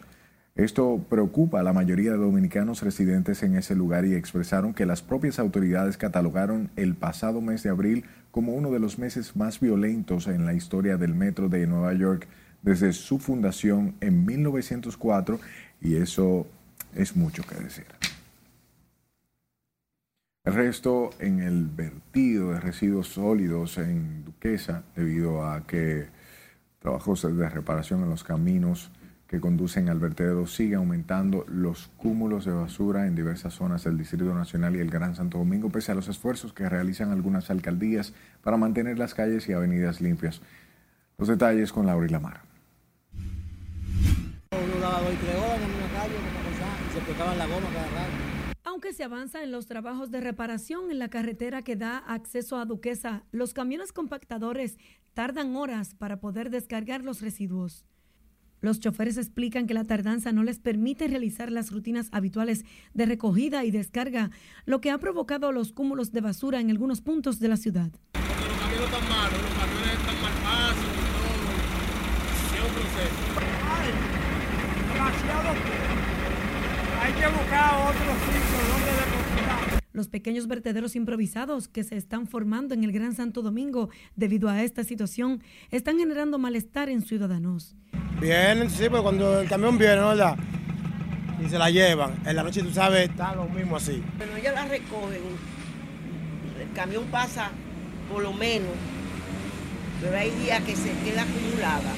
Esto 0.59 1.01
preocupa 1.09 1.61
a 1.61 1.63
la 1.63 1.73
mayoría 1.73 2.11
de 2.11 2.17
dominicanos 2.17 2.83
residentes 2.83 3.45
en 3.45 3.55
ese 3.55 3.77
lugar 3.77 4.05
y 4.05 4.15
expresaron 4.15 4.75
que 4.75 4.87
las 4.87 5.03
propias 5.03 5.39
autoridades 5.39 5.97
catalogaron 5.97 6.73
el 6.75 6.97
pasado 6.97 7.41
mes 7.41 7.63
de 7.63 7.71
abril 7.71 8.07
como 8.33 8.55
uno 8.55 8.73
de 8.73 8.81
los 8.81 8.99
meses 8.99 9.37
más 9.37 9.61
violentos 9.61 10.27
en 10.27 10.47
la 10.47 10.55
historia 10.55 10.97
del 10.97 11.15
metro 11.15 11.49
de 11.49 11.65
Nueva 11.69 11.93
York 11.93 12.27
desde 12.63 12.93
su 12.93 13.21
fundación 13.21 13.95
en 14.01 14.27
1904 14.27 15.39
y 15.81 15.95
eso 15.95 16.49
es 16.97 17.15
mucho 17.15 17.45
que 17.45 17.55
decir. 17.55 17.87
El 20.43 20.55
resto 20.55 21.11
en 21.21 21.39
el 21.39 21.67
vertido 21.69 22.51
de 22.51 22.59
residuos 22.59 23.07
sólidos 23.07 23.79
en 23.79 24.25
Duquesa, 24.25 24.83
debido 24.97 25.47
a 25.47 25.65
que 25.69 26.09
trabajos 26.81 27.23
de 27.23 27.49
reparación 27.49 28.03
en 28.03 28.11
los 28.11 28.25
caminos 28.25 28.91
que 29.29 29.41
conducen 29.41 29.91
al 29.91 29.99
vertedero 29.99 30.47
sigue 30.47 30.77
aumentando 30.77 31.45
los 31.49 31.89
cúmulos 31.99 32.47
de 32.47 32.53
basura 32.53 33.07
en 33.07 33.15
diversas 33.15 33.53
zonas 33.53 33.85
del 33.85 33.99
Distrito 33.99 34.33
Nacional 34.35 34.75
y 34.75 34.81
el 34.81 34.91
Gran 34.91 35.15
Santo 35.15 35.37
Domingo, 35.37 35.69
pese 35.69 35.93
a 35.93 35.95
los 35.95 36.09
esfuerzos 36.09 36.55
que 36.55 36.67
realizan 36.67 37.13
algunas 37.13 37.51
alcaldías 37.51 38.15
para 38.43 38.57
mantener 38.57 38.99
las 38.99 39.13
calles 39.15 39.47
y 39.49 39.53
avenidas 39.53 40.01
limpias. 40.01 40.41
Los 41.19 41.29
detalles 41.29 41.73
con 41.73 41.85
Laura 41.85 42.07
y 42.07 42.09
Lamar. 42.09 42.41
Aunque 48.65 48.93
se 48.95 49.05
avanza 49.05 49.43
en 49.43 49.53
los 49.53 49.67
trabajos 49.67 50.11
de 50.11 50.21
reparación 50.21 50.91
en 50.91 50.99
la 50.99 51.11
carretera 51.11 51.63
que 51.63 51.77
da 51.77 51.99
acceso 51.99 52.57
a 52.57 52.65
Duquesa, 52.65 53.25
los 53.31 53.53
camiones 53.53 53.93
compactadores 53.93 54.79
tardan 55.13 55.55
horas 55.55 55.95
para 55.95 56.21
poder 56.21 56.49
descargar 56.49 57.03
los 57.03 57.21
residuos. 57.21 57.85
Los 58.61 58.81
choferes 58.81 59.17
explican 59.17 59.67
que 59.67 59.75
la 59.75 59.85
tardanza 59.85 60.33
no 60.33 60.43
les 60.43 60.59
permite 60.59 61.07
realizar 61.07 61.53
las 61.53 61.71
rutinas 61.71 62.09
habituales 62.13 62.65
de 62.93 63.07
recogida 63.07 63.65
y 63.65 63.71
descarga, 63.71 64.31
lo 64.67 64.81
que 64.81 64.91
ha 64.91 64.99
provocado 64.99 65.53
los 65.53 65.73
cúmulos 65.73 66.13
de 66.13 66.21
basura 66.21 66.61
en 66.61 66.71
algunos 66.71 67.01
puntos 67.01 67.39
de 67.39 67.49
la 67.49 67.57
ciudad. 67.57 67.91
Los 68.15 68.59
caminos 68.59 68.85
están 68.85 69.09
malos, 69.09 69.41
los 69.43 69.55
camiones 69.55 69.93
están 69.99 70.23
mal 70.23 70.33
todo. 70.43 70.99
Un 72.59 72.75
proceso. 72.75 73.23
Demasiado. 74.93 75.51
Hay 77.01 77.13
que 77.13 77.27
buscar 77.29 77.75
otro 77.89 78.13
sitio. 78.27 78.58
Los 79.99 80.07
pequeños 80.07 80.47
vertederos 80.47 80.95
improvisados 80.95 81.67
que 81.67 81.83
se 81.83 81.97
están 81.97 82.29
formando 82.29 82.73
en 82.73 82.85
el 82.85 82.93
Gran 82.93 83.17
Santo 83.17 83.43
Domingo 83.43 83.91
debido 84.15 84.49
a 84.49 84.63
esta 84.63 84.85
situación 84.85 85.43
están 85.73 85.99
generando 85.99 86.39
malestar 86.39 86.89
en 86.89 87.03
ciudadanos. 87.03 87.75
Vienen, 88.21 88.71
sí, 88.71 88.85
pero 88.85 89.03
cuando 89.03 89.41
el 89.41 89.49
camión 89.49 89.77
viene, 89.77 89.97
¿verdad? 89.97 90.39
Y 91.45 91.49
se 91.49 91.59
la 91.59 91.69
llevan. 91.69 92.15
En 92.25 92.37
la 92.37 92.45
noche, 92.45 92.63
tú 92.63 92.71
sabes, 92.71 93.11
está 93.11 93.35
lo 93.35 93.49
mismo 93.49 93.75
así. 93.75 94.01
Bueno, 94.19 94.37
ellos 94.37 94.55
la 94.55 94.69
recogen. 94.69 95.21
El 96.61 96.73
camión 96.77 97.05
pasa 97.07 97.51
por 98.09 98.23
lo 98.23 98.33
menos, 98.33 98.71
pero 100.01 100.17
hay 100.17 100.31
días 100.31 100.63
que 100.63 100.77
se 100.77 100.93
queda 101.05 101.23
acumulada. 101.23 101.93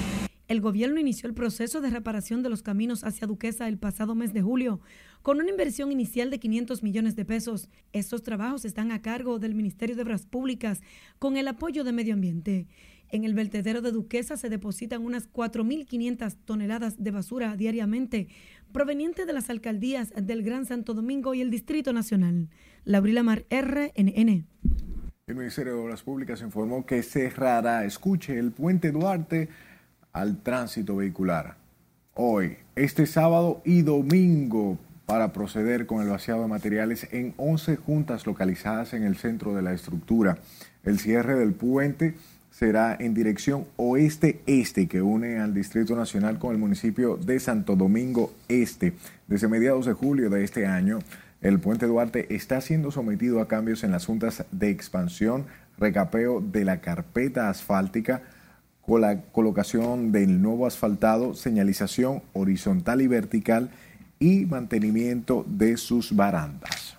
El 0.51 0.61
gobierno 0.61 0.99
inició 0.99 1.29
el 1.29 1.35
proceso 1.35 1.81
de 1.81 1.91
reparación 1.91 2.43
de 2.43 2.49
los 2.49 2.63
caminos 2.63 3.05
hacia 3.05 3.29
Duquesa 3.29 3.69
el 3.69 3.79
pasado 3.79 4.17
mes 4.17 4.33
de 4.33 4.43
julio, 4.43 4.81
con 5.23 5.39
una 5.39 5.51
inversión 5.51 5.93
inicial 5.93 6.31
de 6.31 6.39
500 6.39 6.83
millones 6.83 7.17
de 7.17 7.25
pesos. 7.25 7.69
Estos 7.93 8.23
trabajos 8.23 8.65
están 8.65 8.93
a 8.93 9.03
cargo 9.03 9.39
del 9.39 9.55
Ministerio 9.55 9.97
de 9.97 10.03
Obras 10.03 10.27
Públicas 10.27 10.81
con 11.19 11.37
el 11.37 11.49
apoyo 11.49 11.85
de 11.85 11.93
Medio 11.93 12.15
Ambiente. 12.15 12.67
En 13.13 13.25
el 13.25 13.35
vertedero 13.35 13.83
de 13.83 13.91
Duquesa 13.91 14.37
se 14.37 14.49
depositan 14.49 15.05
unas 15.05 15.31
4.500 15.33 16.37
toneladas 16.45 17.03
de 17.03 17.11
basura 17.11 17.57
diariamente, 17.57 18.29
proveniente 18.73 19.27
de 19.27 19.33
las 19.33 19.51
alcaldías 19.51 20.13
del 20.15 20.43
Gran 20.43 20.65
Santo 20.65 20.95
Domingo 20.95 21.35
y 21.35 21.41
el 21.41 21.51
Distrito 21.51 21.93
Nacional. 21.93 22.49
Laurila 22.85 23.25
Mar, 23.25 23.45
RNN. 23.51 24.47
El 25.27 25.37
Ministerio 25.37 25.75
de 25.75 25.81
Obras 25.81 26.03
Públicas 26.03 26.41
informó 26.41 26.87
que 26.87 27.03
cerrará, 27.03 27.85
escuche, 27.85 28.39
el 28.39 28.53
puente 28.53 28.93
Duarte 28.93 29.49
al 30.13 30.43
tránsito 30.43 30.97
vehicular. 30.97 31.57
Hoy, 32.15 32.57
este 32.75 33.07
sábado 33.07 33.63
y 33.65 33.83
domingo 33.83 34.79
para 35.11 35.33
proceder 35.33 35.87
con 35.87 36.03
el 36.03 36.09
vaciado 36.09 36.43
de 36.43 36.47
materiales 36.47 37.09
en 37.11 37.35
11 37.37 37.75
juntas 37.75 38.27
localizadas 38.27 38.95
en 38.95 39.03
el 39.03 39.17
centro 39.17 39.57
de 39.57 39.61
la 39.61 39.73
estructura. 39.73 40.39
El 40.85 41.01
cierre 41.01 41.35
del 41.35 41.53
puente 41.53 42.15
será 42.53 42.97
en 42.97 43.13
dirección 43.13 43.65
oeste-este 43.75 44.87
que 44.87 45.03
une 45.03 45.41
al 45.41 45.53
Distrito 45.53 45.97
Nacional 45.97 46.39
con 46.39 46.53
el 46.53 46.59
municipio 46.59 47.17
de 47.17 47.41
Santo 47.41 47.75
Domingo 47.75 48.33
Este. 48.47 48.93
Desde 49.27 49.49
mediados 49.49 49.87
de 49.87 49.95
julio 49.95 50.31
de 50.31 50.45
este 50.45 50.67
año, 50.67 51.01
el 51.41 51.59
puente 51.59 51.87
Duarte 51.87 52.33
está 52.33 52.61
siendo 52.61 52.93
sometido 52.93 53.41
a 53.41 53.49
cambios 53.49 53.83
en 53.83 53.91
las 53.91 54.07
juntas 54.07 54.45
de 54.53 54.71
expansión, 54.71 55.47
recapeo 55.77 56.41
de 56.41 56.65
la 56.65 56.81
carpeta 56.81 57.51
asfáltica, 57.51 58.23
colocación 59.33 60.13
del 60.13 60.41
nuevo 60.41 60.69
asfaltado, 60.69 61.35
señalización 61.35 62.23
horizontal 62.33 63.01
y 63.01 63.09
vertical 63.09 63.71
y 64.21 64.45
mantenimiento 64.45 65.45
de 65.49 65.77
sus 65.79 66.15
barandas. 66.15 66.99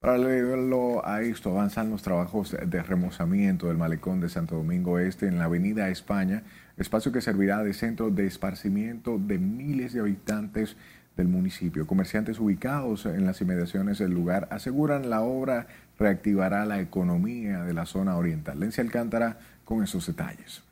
Paralelo 0.00 1.06
a 1.06 1.22
esto, 1.22 1.50
avanzan 1.50 1.88
los 1.88 2.02
trabajos 2.02 2.54
de 2.66 2.82
remozamiento 2.82 3.68
del 3.68 3.78
malecón 3.78 4.20
de 4.20 4.28
Santo 4.28 4.56
Domingo 4.56 4.98
Este 4.98 5.28
en 5.28 5.38
la 5.38 5.44
Avenida 5.44 5.88
España, 5.88 6.42
espacio 6.76 7.10
que 7.10 7.22
servirá 7.22 7.62
de 7.62 7.72
centro 7.72 8.10
de 8.10 8.26
esparcimiento 8.26 9.18
de 9.18 9.38
miles 9.38 9.94
de 9.94 10.00
habitantes 10.00 10.76
del 11.16 11.28
municipio. 11.28 11.86
Comerciantes 11.86 12.38
ubicados 12.38 13.06
en 13.06 13.24
las 13.24 13.40
inmediaciones 13.40 13.98
del 13.98 14.10
lugar 14.10 14.48
aseguran 14.50 15.08
la 15.08 15.22
obra 15.22 15.68
reactivará 15.98 16.66
la 16.66 16.80
economía 16.80 17.62
de 17.62 17.72
la 17.72 17.86
zona 17.86 18.16
oriental. 18.16 18.60
Lencia 18.60 18.82
Alcántara 18.82 19.38
con 19.64 19.82
esos 19.82 20.06
detalles. 20.06 20.62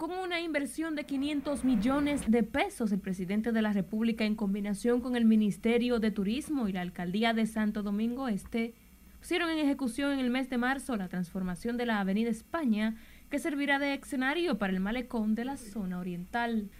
Con 0.00 0.12
una 0.12 0.40
inversión 0.40 0.94
de 0.94 1.04
500 1.04 1.62
millones 1.62 2.22
de 2.26 2.42
pesos, 2.42 2.90
el 2.90 3.00
presidente 3.00 3.52
de 3.52 3.60
la 3.60 3.74
República, 3.74 4.24
en 4.24 4.34
combinación 4.34 5.02
con 5.02 5.14
el 5.14 5.26
Ministerio 5.26 5.98
de 5.98 6.10
Turismo 6.10 6.68
y 6.68 6.72
la 6.72 6.80
Alcaldía 6.80 7.34
de 7.34 7.44
Santo 7.44 7.82
Domingo 7.82 8.26
Este, 8.26 8.72
pusieron 9.18 9.50
en 9.50 9.58
ejecución 9.58 10.12
en 10.12 10.20
el 10.20 10.30
mes 10.30 10.48
de 10.48 10.56
marzo 10.56 10.96
la 10.96 11.08
transformación 11.08 11.76
de 11.76 11.84
la 11.84 12.00
Avenida 12.00 12.30
España, 12.30 12.96
que 13.28 13.38
servirá 13.38 13.78
de 13.78 13.92
escenario 13.92 14.56
para 14.56 14.72
el 14.72 14.80
malecón 14.80 15.34
de 15.34 15.44
la 15.44 15.58
zona 15.58 15.98
oriental. 15.98 16.70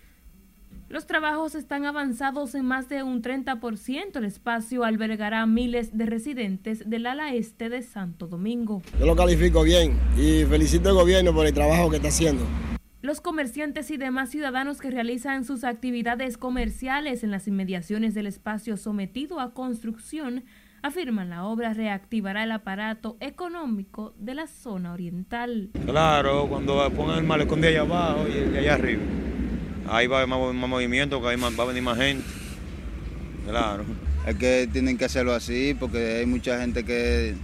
Los 0.89 1.05
trabajos 1.05 1.55
están 1.55 1.85
avanzados 1.85 2.55
en 2.55 2.65
más 2.65 2.89
de 2.89 3.03
un 3.03 3.21
30%. 3.21 4.17
El 4.17 4.25
espacio 4.25 4.83
albergará 4.83 5.45
miles 5.45 5.95
de 5.95 6.07
residentes 6.07 6.89
del 6.89 7.05
ala 7.05 7.35
este 7.35 7.69
de 7.69 7.83
Santo 7.83 8.29
Domingo. 8.29 8.81
Yo 8.99 9.05
lo 9.05 9.15
califico 9.15 9.63
bien 9.63 9.99
y 10.17 10.47
felicito 10.47 10.89
al 10.89 10.95
gobierno 10.95 11.35
por 11.35 11.47
el 11.47 11.53
trabajo 11.53 11.91
que 11.91 11.97
está 11.97 12.09
haciendo. 12.09 12.47
Los 13.03 13.23
comerciantes 13.23 13.91
y 13.91 13.97
demás 13.97 14.29
ciudadanos 14.29 14.79
que 14.79 14.91
realizan 14.91 15.47
sus 15.47 15.65
actividades 15.65 16.37
comerciales 16.37 17.25
en 17.25 17.31
las 17.31 17.49
inmediaciones 17.49 18.13
del 18.13 18.27
espacio 18.27 18.77
sometido 18.77 19.41
a 19.41 19.55
construcción 19.55 20.45
afirman 20.83 21.31
la 21.31 21.45
obra 21.45 21.73
reactivará 21.73 22.45
el 22.45 22.53
aparato 22.53 23.17
económico 23.21 24.13
de 24.19 24.35
la 24.35 24.47
zona 24.47 24.93
oriental. 24.93 25.71
Claro, 25.87 26.47
cuando 26.47 26.91
pongan 26.91 27.21
el 27.21 27.25
malecón 27.25 27.63
de 27.63 27.69
allá 27.69 27.81
abajo 27.81 28.27
y 28.29 28.51
de 28.51 28.59
allá 28.59 28.75
arriba, 28.75 29.03
ahí 29.89 30.07
va 30.07 30.19
a 30.19 30.23
haber 30.23 30.55
más, 30.55 30.69
movimiento, 30.69 31.23
que 31.23 31.29
ahí 31.29 31.37
va 31.41 31.63
a 31.63 31.67
venir 31.67 31.83
más 31.83 31.97
gente. 31.97 32.25
Claro. 33.47 33.85
Es 34.27 34.37
que 34.37 34.69
tienen 34.71 34.99
que 34.99 35.07
hacerlo 35.07 35.33
así 35.33 35.75
porque 35.81 36.19
hay 36.19 36.27
mucha 36.27 36.61
gente 36.61 36.85
que 36.85 37.35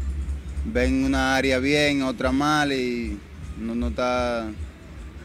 ven 0.66 1.03
una 1.03 1.35
área 1.35 1.59
bien, 1.61 2.03
otra 2.03 2.31
mal 2.31 2.75
y 2.75 3.19
no, 3.59 3.75
no 3.75 3.88
está 3.88 4.51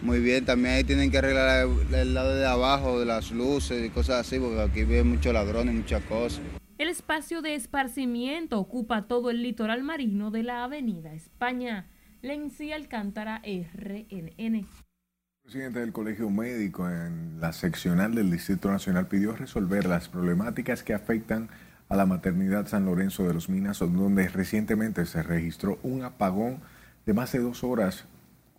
muy 0.02 0.20
bien, 0.20 0.46
también 0.46 0.76
ahí 0.76 0.84
tienen 0.84 1.12
que 1.12 1.20
arreglar 1.20 1.68
el, 1.94 2.14
lado 2.14 2.36
de 2.36 2.46
abajo 2.46 3.00
de 3.00 3.06
las 3.06 3.32
luces 3.32 3.86
y 3.86 3.90
cosas 3.90 4.26
así, 4.26 4.40
porque 4.40 4.62
aquí 4.62 4.84
ven 4.84 5.10
muchos 5.10 5.34
ladrones 5.34 5.76
y 5.76 5.78
muchas 5.78 6.04
cosas. 6.04 6.42
El 6.78 6.90
espacio 6.90 7.42
de 7.42 7.56
esparcimiento 7.56 8.60
ocupa 8.60 9.04
todo 9.08 9.30
el 9.30 9.44
litoral 9.44 9.84
marino 9.84 10.32
de 10.32 10.44
la 10.44 10.64
Avenida 10.64 11.14
España. 11.14 11.88
Lenzi 12.24 12.72
Alcántara, 12.72 13.42
RNN. 13.44 14.56
El 14.56 14.68
presidente 15.44 15.80
del 15.80 15.92
Colegio 15.92 16.30
Médico 16.30 16.90
en 16.90 17.40
la 17.40 17.54
seccional 17.54 18.16
del 18.16 18.32
Distrito 18.32 18.72
Nacional 18.72 19.08
pidió 19.08 19.36
resolver 19.36 19.86
las 19.86 20.10
problemáticas 20.10 20.84
que 20.84 20.94
afectan 20.94 21.50
a 21.90 21.96
la 21.96 22.06
maternidad 22.06 22.68
San 22.68 22.86
Lorenzo 22.86 23.28
de 23.28 23.34
los 23.34 23.50
Minas, 23.50 23.80
donde 23.80 24.28
recientemente 24.30 25.06
se 25.06 25.22
registró 25.22 25.78
un 25.84 26.04
apagón 26.04 26.62
de 27.06 27.14
más 27.14 27.32
de 27.32 27.40
dos 27.40 27.64
horas 27.64 28.06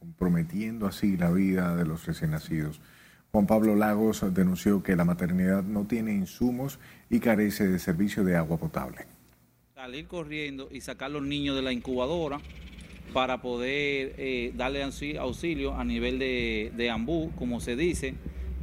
comprometiendo 0.03 0.87
así 0.89 1.17
la 1.17 1.31
vida 1.31 1.77
de 1.77 1.85
los 1.85 2.05
recién 2.07 2.33
nacidos. 2.33 2.81
Juan 3.31 3.47
Pablo 3.47 3.77
Lagos 3.77 4.25
denunció 4.35 4.83
que 4.83 4.97
la 4.97 5.05
maternidad 5.05 5.63
no 5.63 5.87
tiene 5.87 6.13
insumos 6.13 6.81
y 7.09 7.21
carece 7.21 7.69
de 7.69 7.79
servicio 7.79 8.25
de 8.25 8.37
agua 8.37 8.59
potable. 8.59 9.07
Salir 9.77 10.09
corriendo 10.09 10.69
y 10.73 10.81
sacar 10.81 11.13
los 11.13 11.23
niños 11.23 11.55
de 11.55 11.63
la 11.63 11.73
incubadora 11.73 12.41
para 13.13 13.41
poder 13.41 14.15
eh, 14.19 14.53
darle 14.57 14.83
auxilio 14.83 15.75
a 15.75 15.85
nivel 15.85 16.19
de, 16.19 16.73
de 16.77 16.91
ambú, 16.91 17.31
como 17.37 17.61
se 17.61 17.77
dice. 17.77 18.15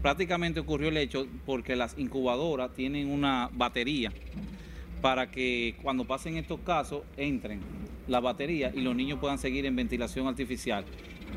Prácticamente 0.02 0.60
ocurrió 0.60 0.89
el 0.89 0.97
hecho 0.97 1.25
porque 1.45 1.78
las 1.78 1.97
incubadoras 1.97 2.73
tienen 2.73 3.10
una 3.10 3.49
batería 3.54 4.12
para 5.02 5.32
que 5.32 5.78
cuando 5.82 6.06
pasen 6.06 6.36
estos 6.36 6.60
casos 6.60 7.04
entren 7.15 7.62
la 8.08 8.19
batería 8.19 8.71
y 8.75 8.82
los 8.82 8.95
niños 8.95 9.19
puedan 9.19 9.38
seguir 9.38 9.65
en 9.65 9.75
ventilación 9.75 10.28
artificial 10.28 10.84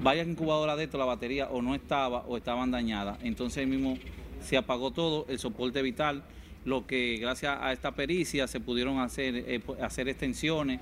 varias 0.02 0.26
incubadoras 0.26 0.76
de 0.76 0.84
esto, 0.84 0.98
la 0.98 1.04
batería 1.04 1.48
o 1.48 1.62
no 1.62 1.74
estaba 1.74 2.20
o 2.26 2.36
estaban 2.36 2.70
dañadas. 2.70 3.18
Entonces 3.22 3.66
mismo 3.66 3.98
se 4.40 4.56
apagó 4.56 4.90
todo, 4.90 5.26
el 5.28 5.38
soporte 5.38 5.82
vital, 5.82 6.22
lo 6.64 6.86
que 6.86 7.16
gracias 7.18 7.58
a 7.60 7.72
esta 7.72 7.92
pericia 7.92 8.46
se 8.46 8.60
pudieron 8.60 8.98
hacer, 9.00 9.34
eh, 9.36 9.62
hacer 9.80 10.08
extensiones. 10.08 10.80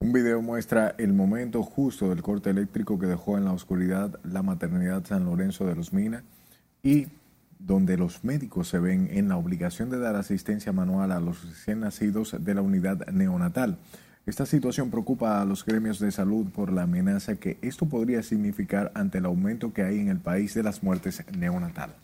Un 0.00 0.12
video 0.12 0.42
muestra 0.42 0.94
el 0.98 1.12
momento 1.12 1.62
justo 1.62 2.10
del 2.10 2.22
corte 2.22 2.50
eléctrico 2.50 2.98
que 2.98 3.06
dejó 3.06 3.38
en 3.38 3.44
la 3.44 3.52
oscuridad 3.52 4.20
la 4.24 4.42
maternidad 4.42 5.04
San 5.04 5.24
Lorenzo 5.24 5.66
de 5.66 5.74
los 5.74 5.92
Minas 5.92 6.22
y 6.82 7.06
donde 7.58 7.96
los 7.96 8.22
médicos 8.22 8.68
se 8.68 8.78
ven 8.78 9.08
en 9.10 9.28
la 9.28 9.36
obligación 9.36 9.90
de 9.90 9.98
dar 9.98 10.14
asistencia 10.16 10.72
manual 10.72 11.12
a 11.12 11.20
los 11.20 11.42
recién 11.48 11.80
nacidos 11.80 12.36
de 12.38 12.54
la 12.54 12.62
unidad 12.62 13.06
neonatal. 13.08 13.78
Esta 14.26 14.44
situación 14.44 14.90
preocupa 14.90 15.40
a 15.40 15.44
los 15.44 15.64
gremios 15.64 16.00
de 16.00 16.10
salud 16.10 16.46
por 16.50 16.72
la 16.72 16.82
amenaza 16.82 17.36
que 17.36 17.58
esto 17.62 17.86
podría 17.86 18.24
significar 18.24 18.90
ante 18.94 19.18
el 19.18 19.24
aumento 19.24 19.72
que 19.72 19.84
hay 19.84 20.00
en 20.00 20.08
el 20.08 20.18
país 20.18 20.52
de 20.52 20.64
las 20.64 20.82
muertes 20.82 21.22
neonatales. 21.38 21.94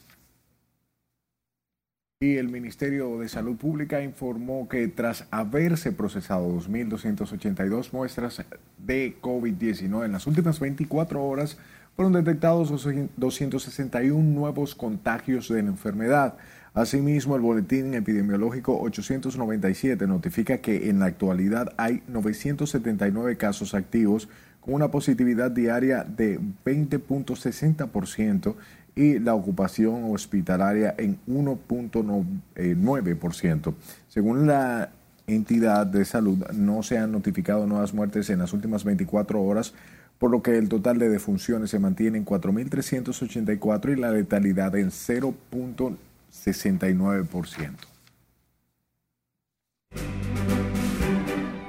Y 2.21 2.37
el 2.37 2.49
Ministerio 2.49 3.19
de 3.19 3.29
Salud 3.29 3.57
Pública 3.57 4.01
informó 4.01 4.69
que 4.69 4.87
tras 4.87 5.27
haberse 5.33 5.91
procesado 5.91 6.49
2.282 6.49 7.93
muestras 7.93 8.45
de 8.79 9.17
COVID-19 9.21 10.05
en 10.05 10.13
las 10.13 10.29
últimas 10.29 10.61
24 10.61 11.21
horas, 11.25 11.59
fueron 11.97 12.13
detectados 12.13 12.71
261 13.17 14.23
nuevos 14.23 14.77
contagios 14.77 15.49
de 15.49 15.65
la 15.65 15.71
enfermedad. 15.71 16.37
Asimismo, 16.75 17.37
el 17.37 17.43
boletín 17.43 17.93
epidemiológico 17.93 18.81
897 18.81 20.07
notifica 20.07 20.57
que 20.59 20.89
en 20.89 21.01
la 21.01 21.07
actualidad 21.07 21.75
hay 21.77 22.03
979 22.09 23.37
casos 23.37 23.75
activos 23.75 24.31
con 24.63 24.73
una 24.75 24.91
positividad 24.91 25.51
diaria 25.51 26.03
de 26.03 26.41
20.60% 26.65 28.55
y 28.95 29.19
la 29.19 29.35
ocupación 29.35 30.11
hospitalaria 30.11 30.95
en 30.97 31.19
1.9%. 31.29 33.75
Según 34.09 34.47
la 34.47 34.89
entidad 35.27 35.87
de 35.87 36.07
salud, 36.07 36.39
no 36.55 36.83
se 36.83 36.97
han 36.97 37.13
notificado 37.13 37.67
nuevas 37.67 37.93
muertes 37.93 38.31
en 38.31 38.39
las 38.39 38.55
últimas 38.55 38.85
24 38.85 39.43
horas, 39.43 39.75
por 40.19 40.31
lo 40.31 40.43
que 40.43 40.57
el 40.57 40.71
total 40.71 40.99
de 40.99 41.11
defunciones 41.11 41.69
se 41.69 41.79
mantiene 41.79 42.17
en 42.17 42.25
4.384 42.25 43.93
y 43.93 43.97
la 44.01 44.11
letalidad 44.11 44.75
en 44.77 44.89
0.9%. 44.89 46.12
69%. 46.33 47.77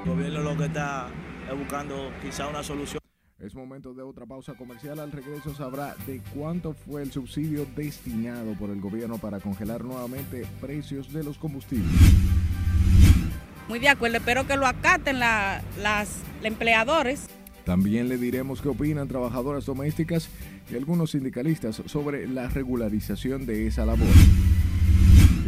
El 0.04 0.10
gobierno 0.10 0.40
lo 0.40 0.56
que 0.56 0.64
está 0.66 1.08
es 1.50 1.58
buscando 1.58 2.10
quizá 2.22 2.48
una 2.48 2.62
solución. 2.62 3.00
Es 3.38 3.54
momento 3.54 3.92
de 3.92 4.02
otra 4.02 4.24
pausa 4.24 4.54
comercial. 4.54 4.98
Al 5.00 5.12
regreso 5.12 5.54
sabrá 5.54 5.94
de 6.06 6.22
cuánto 6.34 6.72
fue 6.72 7.02
el 7.02 7.12
subsidio 7.12 7.66
destinado 7.76 8.54
por 8.54 8.70
el 8.70 8.80
gobierno 8.80 9.18
para 9.18 9.38
congelar 9.38 9.84
nuevamente 9.84 10.46
precios 10.60 11.12
de 11.12 11.24
los 11.24 11.36
combustibles. 11.36 11.92
Muy 13.68 13.80
de 13.80 13.88
acuerdo, 13.88 14.16
espero 14.18 14.46
que 14.46 14.56
lo 14.56 14.66
acaten 14.66 15.18
las 15.18 16.18
empleadores. 16.42 17.28
También 17.64 18.08
le 18.08 18.18
diremos 18.18 18.60
qué 18.60 18.68
opinan 18.68 19.08
trabajadoras 19.08 19.66
domésticas 19.66 20.28
y 20.70 20.76
algunos 20.76 21.10
sindicalistas 21.10 21.82
sobre 21.86 22.28
la 22.28 22.48
regularización 22.48 23.46
de 23.46 23.66
esa 23.66 23.84
labor. 23.86 24.08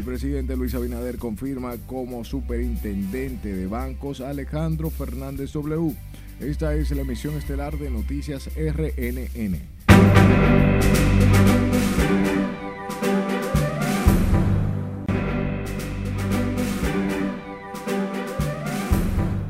Presidente 0.06 0.56
Luis 0.56 0.72
Abinader 0.76 1.18
confirma 1.18 1.74
como 1.88 2.24
superintendente 2.24 3.52
de 3.52 3.66
bancos 3.66 4.20
Alejandro 4.20 4.88
Fernández 4.88 5.52
W. 5.52 5.96
Esta 6.38 6.74
es 6.76 6.92
la 6.92 7.02
emisión 7.02 7.34
estelar 7.34 7.76
de 7.76 7.90
Noticias 7.90 8.48
RNN. 8.54 9.58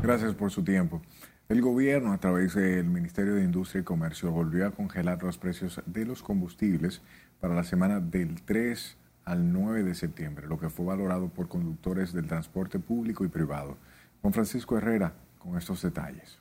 Gracias 0.03 0.35
por 0.35 0.51
su 0.51 0.65
tiempo. 0.65 1.03
El 1.51 1.61
gobierno, 1.61 2.15
a 2.15 2.19
través 2.19 2.55
del 2.55 2.87
Ministerio 2.87 3.35
de 3.35 3.45
Industria 3.45 3.83
y 3.83 3.85
Comercio, 3.85 4.31
volvió 4.31 4.67
a 4.67 4.71
congelar 4.71 5.23
los 5.23 5.37
precios 5.37 5.83
de 5.85 6.07
los 6.07 6.23
combustibles 6.23 7.03
para 7.41 7.55
la 7.55 7.63
semana 7.63 8.01
del 8.01 8.41
3 8.43 8.97
al 9.27 9.53
9 9.53 9.83
de 9.83 9.95
septiembre, 9.95 10.47
lo 10.47 10.57
que 10.57 10.71
fue 10.71 10.87
valorado 10.87 11.29
por 11.29 11.49
conductores 11.49 12.13
del 12.13 12.29
transporte 12.29 12.79
público 12.79 13.25
y 13.25 13.29
privado. 13.29 13.77
Juan 14.23 14.33
Francisco 14.33 14.79
Herrera 14.79 15.15
con 15.39 15.59
estos 15.59 15.83
detalles. 15.83 16.39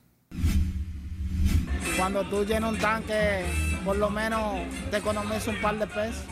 Cuando 1.96 2.24
tú 2.28 2.44
llenas 2.44 2.72
un 2.72 2.78
tanque, 2.78 3.44
por 3.84 3.96
lo 3.96 4.08
menos 4.08 4.40
te 4.90 4.98
economizas 4.98 5.48
un 5.48 5.60
par 5.60 5.78
de 5.78 5.86
pesos. 5.88 6.24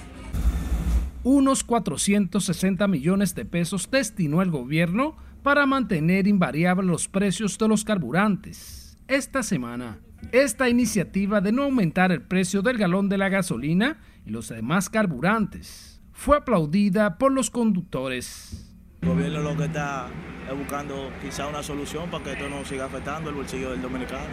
Unos 1.24 1.64
460 1.64 2.86
millones 2.86 3.34
de 3.34 3.44
pesos 3.44 3.90
destinó 3.90 4.40
el 4.40 4.50
gobierno 4.50 5.16
para 5.42 5.66
mantener 5.66 6.28
invariables 6.28 6.86
los 6.86 7.08
precios 7.08 7.58
de 7.58 7.66
los 7.66 7.84
carburantes. 7.84 8.96
Esta 9.08 9.42
semana, 9.42 9.98
esta 10.30 10.68
iniciativa 10.68 11.40
de 11.40 11.50
no 11.50 11.64
aumentar 11.64 12.12
el 12.12 12.22
precio 12.22 12.62
del 12.62 12.78
galón 12.78 13.08
de 13.08 13.18
la 13.18 13.28
gasolina 13.28 13.98
y 14.24 14.30
los 14.30 14.50
demás 14.50 14.88
carburantes 14.88 15.93
fue 16.14 16.38
aplaudida 16.38 17.18
por 17.18 17.32
los 17.32 17.50
conductores. 17.50 18.70
El 19.02 19.08
gobierno 19.10 19.40
lo 19.40 19.56
que 19.56 19.64
está 19.64 20.06
es 20.50 20.56
buscando 20.56 21.10
quizá 21.22 21.46
una 21.46 21.62
solución 21.62 22.10
para 22.10 22.24
que 22.24 22.32
esto 22.32 22.48
no 22.48 22.64
siga 22.64 22.86
afectando 22.86 23.28
el 23.28 23.36
bolsillo 23.36 23.72
del 23.72 23.82
dominicano. 23.82 24.24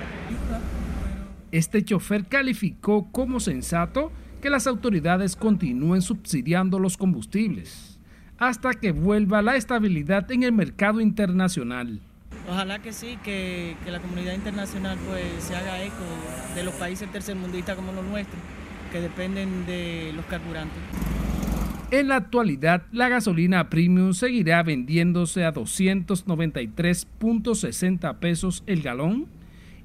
Este 1.52 1.84
chofer 1.84 2.28
calificó 2.28 3.12
como 3.12 3.42
sensato 3.42 4.14
que 4.42 4.50
las 4.50 4.68
autoridades 4.68 5.36
continúen 5.36 6.02
subsidiando 6.02 6.80
los 6.80 6.96
combustibles 6.96 8.00
hasta 8.38 8.74
que 8.74 8.92
vuelva 8.92 9.42
la 9.42 9.56
estabilidad 9.56 10.32
en 10.32 10.44
el 10.44 10.52
mercado 10.54 11.02
internacional. 11.02 12.00
Ojalá 12.50 12.80
que 12.80 12.94
sí, 12.94 13.20
que, 13.24 13.76
que 13.84 13.92
la 13.92 14.00
comunidad 14.00 14.34
internacional 14.34 14.98
pues 15.08 15.44
se 15.44 15.56
haga 15.56 15.84
eco 15.84 16.04
de 16.56 16.64
los 16.64 16.74
países 16.76 17.12
tercermundistas 17.12 17.76
como 17.76 17.92
los 17.92 18.04
nuestros, 18.06 18.42
que 18.92 19.00
dependen 19.00 19.66
de 19.66 20.12
los 20.16 20.26
carburantes. 20.26 20.82
En 21.92 22.08
la 22.08 22.16
actualidad, 22.16 22.84
la 22.94 23.10
gasolina 23.10 23.70
premium 23.70 24.14
seguirá 24.14 24.64
vendiéndose 24.64 25.44
a 25.44 25.54
293.60 25.54 28.20
pesos 28.20 28.64
el 28.66 28.82
galón 28.82 29.28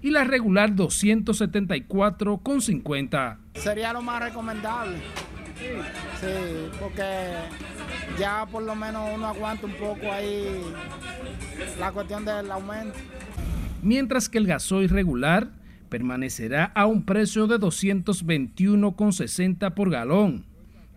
y 0.02 0.10
la 0.10 0.22
regular 0.22 0.76
274,50. 0.76 3.38
Sería 3.54 3.92
lo 3.92 4.02
más 4.02 4.22
recomendable. 4.22 4.98
Sí, 6.20 6.28
porque 6.78 7.32
ya 8.16 8.46
por 8.46 8.62
lo 8.62 8.76
menos 8.76 9.10
uno 9.12 9.26
aguanta 9.26 9.66
un 9.66 9.72
poco 9.72 10.12
ahí 10.12 10.62
la 11.80 11.90
cuestión 11.90 12.24
del 12.24 12.52
aumento. 12.52 12.96
Mientras 13.82 14.28
que 14.28 14.38
el 14.38 14.46
gasoil 14.46 14.90
regular 14.90 15.48
permanecerá 15.88 16.66
a 16.76 16.86
un 16.86 17.04
precio 17.04 17.48
de 17.48 17.58
221,60 17.58 19.74
por 19.74 19.90
galón, 19.90 20.45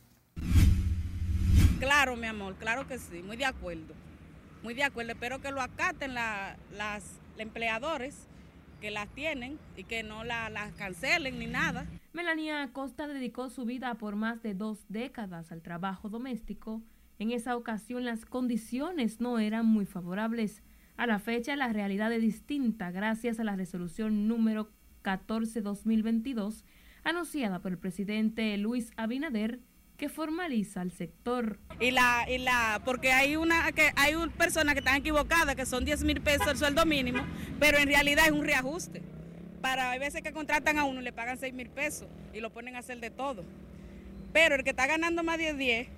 Claro, 1.80 2.16
mi 2.16 2.28
amor, 2.28 2.54
claro 2.54 2.86
que 2.86 2.98
sí, 2.98 3.22
muy 3.24 3.36
de 3.36 3.46
acuerdo. 3.46 3.94
Muy 4.62 4.74
de 4.74 4.84
acuerdo, 4.84 5.12
espero 5.12 5.40
que 5.40 5.50
lo 5.50 5.60
acaten 5.60 6.14
las 6.14 7.02
empleadores 7.36 8.28
que 8.80 8.90
las 8.90 9.08
tienen 9.10 9.58
y 9.76 9.84
que 9.84 10.02
no 10.02 10.24
las 10.24 10.72
cancelen 10.74 11.38
ni 11.38 11.46
nada. 11.46 11.86
Melania 12.12 12.62
Acosta 12.62 13.06
dedicó 13.06 13.50
su 13.50 13.64
vida 13.64 13.94
por 13.94 14.16
más 14.16 14.42
de 14.42 14.54
dos 14.54 14.86
décadas 14.88 15.52
al 15.52 15.62
trabajo 15.62 16.08
doméstico. 16.08 16.82
En 17.18 17.30
esa 17.30 17.56
ocasión 17.56 18.04
las 18.04 18.24
condiciones 18.24 19.20
no 19.20 19.38
eran 19.38 19.66
muy 19.66 19.86
favorables. 19.86 20.62
A 20.96 21.06
la 21.06 21.18
fecha 21.18 21.54
la 21.56 21.72
realidad 21.72 22.12
es 22.12 22.22
distinta 22.22 22.90
gracias 22.90 23.38
a 23.38 23.44
la 23.44 23.56
resolución 23.56 24.26
número 24.26 24.70
14-2022 25.04 26.64
anunciada 27.04 27.60
por 27.60 27.72
el 27.72 27.78
presidente 27.78 28.56
Luis 28.58 28.92
Abinader 28.96 29.60
que 30.00 30.08
formaliza 30.08 30.80
el 30.80 30.92
sector. 30.92 31.58
Y 31.78 31.90
la, 31.90 32.24
y 32.26 32.38
la, 32.38 32.80
porque 32.86 33.12
hay 33.12 33.36
una 33.36 33.70
que 33.72 33.92
hay 33.96 34.14
personas 34.30 34.72
que 34.72 34.78
están 34.78 34.96
equivocadas, 34.96 35.54
que 35.54 35.66
son 35.66 35.84
10 35.84 36.04
mil 36.04 36.22
pesos 36.22 36.46
el 36.46 36.56
sueldo 36.56 36.86
mínimo, 36.86 37.22
pero 37.58 37.76
en 37.76 37.86
realidad 37.86 38.24
es 38.24 38.32
un 38.32 38.46
reajuste. 38.46 39.02
Para 39.60 39.90
hay 39.90 39.98
veces 39.98 40.22
que 40.22 40.32
contratan 40.32 40.78
a 40.78 40.84
uno 40.84 41.02
y 41.02 41.04
le 41.04 41.12
pagan 41.12 41.36
6 41.36 41.52
mil 41.52 41.68
pesos 41.68 42.08
y 42.32 42.40
lo 42.40 42.50
ponen 42.50 42.76
a 42.76 42.78
hacer 42.78 42.98
de 42.98 43.10
todo. 43.10 43.44
Pero 44.32 44.54
el 44.54 44.64
que 44.64 44.70
está 44.70 44.86
ganando 44.86 45.22
más 45.22 45.36
de 45.36 45.52
10 45.52 45.88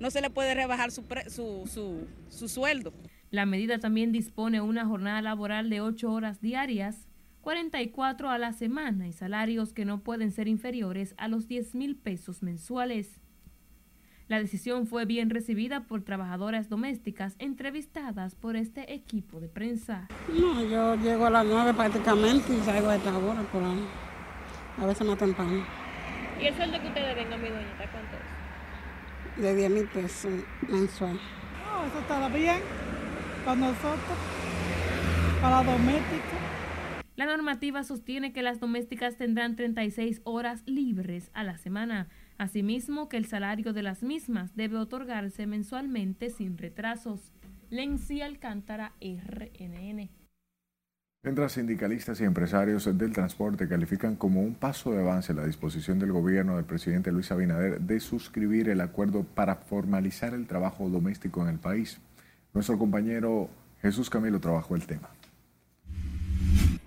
no 0.00 0.10
se 0.10 0.20
le 0.20 0.28
puede 0.28 0.54
rebajar 0.54 0.90
su, 0.90 1.02
su, 1.28 1.66
su, 1.66 2.06
su 2.28 2.48
sueldo. 2.50 2.92
La 3.30 3.46
medida 3.46 3.78
también 3.78 4.12
dispone 4.12 4.60
una 4.60 4.84
jornada 4.84 5.22
laboral 5.22 5.70
de 5.70 5.80
8 5.80 6.12
horas 6.12 6.42
diarias, 6.42 7.08
44 7.40 8.28
a 8.28 8.36
la 8.36 8.52
semana 8.52 9.08
y 9.08 9.14
salarios 9.14 9.72
que 9.72 9.86
no 9.86 10.02
pueden 10.02 10.30
ser 10.30 10.46
inferiores 10.46 11.14
a 11.16 11.26
los 11.28 11.48
10 11.48 11.74
mil 11.74 11.96
pesos 11.96 12.42
mensuales. 12.42 13.18
La 14.28 14.40
decisión 14.40 14.88
fue 14.88 15.04
bien 15.04 15.30
recibida 15.30 15.84
por 15.84 16.02
trabajadoras 16.02 16.68
domésticas 16.68 17.36
entrevistadas 17.38 18.34
por 18.34 18.56
este 18.56 18.92
equipo 18.92 19.38
de 19.38 19.48
prensa. 19.48 20.08
No, 20.28 20.64
yo 20.64 20.96
llego 20.96 21.26
a 21.26 21.30
las 21.30 21.46
9 21.46 21.74
prácticamente 21.74 22.52
y 22.52 22.60
salgo 22.62 22.88
a 22.88 22.96
esta 22.96 23.16
hora 23.16 23.42
por 23.42 23.62
ahí. 23.62 23.86
A 24.78 24.86
veces 24.86 25.06
más 25.06 25.16
temprano. 25.16 25.64
¿Y 26.40 26.46
el 26.46 26.54
sueldo 26.56 26.80
que 26.80 26.88
ustedes 26.88 27.14
vengan, 27.14 27.40
mi 27.40 27.48
doñita, 27.48 27.88
cuánto 27.92 28.16
es? 29.36 29.42
De 29.42 29.54
10 29.54 29.70
mil 29.70 29.86
pesos 29.86 30.32
mensual. 30.68 31.12
No, 31.12 31.86
eso 31.86 31.98
está 32.00 32.28
bien 32.28 32.60
para 33.44 33.60
nosotros, 33.60 34.18
para 35.40 35.62
la 35.62 35.72
doméstica. 35.72 36.36
La 37.14 37.26
normativa 37.26 37.84
sostiene 37.84 38.32
que 38.32 38.42
las 38.42 38.58
domésticas 38.58 39.16
tendrán 39.16 39.54
36 39.54 40.20
horas 40.24 40.64
libres 40.66 41.30
a 41.32 41.44
la 41.44 41.56
semana, 41.58 42.08
asimismo 42.38 43.08
que 43.08 43.16
el 43.16 43.26
salario 43.26 43.72
de 43.72 43.82
las 43.82 44.02
mismas 44.02 44.54
debe 44.56 44.76
otorgarse 44.78 45.46
mensualmente 45.46 46.30
sin 46.30 46.58
retrasos. 46.58 47.32
Lenci 47.70 48.22
Alcántara, 48.22 48.92
RNN. 49.00 50.10
Mientras 51.22 51.52
sindicalistas 51.52 52.20
y 52.20 52.24
empresarios 52.24 52.84
del 52.96 53.12
transporte 53.12 53.66
califican 53.66 54.14
como 54.14 54.42
un 54.42 54.54
paso 54.54 54.92
de 54.92 55.00
avance 55.00 55.34
la 55.34 55.44
disposición 55.44 55.98
del 55.98 56.12
gobierno 56.12 56.54
del 56.54 56.64
presidente 56.64 57.10
Luis 57.10 57.32
Abinader 57.32 57.80
de 57.80 57.98
suscribir 57.98 58.68
el 58.68 58.80
acuerdo 58.80 59.24
para 59.24 59.56
formalizar 59.56 60.34
el 60.34 60.46
trabajo 60.46 60.88
doméstico 60.88 61.42
en 61.42 61.48
el 61.48 61.58
país. 61.58 61.98
Nuestro 62.54 62.78
compañero 62.78 63.50
Jesús 63.82 64.08
Camilo 64.08 64.38
trabajó 64.38 64.76
el 64.76 64.86
tema. 64.86 65.10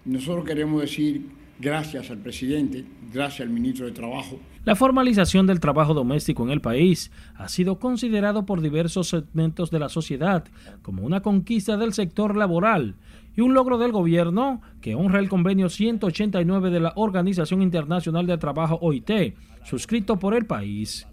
Nosotros 0.05 0.45
queremos 0.45 0.81
decir 0.81 1.38
gracias 1.59 2.09
al 2.09 2.17
presidente, 2.19 2.85
gracias 3.13 3.41
al 3.41 3.53
ministro 3.53 3.85
de 3.85 3.91
Trabajo. 3.91 4.39
La 4.65 4.75
formalización 4.75 5.47
del 5.47 5.59
trabajo 5.59 5.93
doméstico 5.93 6.43
en 6.43 6.51
el 6.51 6.61
país 6.61 7.11
ha 7.35 7.49
sido 7.49 7.79
considerado 7.79 8.45
por 8.45 8.61
diversos 8.61 9.09
segmentos 9.09 9.71
de 9.71 9.79
la 9.79 9.89
sociedad 9.89 10.45
como 10.81 11.03
una 11.03 11.21
conquista 11.21 11.77
del 11.77 11.93
sector 11.93 12.35
laboral 12.35 12.95
y 13.35 13.41
un 13.41 13.53
logro 13.53 13.77
del 13.77 13.91
gobierno 13.91 14.61
que 14.81 14.95
honra 14.95 15.19
el 15.19 15.29
convenio 15.29 15.69
189 15.69 16.69
de 16.69 16.79
la 16.79 16.93
Organización 16.95 17.61
Internacional 17.61 18.25
de 18.25 18.37
Trabajo 18.37 18.77
OIT, 18.81 19.35
suscrito 19.63 20.17
por 20.17 20.33
el 20.35 20.45
país. 20.45 21.07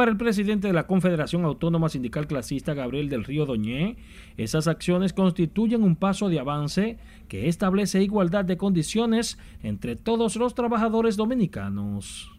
Para 0.00 0.12
el 0.12 0.16
presidente 0.16 0.66
de 0.66 0.72
la 0.72 0.86
Confederación 0.86 1.44
Autónoma 1.44 1.90
Sindical 1.90 2.26
Clasista, 2.26 2.72
Gabriel 2.72 3.10
del 3.10 3.22
Río 3.22 3.44
Doñé, 3.44 3.96
esas 4.38 4.66
acciones 4.66 5.12
constituyen 5.12 5.82
un 5.82 5.94
paso 5.94 6.30
de 6.30 6.40
avance 6.40 6.96
que 7.28 7.48
establece 7.48 8.02
igualdad 8.02 8.46
de 8.46 8.56
condiciones 8.56 9.36
entre 9.62 9.96
todos 9.96 10.36
los 10.36 10.54
trabajadores 10.54 11.18
dominicanos. 11.18 12.32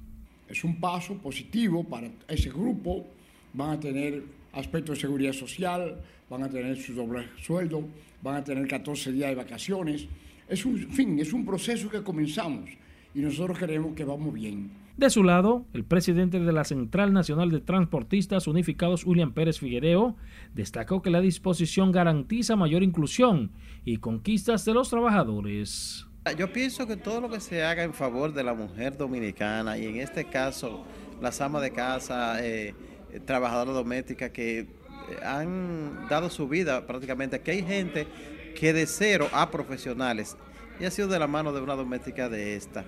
Es 0.49 0.63
un 0.63 0.79
paso 0.79 1.13
positivo 1.19 1.83
para 1.83 2.09
ese 2.27 2.49
grupo, 2.49 3.05
van 3.53 3.77
a 3.77 3.79
tener 3.79 4.23
aspectos 4.53 4.95
de 4.95 5.01
seguridad 5.01 5.33
social, 5.33 6.01
van 6.31 6.41
a 6.41 6.49
tener 6.49 6.75
su 6.77 6.95
doble 6.95 7.27
sueldo, 7.43 7.83
van 8.23 8.37
a 8.37 8.43
tener 8.43 8.67
14 8.67 9.11
días 9.11 9.29
de 9.29 9.35
vacaciones. 9.35 10.07
Es 10.49 10.65
un 10.65 10.79
fin, 10.79 11.19
es 11.19 11.31
un 11.31 11.45
proceso 11.45 11.91
que 11.91 12.01
comenzamos 12.01 12.71
y 13.13 13.19
nosotros 13.19 13.59
creemos 13.59 13.93
que 13.93 14.03
vamos 14.03 14.33
bien. 14.33 14.71
De 15.01 15.09
su 15.09 15.23
lado, 15.23 15.65
el 15.73 15.83
presidente 15.83 16.39
de 16.39 16.51
la 16.51 16.63
Central 16.63 17.11
Nacional 17.11 17.49
de 17.49 17.59
Transportistas 17.59 18.45
Unificados, 18.45 19.03
William 19.03 19.33
Pérez 19.33 19.57
Figuereo, 19.57 20.15
destacó 20.53 21.01
que 21.01 21.09
la 21.09 21.21
disposición 21.21 21.91
garantiza 21.91 22.55
mayor 22.55 22.83
inclusión 22.83 23.49
y 23.83 23.97
conquistas 23.97 24.63
de 24.63 24.75
los 24.75 24.91
trabajadores. 24.91 26.05
Yo 26.37 26.53
pienso 26.53 26.85
que 26.85 26.97
todo 26.97 27.19
lo 27.19 27.31
que 27.31 27.39
se 27.39 27.63
haga 27.63 27.81
en 27.81 27.95
favor 27.95 28.31
de 28.31 28.43
la 28.43 28.53
mujer 28.53 28.95
dominicana 28.95 29.75
y 29.75 29.87
en 29.87 29.95
este 29.95 30.25
caso 30.25 30.85
las 31.19 31.41
amas 31.41 31.63
de 31.63 31.71
casa, 31.71 32.35
eh, 32.45 32.75
trabajadoras 33.25 33.73
domésticas 33.73 34.29
que 34.29 34.59
eh, 34.59 34.67
han 35.25 36.07
dado 36.09 36.29
su 36.29 36.47
vida 36.47 36.85
prácticamente, 36.85 37.41
que 37.41 37.49
hay 37.49 37.63
gente 37.63 38.05
que 38.53 38.71
de 38.71 38.85
cero 38.85 39.27
a 39.33 39.49
profesionales 39.49 40.37
y 40.79 40.85
ha 40.85 40.91
sido 40.91 41.07
de 41.07 41.17
la 41.17 41.25
mano 41.25 41.53
de 41.53 41.61
una 41.61 41.73
doméstica 41.73 42.29
de 42.29 42.55
esta. 42.55 42.85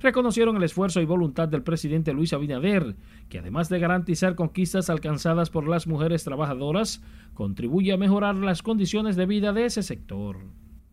Reconocieron 0.00 0.56
el 0.56 0.62
esfuerzo 0.62 1.00
y 1.00 1.04
voluntad 1.04 1.48
del 1.48 1.62
presidente 1.62 2.12
Luis 2.12 2.32
Abinader, 2.32 2.96
que 3.28 3.38
además 3.38 3.68
de 3.68 3.78
garantizar 3.78 4.34
conquistas 4.34 4.90
alcanzadas 4.90 5.50
por 5.50 5.66
las 5.66 5.86
mujeres 5.86 6.24
trabajadoras, 6.24 7.02
contribuye 7.34 7.92
a 7.92 7.96
mejorar 7.96 8.36
las 8.36 8.62
condiciones 8.62 9.16
de 9.16 9.26
vida 9.26 9.52
de 9.52 9.64
ese 9.66 9.82
sector. 9.82 10.38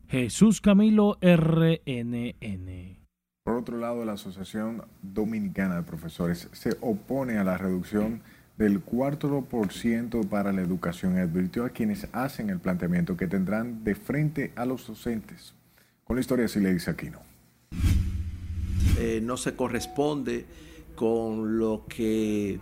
Jesús 0.08 0.62
Camilo 0.62 1.18
RNN. 1.22 2.98
Por 3.44 3.56
otro 3.56 3.78
lado, 3.78 4.06
la 4.06 4.14
Asociación 4.14 4.84
Dominicana 5.02 5.76
de 5.76 5.84
Profesores 5.84 6.48
se 6.54 6.78
opone 6.80 7.38
a 7.38 7.44
la 7.44 7.58
reducción 7.58 8.22
del 8.58 8.86
4% 8.86 10.30
para 10.30 10.54
la 10.54 10.62
educación 10.62 11.18
y 11.18 11.20
advirtió 11.20 11.66
a 11.66 11.70
quienes 11.70 12.08
hacen 12.14 12.50
el 12.50 12.60
planteamiento 12.60 13.18
que 13.18 13.28
tendrán 13.28 13.84
de 13.84 13.96
frente 13.96 14.54
a 14.56 14.66
los 14.66 14.88
docentes. 14.88 15.54
Con 16.04 16.16
la 16.16 16.22
historia 16.22 16.46
le 16.56 16.74
dice 16.74 16.92
Aquino. 16.92 17.20
Eh, 18.98 19.22
no 19.24 19.38
se 19.38 19.56
corresponde 19.56 20.46
con 20.96 21.58
lo 21.58 21.86
que 21.88 22.60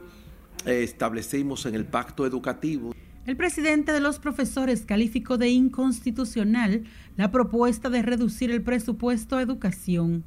establecimos 0.66 1.66
en 1.66 1.76
el 1.76 1.86
pacto 1.86 2.26
educativo. 2.26 2.94
El 3.28 3.38
presidente 3.38 3.92
de 3.92 4.00
los 4.00 4.18
profesores 4.18 4.82
calificó 4.82 5.38
de 5.38 5.50
inconstitucional 5.50 6.86
la 7.18 7.32
propuesta 7.32 7.90
de 7.90 8.02
reducir 8.02 8.50
el 8.50 8.64
presupuesto 8.64 9.38
a 9.38 9.42
educación. 9.42 10.24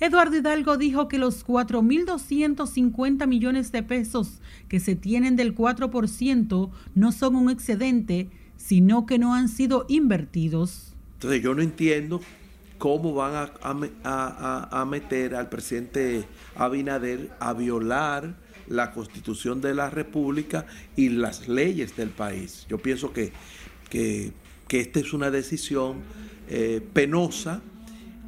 Eduardo 0.00 0.36
Hidalgo 0.36 0.76
dijo 0.76 1.06
que 1.06 1.18
los 1.18 1.46
4.250 1.46 3.28
millones 3.28 3.70
de 3.70 3.84
pesos 3.84 4.40
que 4.68 4.80
se 4.80 4.96
tienen 4.96 5.36
del 5.36 5.54
4% 5.54 6.70
no 6.96 7.12
son 7.12 7.36
un 7.36 7.50
excedente, 7.50 8.28
sino 8.56 9.06
que 9.06 9.18
no 9.18 9.34
han 9.34 9.48
sido 9.48 9.86
invertidos. 9.88 10.94
Entonces 11.14 11.40
yo 11.40 11.54
no 11.54 11.62
entiendo 11.62 12.20
cómo 12.78 13.14
van 13.14 13.50
a, 14.04 14.84
meter 14.88 15.34
al 15.34 15.48
presidente 15.48 16.24
Abinader 16.56 17.30
a 17.40 17.52
violar 17.52 18.36
la 18.68 18.92
constitución 18.92 19.60
de 19.60 19.74
la 19.74 19.90
República 19.90 20.66
y 20.96 21.10
las 21.10 21.48
leyes 21.48 21.96
del 21.96 22.10
país. 22.10 22.66
Yo 22.68 22.78
pienso 22.78 23.12
que, 23.12 23.32
que, 23.90 24.32
esta 24.68 24.98
es 24.98 25.12
una 25.12 25.30
decisión 25.30 26.02
eh, 26.48 26.84
penosa 26.92 27.62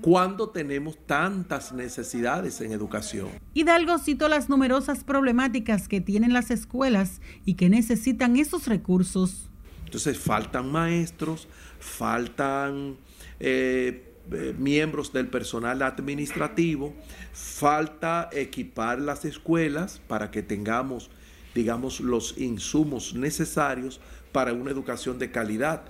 cuando 0.01 0.51
tenemos 0.51 0.97
tantas 1.07 1.73
necesidades 1.73 2.61
en 2.61 2.71
educación. 2.71 3.31
Hidalgo 3.55 3.99
citó 3.99 4.29
las 4.29 4.49
numerosas 4.49 5.03
problemáticas 5.03 5.89
que 5.89 6.01
tienen 6.01 6.33
las 6.33 6.53
escuelas 6.53 7.21
y 7.45 7.55
que 7.55 7.69
necesitan 7.69 8.37
esos 8.37 8.69
recursos. 8.69 9.51
Entonces 9.85 10.19
faltan 10.19 10.71
maestros, 10.71 11.49
faltan 11.81 12.97
eh, 13.41 14.06
eh, 14.33 14.55
miembros 14.59 15.13
del 15.13 15.29
personal 15.29 15.83
administrativo, 15.83 16.95
falta 17.33 18.29
equipar 18.33 19.01
las 19.01 19.25
escuelas 19.25 20.01
para 20.07 20.31
que 20.31 20.43
tengamos, 20.43 21.11
digamos, 21.55 22.01
los 22.01 22.37
insumos 22.39 23.15
necesarios 23.15 24.01
para 24.33 24.53
una 24.53 24.71
educación 24.71 25.19
de 25.19 25.31
calidad. 25.31 25.83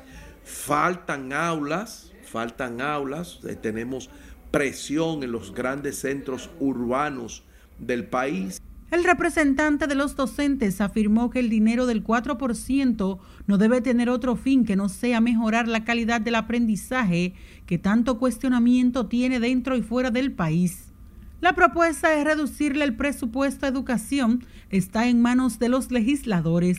Faltan 0.45 1.33
aulas, 1.33 2.13
faltan 2.31 2.81
aulas, 2.81 3.41
eh, 3.49 3.57
tenemos 3.57 4.11
presión 4.51 5.23
en 5.23 5.33
los 5.33 5.53
grandes 5.53 5.99
centros 5.99 6.51
urbanos 6.61 7.43
del 7.79 8.07
país. 8.07 8.61
El 8.91 9.03
representante 9.03 9.89
de 9.89 9.97
los 9.97 10.15
docentes 10.15 10.81
afirmó 10.81 11.29
que 11.29 11.41
el 11.41 11.51
dinero 11.51 11.87
del 11.87 12.05
4% 12.05 13.19
no 13.47 13.59
debe 13.59 13.81
tener 13.81 14.09
otro 14.09 14.37
fin 14.37 14.65
que 14.65 14.77
no 14.77 14.89
sea 14.89 15.21
mejorar 15.21 15.67
la 15.67 15.85
calidad 15.85 16.21
del 16.21 16.37
aprendizaje 16.37 17.35
que 17.67 17.79
tanto 17.79 18.19
cuestionamiento 18.19 19.07
tiene 19.07 19.41
dentro 19.41 19.77
y 19.77 19.83
fuera 19.83 20.13
del 20.13 20.31
país. 20.33 20.93
La 21.41 21.55
propuesta 21.55 22.11
de 22.11 22.23
reducirle 22.23 22.85
el 22.85 22.95
presupuesto 22.95 23.67
a 23.67 23.69
educación 23.69 24.45
está 24.71 25.09
en 25.09 25.21
manos 25.21 25.59
de 25.59 25.69
los 25.69 25.91
legisladores. 25.91 26.79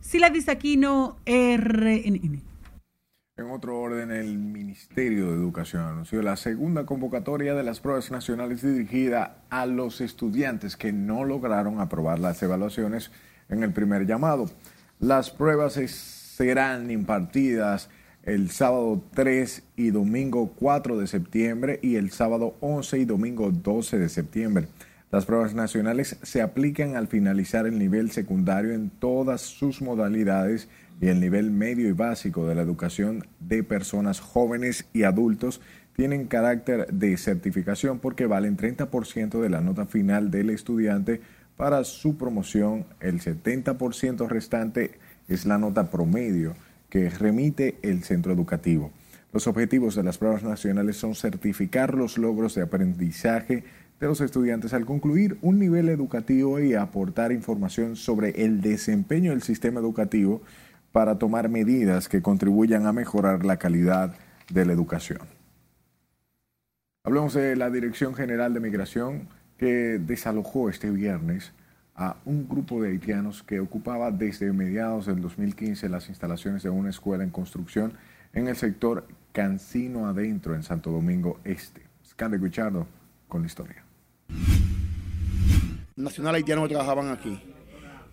Sila 0.00 0.32
Aquino, 0.48 1.16
RNN. 1.26 2.53
En 3.36 3.50
otro 3.50 3.80
orden, 3.80 4.12
el 4.12 4.38
Ministerio 4.38 5.26
de 5.26 5.34
Educación 5.34 5.82
anunció 5.82 6.22
la 6.22 6.36
segunda 6.36 6.86
convocatoria 6.86 7.56
de 7.56 7.64
las 7.64 7.80
pruebas 7.80 8.12
nacionales 8.12 8.62
dirigida 8.62 9.38
a 9.50 9.66
los 9.66 10.00
estudiantes 10.00 10.76
que 10.76 10.92
no 10.92 11.24
lograron 11.24 11.80
aprobar 11.80 12.20
las 12.20 12.40
evaluaciones 12.44 13.10
en 13.48 13.64
el 13.64 13.72
primer 13.72 14.06
llamado. 14.06 14.48
Las 15.00 15.30
pruebas 15.30 15.72
serán 15.72 16.92
impartidas 16.92 17.90
el 18.22 18.50
sábado 18.50 19.02
3 19.14 19.64
y 19.74 19.90
domingo 19.90 20.52
4 20.54 20.96
de 20.96 21.08
septiembre 21.08 21.80
y 21.82 21.96
el 21.96 22.12
sábado 22.12 22.54
11 22.60 22.98
y 23.00 23.04
domingo 23.04 23.50
12 23.50 23.98
de 23.98 24.08
septiembre. 24.10 24.68
Las 25.10 25.26
pruebas 25.26 25.54
nacionales 25.54 26.18
se 26.22 26.40
aplican 26.40 26.94
al 26.94 27.08
finalizar 27.08 27.66
el 27.66 27.80
nivel 27.80 28.12
secundario 28.12 28.74
en 28.74 28.90
todas 28.90 29.40
sus 29.40 29.82
modalidades 29.82 30.68
y 31.04 31.08
el 31.08 31.20
nivel 31.20 31.50
medio 31.50 31.86
y 31.86 31.92
básico 31.92 32.48
de 32.48 32.54
la 32.54 32.62
educación 32.62 33.26
de 33.38 33.62
personas 33.62 34.20
jóvenes 34.20 34.86
y 34.94 35.02
adultos 35.02 35.60
tienen 35.94 36.28
carácter 36.28 36.86
de 36.90 37.14
certificación 37.18 37.98
porque 37.98 38.24
valen 38.24 38.56
30% 38.56 39.38
de 39.42 39.50
la 39.50 39.60
nota 39.60 39.84
final 39.84 40.30
del 40.30 40.48
estudiante 40.48 41.20
para 41.58 41.84
su 41.84 42.16
promoción. 42.16 42.86
El 43.00 43.20
70% 43.20 44.26
restante 44.28 44.92
es 45.28 45.44
la 45.44 45.58
nota 45.58 45.90
promedio 45.90 46.54
que 46.88 47.10
remite 47.10 47.76
el 47.82 48.02
centro 48.02 48.32
educativo. 48.32 48.90
Los 49.30 49.46
objetivos 49.46 49.96
de 49.96 50.04
las 50.04 50.16
pruebas 50.16 50.42
nacionales 50.42 50.96
son 50.96 51.14
certificar 51.14 51.92
los 51.92 52.16
logros 52.16 52.54
de 52.54 52.62
aprendizaje 52.62 53.64
de 54.00 54.06
los 54.06 54.22
estudiantes 54.22 54.72
al 54.72 54.86
concluir 54.86 55.36
un 55.42 55.58
nivel 55.58 55.90
educativo 55.90 56.60
y 56.60 56.72
aportar 56.72 57.30
información 57.30 57.94
sobre 57.94 58.42
el 58.42 58.62
desempeño 58.62 59.32
del 59.32 59.42
sistema 59.42 59.80
educativo 59.80 60.40
para 60.94 61.18
tomar 61.18 61.48
medidas 61.48 62.08
que 62.08 62.22
contribuyan 62.22 62.86
a 62.86 62.92
mejorar 62.92 63.44
la 63.44 63.56
calidad 63.56 64.14
de 64.48 64.64
la 64.64 64.72
educación. 64.72 65.18
Hablemos 67.02 67.34
de 67.34 67.56
la 67.56 67.68
Dirección 67.68 68.14
General 68.14 68.54
de 68.54 68.60
Migración 68.60 69.26
que 69.58 69.98
desalojó 69.98 70.68
este 70.68 70.92
viernes 70.92 71.52
a 71.96 72.14
un 72.24 72.48
grupo 72.48 72.80
de 72.80 72.90
haitianos 72.90 73.42
que 73.42 73.58
ocupaba 73.58 74.12
desde 74.12 74.52
mediados 74.52 75.06
del 75.06 75.20
2015 75.20 75.88
las 75.88 76.08
instalaciones 76.08 76.62
de 76.62 76.70
una 76.70 76.90
escuela 76.90 77.24
en 77.24 77.30
construcción 77.30 77.94
en 78.32 78.46
el 78.46 78.54
sector 78.54 79.04
Cancino 79.32 80.06
Adentro 80.06 80.54
en 80.54 80.62
Santo 80.62 80.92
Domingo 80.92 81.40
Este. 81.42 81.82
Scande 82.06 82.38
Guichardo 82.38 82.86
con 83.26 83.40
la 83.40 83.48
historia. 83.48 83.84
Nacional 85.96 86.36
haitianos 86.36 86.68
que 86.68 86.74
trabajaban 86.74 87.08
aquí 87.08 87.42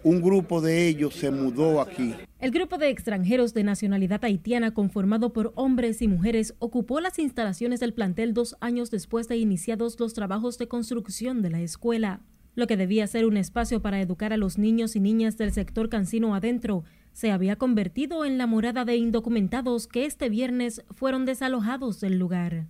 un 0.04 0.22
grupo 0.22 0.62
de 0.62 0.88
ellos 0.88 1.14
se 1.16 1.32
mudó 1.32 1.82
aquí. 1.82 2.16
El 2.42 2.50
grupo 2.50 2.80
de 2.80 2.90
extranjeros 2.90 3.54
de 3.54 3.64
nacionalidad 3.64 4.26
haitiana 4.26 4.74
conformado 4.74 5.32
por 5.32 5.54
hombres 5.56 6.02
y 6.02 6.08
mujeres 6.08 6.56
ocupó 6.58 7.00
las 7.00 7.20
instalaciones 7.20 7.80
del 7.80 7.94
plantel 7.94 8.34
dos 8.34 8.56
años 8.62 8.90
después 8.90 9.28
de 9.28 9.38
iniciados 9.38 10.00
los 10.00 10.16
trabajos 10.16 10.58
de 10.58 10.68
construcción 10.68 11.44
de 11.44 11.52
la 11.52 11.62
escuela. 11.62 12.22
Lo 12.56 12.66
que 12.66 12.78
debía 12.78 13.06
ser 13.06 13.28
un 13.28 13.38
espacio 13.38 13.84
para 13.84 14.02
educar 14.02 14.34
a 14.34 14.38
los 14.38 14.58
niños 14.58 14.96
y 14.96 15.00
niñas 15.00 15.38
del 15.38 15.52
sector 15.52 15.88
cancino 15.88 16.34
adentro 16.34 16.84
se 17.14 17.30
había 17.30 17.58
convertido 17.58 18.26
en 18.26 18.40
la 18.40 18.48
morada 18.48 18.86
de 18.86 18.96
indocumentados 18.96 19.86
que 19.86 20.06
este 20.06 20.28
viernes 20.28 20.84
fueron 20.90 21.26
desalojados 21.26 22.02
del 22.02 22.18
lugar. 22.18 22.66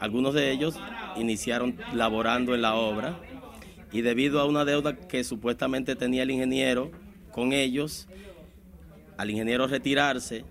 Algunos 0.00 0.34
de 0.34 0.52
ellos 0.52 0.78
iniciaron 1.16 1.78
laborando 1.94 2.54
en 2.54 2.60
la 2.60 2.74
obra 2.74 3.18
y 3.90 4.02
debido 4.02 4.38
a 4.38 4.44
una 4.44 4.66
deuda 4.66 4.98
que 4.98 5.24
supuestamente 5.24 5.96
tenía 5.96 6.24
el 6.24 6.30
ingeniero 6.30 6.90
con 7.32 7.54
ellos, 7.54 8.06
al 9.16 9.30
ingeniero 9.30 9.66
retirarse 9.66 10.44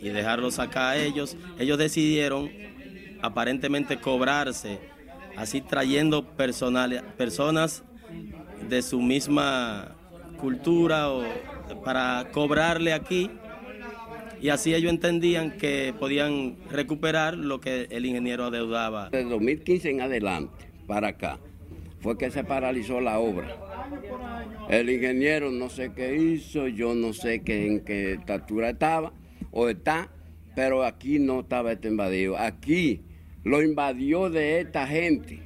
y 0.00 0.08
dejarlos 0.08 0.58
acá 0.58 0.90
a 0.90 0.96
ellos, 0.96 1.36
ellos 1.58 1.78
decidieron 1.78 2.50
aparentemente 3.22 3.98
cobrarse, 3.98 4.78
así 5.36 5.60
trayendo 5.60 6.26
personas 6.36 7.82
de 8.68 8.82
su 8.82 9.00
misma 9.00 9.96
cultura 10.38 11.10
o 11.10 11.24
para 11.84 12.28
cobrarle 12.32 12.92
aquí 12.92 13.30
y 14.44 14.50
así 14.50 14.74
ellos 14.74 14.92
entendían 14.92 15.52
que 15.52 15.94
podían 15.98 16.56
recuperar 16.70 17.34
lo 17.34 17.60
que 17.60 17.88
el 17.90 18.04
ingeniero 18.04 18.44
adeudaba. 18.44 19.08
De 19.08 19.24
2015 19.24 19.90
en 19.90 20.00
adelante, 20.02 20.66
para 20.86 21.08
acá, 21.08 21.38
fue 22.00 22.18
que 22.18 22.30
se 22.30 22.44
paralizó 22.44 23.00
la 23.00 23.18
obra. 23.18 23.56
El 24.68 24.90
ingeniero 24.90 25.50
no 25.50 25.68
sé 25.68 25.92
qué 25.92 26.16
hizo, 26.16 26.68
yo 26.68 26.94
no 26.94 27.12
sé 27.12 27.42
en 27.46 27.80
qué 27.80 28.14
estatura 28.14 28.70
estaba 28.70 29.12
o 29.50 29.68
está, 29.68 30.10
pero 30.54 30.84
aquí 30.84 31.18
no 31.18 31.40
estaba 31.40 31.72
este 31.72 31.88
invadido. 31.88 32.36
Aquí 32.36 33.02
lo 33.44 33.62
invadió 33.62 34.30
de 34.30 34.60
esta 34.60 34.86
gente. 34.86 35.40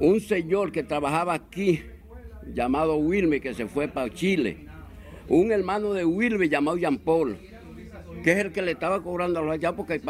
Un 0.00 0.20
señor 0.20 0.72
que 0.72 0.82
trabajaba 0.82 1.34
aquí, 1.34 1.82
llamado 2.52 2.96
Wilmy, 2.96 3.40
que 3.40 3.54
se 3.54 3.66
fue 3.66 3.88
para 3.88 4.12
Chile. 4.12 4.66
Un 5.28 5.52
hermano 5.52 5.92
de 5.92 6.04
Wilmy 6.04 6.48
llamado 6.48 6.76
Jean 6.76 6.98
Paul, 6.98 7.38
que 8.22 8.32
es 8.32 8.38
el 8.38 8.52
que 8.52 8.62
le 8.62 8.72
estaba 8.72 9.02
cobrando 9.02 9.40
a 9.40 9.42
los 9.42 9.52
allá 9.52 9.74
porque 9.74 10.00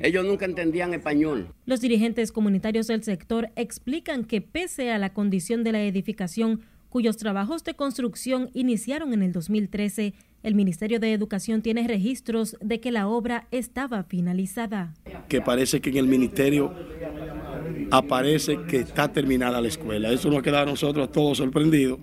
ellos 0.00 0.24
nunca 0.24 0.44
entendían 0.44 0.94
español. 0.94 1.48
Los 1.66 1.80
dirigentes 1.80 2.32
comunitarios 2.32 2.86
del 2.86 3.02
sector 3.02 3.50
explican 3.56 4.24
que 4.24 4.40
pese 4.40 4.92
a 4.92 4.98
la 4.98 5.12
condición 5.12 5.64
de 5.64 5.72
la 5.72 5.82
edificación, 5.82 6.60
cuyos 6.88 7.16
trabajos 7.16 7.64
de 7.64 7.74
construcción 7.74 8.50
iniciaron 8.54 9.12
en 9.12 9.22
el 9.22 9.32
2013, 9.32 10.14
el 10.42 10.54
Ministerio 10.54 11.00
de 11.00 11.12
Educación 11.12 11.60
tiene 11.60 11.86
registros 11.88 12.56
de 12.60 12.80
que 12.80 12.92
la 12.92 13.08
obra 13.08 13.48
estaba 13.50 14.04
finalizada. 14.04 14.94
Que 15.28 15.40
parece 15.40 15.80
que 15.80 15.90
en 15.90 15.96
el 15.96 16.06
ministerio 16.06 16.72
aparece 17.90 18.58
que 18.68 18.78
está 18.78 19.12
terminada 19.12 19.60
la 19.60 19.68
escuela. 19.68 20.12
Eso 20.12 20.30
nos 20.30 20.42
queda 20.42 20.62
a 20.62 20.66
nosotros 20.66 21.10
todos 21.10 21.38
sorprendidos, 21.38 21.98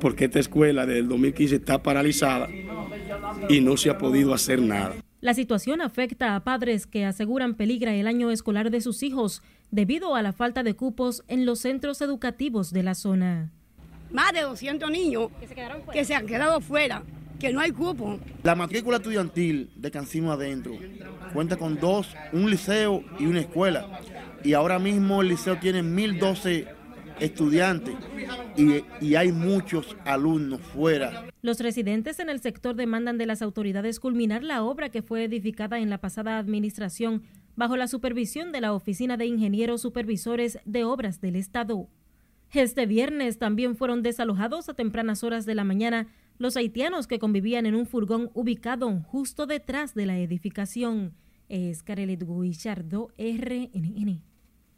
porque 0.00 0.24
esta 0.24 0.40
escuela 0.40 0.84
desde 0.84 1.00
el 1.00 1.08
2015 1.08 1.56
está 1.56 1.82
paralizada 1.82 2.48
y 3.48 3.60
no 3.60 3.76
se 3.76 3.90
ha 3.90 3.98
podido 3.98 4.34
hacer 4.34 4.60
nada. 4.60 4.94
La 5.20 5.34
situación 5.34 5.80
afecta 5.80 6.36
a 6.36 6.44
padres 6.44 6.86
que 6.86 7.04
aseguran 7.04 7.54
peligra 7.54 7.94
el 7.94 8.06
año 8.06 8.30
escolar 8.30 8.70
de 8.70 8.80
sus 8.80 9.02
hijos 9.02 9.42
debido 9.70 10.14
a 10.14 10.22
la 10.22 10.32
falta 10.32 10.62
de 10.62 10.74
cupos 10.74 11.24
en 11.26 11.46
los 11.46 11.60
centros 11.60 12.00
educativos 12.00 12.72
de 12.72 12.82
la 12.82 12.94
zona. 12.94 13.50
Más 14.12 14.32
de 14.32 14.42
200 14.42 14.90
niños 14.90 15.30
que 15.92 16.04
se, 16.04 16.14
han 16.14 16.26
quedado 16.26 16.60
fuera, 16.60 17.02
que 17.40 17.52
no 17.52 17.60
hay 17.60 17.72
cupo. 17.72 18.20
La 18.44 18.54
matrícula 18.54 18.98
estudiantil 18.98 19.70
de 19.74 19.90
Cancino 19.90 20.30
Adentro 20.30 20.74
cuenta 21.32 21.56
con 21.56 21.80
dos, 21.80 22.14
un 22.32 22.50
liceo 22.50 23.02
y 23.18 23.26
una 23.26 23.40
escuela. 23.40 24.00
Y 24.44 24.52
ahora 24.52 24.78
mismo 24.78 25.22
el 25.22 25.28
liceo 25.28 25.58
tiene 25.58 25.82
1012 25.82 26.68
estudiantes 27.20 27.94
y, 28.56 29.14
hay 29.14 29.32
muchos 29.32 29.96
alumnos 30.04 30.60
fuera. 30.60 31.26
Los 31.42 31.60
residentes 31.60 32.18
en 32.18 32.28
el 32.28 32.40
sector 32.40 32.74
demandan 32.74 33.18
de 33.18 33.26
las 33.26 33.42
autoridades 33.42 34.00
culminar 34.00 34.42
la 34.42 34.62
obra 34.62 34.90
que 34.90 35.02
fue 35.02 35.24
edificada 35.24 35.78
en 35.78 35.90
la 35.90 35.98
pasada 35.98 36.38
administración 36.38 37.22
bajo 37.54 37.76
la 37.76 37.88
supervisión 37.88 38.52
de 38.52 38.60
la 38.60 38.72
Oficina 38.72 39.16
de 39.16 39.26
Ingenieros 39.26 39.80
Supervisores 39.80 40.58
de 40.64 40.84
Obras 40.84 41.20
del 41.20 41.36
Estado. 41.36 41.88
Este 42.52 42.86
viernes 42.86 43.38
también 43.38 43.76
fueron 43.76 44.02
desalojados 44.02 44.68
a 44.68 44.74
tempranas 44.74 45.24
horas 45.24 45.46
de 45.46 45.54
la 45.54 45.64
mañana 45.64 46.06
los 46.38 46.56
haitianos 46.56 47.06
que 47.06 47.18
convivían 47.18 47.66
en 47.66 47.74
un 47.74 47.86
furgón 47.86 48.30
ubicado 48.34 49.00
justo 49.02 49.46
detrás 49.46 49.94
de 49.94 50.06
la 50.06 50.18
edificación. 50.18 51.14
Es 51.48 51.82
Carelet 51.82 52.24
Guichardo, 52.26 53.10
RNN. 53.18 54.22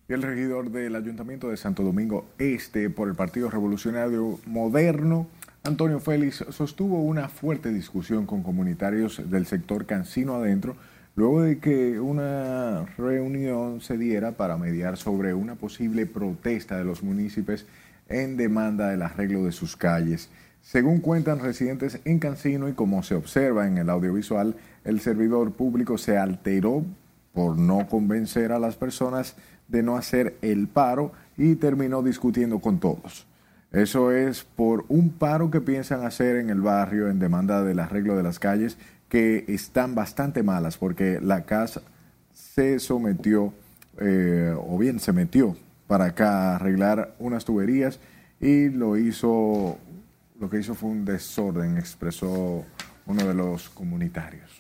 El 0.09 0.23
regidor 0.23 0.71
del 0.71 0.97
Ayuntamiento 0.97 1.51
de 1.51 1.59
Santo 1.59 1.83
Domingo 1.83 2.25
Este 2.39 2.89
por 2.89 3.09
el 3.09 3.15
Partido 3.15 3.51
Revolucionario 3.51 4.41
Moderno, 4.47 5.27
Antonio 5.65 6.01
Félix, 6.01 6.47
sostuvo 6.49 7.03
una 7.03 7.29
fuerte 7.29 7.71
discusión 7.75 8.25
con 8.25 8.43
comunitarios 8.43 9.21
del 9.31 9.45
sector 9.45 9.85
Cancino 9.85 10.37
Adentro 10.37 10.77
luego 11.15 11.43
de 11.43 11.59
que 11.59 12.01
una 12.01 12.87
reunión 12.97 13.83
se 13.83 13.99
diera 13.99 14.33
para 14.33 14.57
mediar 14.57 14.97
sobre 14.97 15.35
una 15.35 15.57
posible 15.57 16.07
protesta 16.07 16.79
de 16.79 16.85
los 16.85 17.03
municipios 17.03 17.67
en 18.09 18.39
demanda 18.39 18.89
del 18.89 19.03
arreglo 19.03 19.45
de 19.45 19.53
sus 19.53 19.77
calles. 19.77 20.31
Según 20.63 21.01
cuentan 21.01 21.41
residentes 21.41 22.01
en 22.07 22.19
Cancino 22.19 22.71
y 22.71 22.73
como 22.73 23.03
se 23.03 23.15
observa 23.15 23.67
en 23.67 23.77
el 23.77 23.91
audiovisual, 23.91 24.57
el 24.85 25.01
servidor 25.01 25.53
público 25.53 25.99
se 25.99 26.17
alteró 26.17 26.83
por 27.35 27.59
no 27.59 27.87
convencer 27.89 28.53
a 28.53 28.59
las 28.59 28.77
personas 28.77 29.37
de 29.69 29.83
no 29.83 29.97
hacer 29.97 30.37
el 30.43 30.67
paro 30.67 31.13
y 31.37 31.55
terminó 31.55 32.03
discutiendo 32.03 32.59
con 32.59 32.81
todos. 32.81 33.27
Eso 33.71 34.13
es 34.13 34.45
por 34.45 34.87
un 34.89 35.11
paro 35.11 35.51
que 35.51 35.61
piensan 35.61 36.05
hacer 36.05 36.37
en 36.37 36.51
el 36.51 36.61
barrio 36.61 37.09
en 37.09 37.19
demanda 37.19 37.63
del 37.63 37.79
arreglo 37.81 38.17
de 38.17 38.23
las 38.23 38.39
calles 38.39 38.79
que 39.09 39.45
están 39.49 39.95
bastante 39.95 40.43
malas 40.43 40.79
porque 40.79 41.21
la 41.21 41.45
casa 41.45 41.83
se 42.33 42.79
sometió 42.79 43.53
eh, 44.01 44.55
o 44.57 44.79
bien 44.79 45.01
se 45.01 45.13
metió 45.13 45.57
para 45.87 46.07
acá 46.07 46.53
a 46.53 46.57
arreglar 46.57 47.15
unas 47.19 47.45
tuberías 47.45 48.01
y 48.41 48.69
lo 48.69 48.97
hizo, 48.97 49.79
lo 50.39 50.49
que 50.49 50.61
hizo 50.61 50.75
fue 50.75 50.91
un 50.91 51.05
desorden, 51.05 51.77
expresó 51.77 52.65
uno 53.07 53.27
de 53.27 53.35
los 53.35 53.69
comunitarios. 53.71 54.58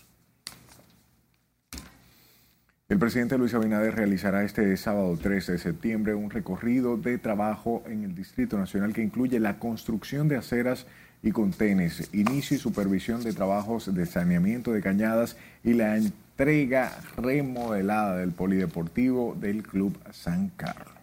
El 2.90 2.98
presidente 2.98 3.36
Luis 3.36 3.52
Abinader 3.52 3.94
realizará 3.94 4.44
este 4.44 4.74
sábado 4.78 5.14
13 5.18 5.52
de 5.52 5.58
septiembre 5.58 6.14
un 6.14 6.30
recorrido 6.30 6.96
de 6.96 7.18
trabajo 7.18 7.82
en 7.86 8.02
el 8.02 8.14
Distrito 8.14 8.56
Nacional 8.56 8.94
que 8.94 9.02
incluye 9.02 9.38
la 9.40 9.58
construcción 9.58 10.26
de 10.26 10.36
aceras 10.36 10.86
y 11.22 11.32
contenes, 11.32 12.08
inicio 12.14 12.56
y 12.56 12.60
supervisión 12.60 13.22
de 13.22 13.34
trabajos 13.34 13.94
de 13.94 14.06
saneamiento 14.06 14.72
de 14.72 14.80
cañadas 14.80 15.36
y 15.62 15.74
la 15.74 15.98
entrega 15.98 16.96
remodelada 17.18 18.16
del 18.16 18.32
polideportivo 18.32 19.36
del 19.38 19.64
Club 19.64 19.98
San 20.12 20.48
Carlos. 20.56 20.94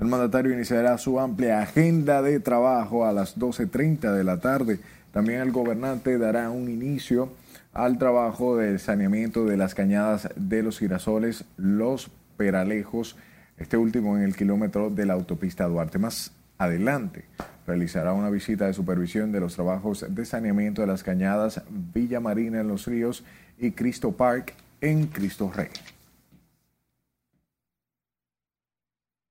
El 0.00 0.08
mandatario 0.08 0.52
iniciará 0.52 0.98
su 0.98 1.18
amplia 1.18 1.62
agenda 1.62 2.20
de 2.20 2.40
trabajo 2.40 3.06
a 3.06 3.12
las 3.12 3.38
12.30 3.38 4.12
de 4.12 4.24
la 4.24 4.38
tarde. 4.40 4.80
También 5.12 5.40
el 5.40 5.50
gobernante 5.50 6.18
dará 6.18 6.50
un 6.50 6.68
inicio 6.68 7.30
al 7.72 7.98
trabajo 7.98 8.56
de 8.56 8.78
saneamiento 8.78 9.46
de 9.46 9.56
las 9.56 9.74
cañadas 9.74 10.28
de 10.36 10.62
los 10.62 10.78
girasoles, 10.78 11.44
los 11.56 12.10
peralejos, 12.36 13.16
este 13.56 13.76
último 13.76 14.16
en 14.16 14.24
el 14.24 14.36
kilómetro 14.36 14.90
de 14.90 15.06
la 15.06 15.14
autopista 15.14 15.66
Duarte. 15.66 15.98
Más 15.98 16.32
adelante 16.58 17.24
realizará 17.66 18.12
una 18.12 18.30
visita 18.30 18.66
de 18.66 18.74
supervisión 18.74 19.32
de 19.32 19.40
los 19.40 19.54
trabajos 19.54 20.04
de 20.08 20.24
saneamiento 20.24 20.82
de 20.82 20.88
las 20.88 21.02
cañadas 21.02 21.62
Villa 21.68 22.20
Marina 22.20 22.60
en 22.60 22.68
Los 22.68 22.86
Ríos 22.86 23.24
y 23.58 23.72
Cristo 23.72 24.12
Park 24.12 24.54
en 24.80 25.06
Cristo 25.06 25.50
Rey. 25.54 25.68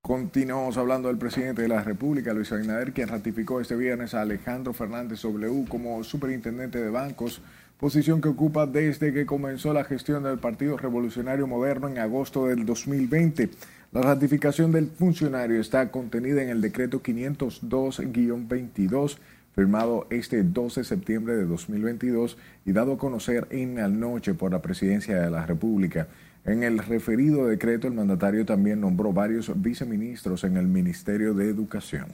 Continuamos 0.02 0.78
hablando 0.78 1.10
del 1.10 1.18
presidente 1.18 1.62
de 1.62 1.68
la 1.68 1.84
República, 1.84 2.34
Luis 2.34 2.52
Abinader, 2.52 2.92
quien 2.92 3.08
ratificó 3.08 3.62
este 3.62 3.76
viernes 3.76 4.14
a 4.14 4.22
Alejandro 4.22 4.74
Fernández 4.74 5.22
W 5.22 5.66
como 5.70 6.04
superintendente 6.04 6.82
de 6.82 6.89
bancos 6.89 7.42
posición 7.82 8.21
que 8.21 8.29
ocupa 8.29 8.65
desde 8.67 9.11
que 9.11 9.25
comenzó 9.25 9.73
la 9.73 9.84
gestión 9.84 10.21
del 10.21 10.38
Partido 10.38 10.77
Revolucionario 10.77 11.47
Moderno 11.47 11.88
en 11.88 11.97
agosto 11.97 12.45
del 12.45 12.63
2020. 12.63 13.49
La 13.91 14.03
ratificación 14.03 14.71
del 14.71 14.86
funcionario 14.86 15.59
está 15.59 15.89
contenida 15.89 16.43
en 16.43 16.49
el 16.49 16.61
decreto 16.61 17.01
502-22, 17.01 19.17
firmado 19.55 20.05
este 20.11 20.43
12 20.43 20.82
de 20.82 20.86
septiembre 20.86 21.36
de 21.36 21.45
2022 21.45 22.38
y 22.67 22.71
dado 22.71 22.93
a 22.93 22.99
conocer 22.99 23.47
en 23.49 23.73
la 23.73 23.88
noche 23.88 24.36
por 24.36 24.51
la 24.51 24.61
Presidencia 24.61 25.19
de 25.19 25.32
la 25.32 25.47
República. 25.47 26.07
En 26.45 26.61
el 26.61 26.77
referido 26.77 27.47
decreto, 27.47 27.88
el 27.88 27.95
mandatario 27.95 28.45
también 28.45 28.79
nombró 28.79 29.11
varios 29.11 29.59
viceministros 29.59 30.43
en 30.43 30.55
el 30.55 30.67
Ministerio 30.67 31.34
de 31.34 31.49
Educación. 31.49 32.09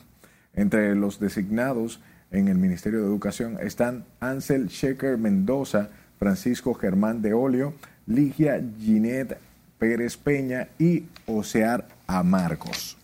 Entre 0.53 0.95
los 0.95 1.19
designados 1.19 1.99
en 2.31 2.47
el 2.47 2.57
Ministerio 2.57 2.99
de 2.99 3.05
Educación 3.05 3.57
están 3.61 4.05
Ansel 4.19 4.67
Sheker 4.67 5.17
Mendoza, 5.17 5.89
Francisco 6.19 6.73
Germán 6.73 7.21
de 7.21 7.33
Olio, 7.33 7.73
Ligia 8.05 8.61
Ginette 8.79 9.37
Pérez 9.77 10.17
Peña 10.17 10.69
y 10.79 11.05
Osear 11.25 11.87
a 12.07 12.23
Marcos. 12.23 12.97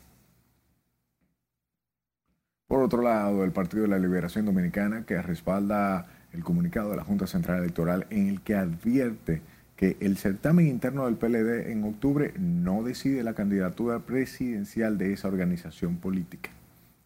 Por 2.68 2.82
otro 2.82 3.02
lado, 3.02 3.44
el 3.44 3.52
Partido 3.52 3.84
de 3.84 3.90
la 3.90 4.00
Liberación 4.00 4.46
Dominicana, 4.46 5.06
que 5.06 5.22
respalda 5.22 6.08
el 6.34 6.44
comunicado 6.44 6.90
de 6.90 6.98
la 6.98 7.04
Junta 7.04 7.28
Central 7.28 7.60
Electoral 7.60 8.08
en 8.10 8.28
el 8.28 8.42
que 8.42 8.56
advierte 8.56 9.42
que 9.76 9.98
el 10.00 10.18
certamen 10.18 10.68
interno 10.68 11.06
del 11.06 11.16
PLD 11.16 11.72
en 11.72 11.84
octubre 11.84 12.34
no 12.40 12.82
decide 12.82 13.24
la 13.24 13.36
candidatura 13.36 14.00
presidencial 14.00 14.98
de 14.98 15.14
esa 15.14 15.28
organización 15.28 15.98
política. 15.98 16.50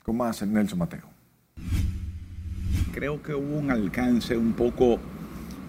Con 0.04 0.18
más, 0.18 0.42
Nelson 0.46 0.80
Mateo 0.80 1.17
creo 2.98 3.22
que 3.22 3.36
hubo 3.36 3.60
un 3.60 3.70
alcance 3.70 4.36
un 4.36 4.54
poco 4.54 4.98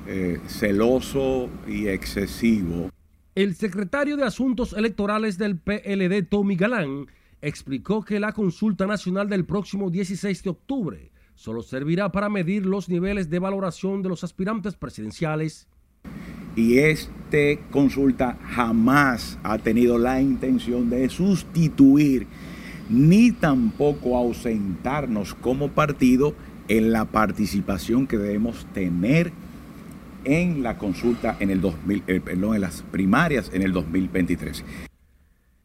eh, 0.07 0.41
celoso 0.47 1.51
y 1.67 1.87
excesivo. 1.89 2.89
El 3.35 3.55
secretario 3.55 4.17
de 4.17 4.25
Asuntos 4.25 4.73
Electorales 4.73 5.37
del 5.37 5.59
PLD, 5.59 6.27
Tommy 6.27 6.57
Galán, 6.57 7.07
explicó 7.43 8.03
que 8.03 8.19
la 8.19 8.33
consulta 8.33 8.87
nacional 8.87 9.29
del 9.29 9.45
próximo 9.45 9.91
16 9.91 10.43
de 10.43 10.49
octubre 10.49 11.11
solo 11.35 11.61
servirá 11.61 12.11
para 12.11 12.31
medir 12.31 12.65
los 12.65 12.89
niveles 12.89 13.29
de 13.29 13.39
valoración 13.39 14.01
de 14.01 14.09
los 14.09 14.25
aspirantes 14.25 14.75
presidenciales. 14.75 15.69
Y 16.57 16.79
esta 16.79 17.13
consulta 17.71 18.39
jamás 18.43 19.39
ha 19.43 19.59
tenido 19.59 19.99
la 19.99 20.23
intención 20.23 20.89
de 20.89 21.11
sustituir 21.11 22.27
ni 22.89 23.33
tampoco 23.33 24.17
ausentarnos 24.17 25.35
como 25.35 25.69
partido 25.69 26.35
en 26.69 26.93
la 26.93 27.07
participación 27.07 28.07
que 28.07 28.19
debemos 28.19 28.67
tener 28.73 29.33
en 30.25 30.63
la 30.63 30.79
consulta 30.79 31.37
en 31.41 31.51
el 31.51 31.61
2000, 31.61 32.05
eh, 32.07 32.21
perdón, 32.21 32.55
en 32.55 32.61
las 32.61 32.83
primarias 32.83 33.51
en 33.53 33.63
el 33.63 33.73
2023. 33.73 34.65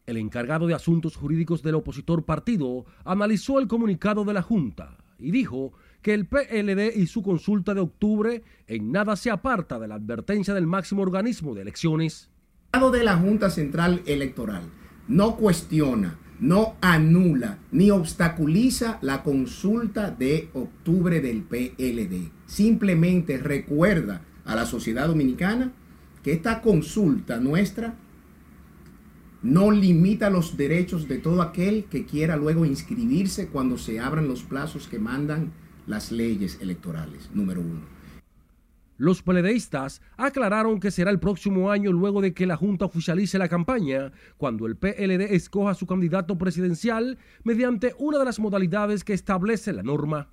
El 0.06 0.16
encargado 0.16 0.66
de 0.66 0.74
asuntos 0.74 1.16
jurídicos 1.16 1.62
del 1.62 1.76
opositor 1.76 2.24
partido 2.24 2.84
analizó 3.04 3.58
el 3.58 3.68
comunicado 3.68 4.24
de 4.24 4.34
la 4.34 4.42
Junta 4.42 4.96
y 5.18 5.30
dijo 5.30 5.72
que 6.02 6.12
el 6.12 6.26
PLD 6.26 6.94
y 6.94 7.06
su 7.06 7.22
consulta 7.22 7.72
de 7.72 7.80
octubre 7.80 8.42
en 8.66 8.92
nada 8.92 9.16
se 9.16 9.30
aparta 9.30 9.78
de 9.78 9.88
la 9.88 9.94
advertencia 9.94 10.52
del 10.52 10.66
máximo 10.66 11.02
organismo 11.02 11.54
de 11.54 11.62
elecciones. 11.62 12.30
El 12.72 12.92
de 12.92 13.04
la 13.04 13.16
Junta 13.16 13.48
Central 13.48 14.02
Electoral 14.04 14.62
no 15.08 15.36
cuestiona, 15.36 16.18
no 16.40 16.74
anula 16.80 17.58
ni 17.70 17.90
obstaculiza 17.90 18.98
la 19.02 19.22
consulta 19.22 20.10
de 20.10 20.48
octubre 20.52 21.20
del 21.20 21.42
PLD. 21.42 22.30
Simplemente 22.46 23.38
recuerda 23.38 24.22
a 24.44 24.54
la 24.54 24.66
sociedad 24.66 25.06
dominicana 25.06 25.72
que 26.22 26.32
esta 26.32 26.60
consulta 26.60 27.38
nuestra 27.38 27.94
no 29.42 29.70
limita 29.70 30.30
los 30.30 30.56
derechos 30.56 31.06
de 31.06 31.18
todo 31.18 31.42
aquel 31.42 31.84
que 31.84 32.06
quiera 32.06 32.36
luego 32.36 32.64
inscribirse 32.64 33.48
cuando 33.48 33.76
se 33.76 34.00
abran 34.00 34.26
los 34.26 34.42
plazos 34.42 34.88
que 34.88 34.98
mandan 34.98 35.52
las 35.86 36.10
leyes 36.10 36.58
electorales, 36.62 37.28
número 37.34 37.60
uno. 37.60 37.82
Los 38.96 39.22
peledeístas 39.22 40.00
aclararon 40.16 40.78
que 40.78 40.92
será 40.92 41.10
el 41.10 41.18
próximo 41.18 41.72
año 41.72 41.90
luego 41.90 42.20
de 42.20 42.32
que 42.32 42.46
la 42.46 42.56
Junta 42.56 42.84
oficialice 42.84 43.38
la 43.38 43.48
campaña, 43.48 44.12
cuando 44.36 44.66
el 44.66 44.76
PLD 44.76 45.34
escoja 45.34 45.74
su 45.74 45.86
candidato 45.86 46.38
presidencial 46.38 47.18
mediante 47.42 47.94
una 47.98 48.18
de 48.18 48.24
las 48.24 48.38
modalidades 48.38 49.02
que 49.02 49.12
establece 49.12 49.72
la 49.72 49.82
norma. 49.82 50.28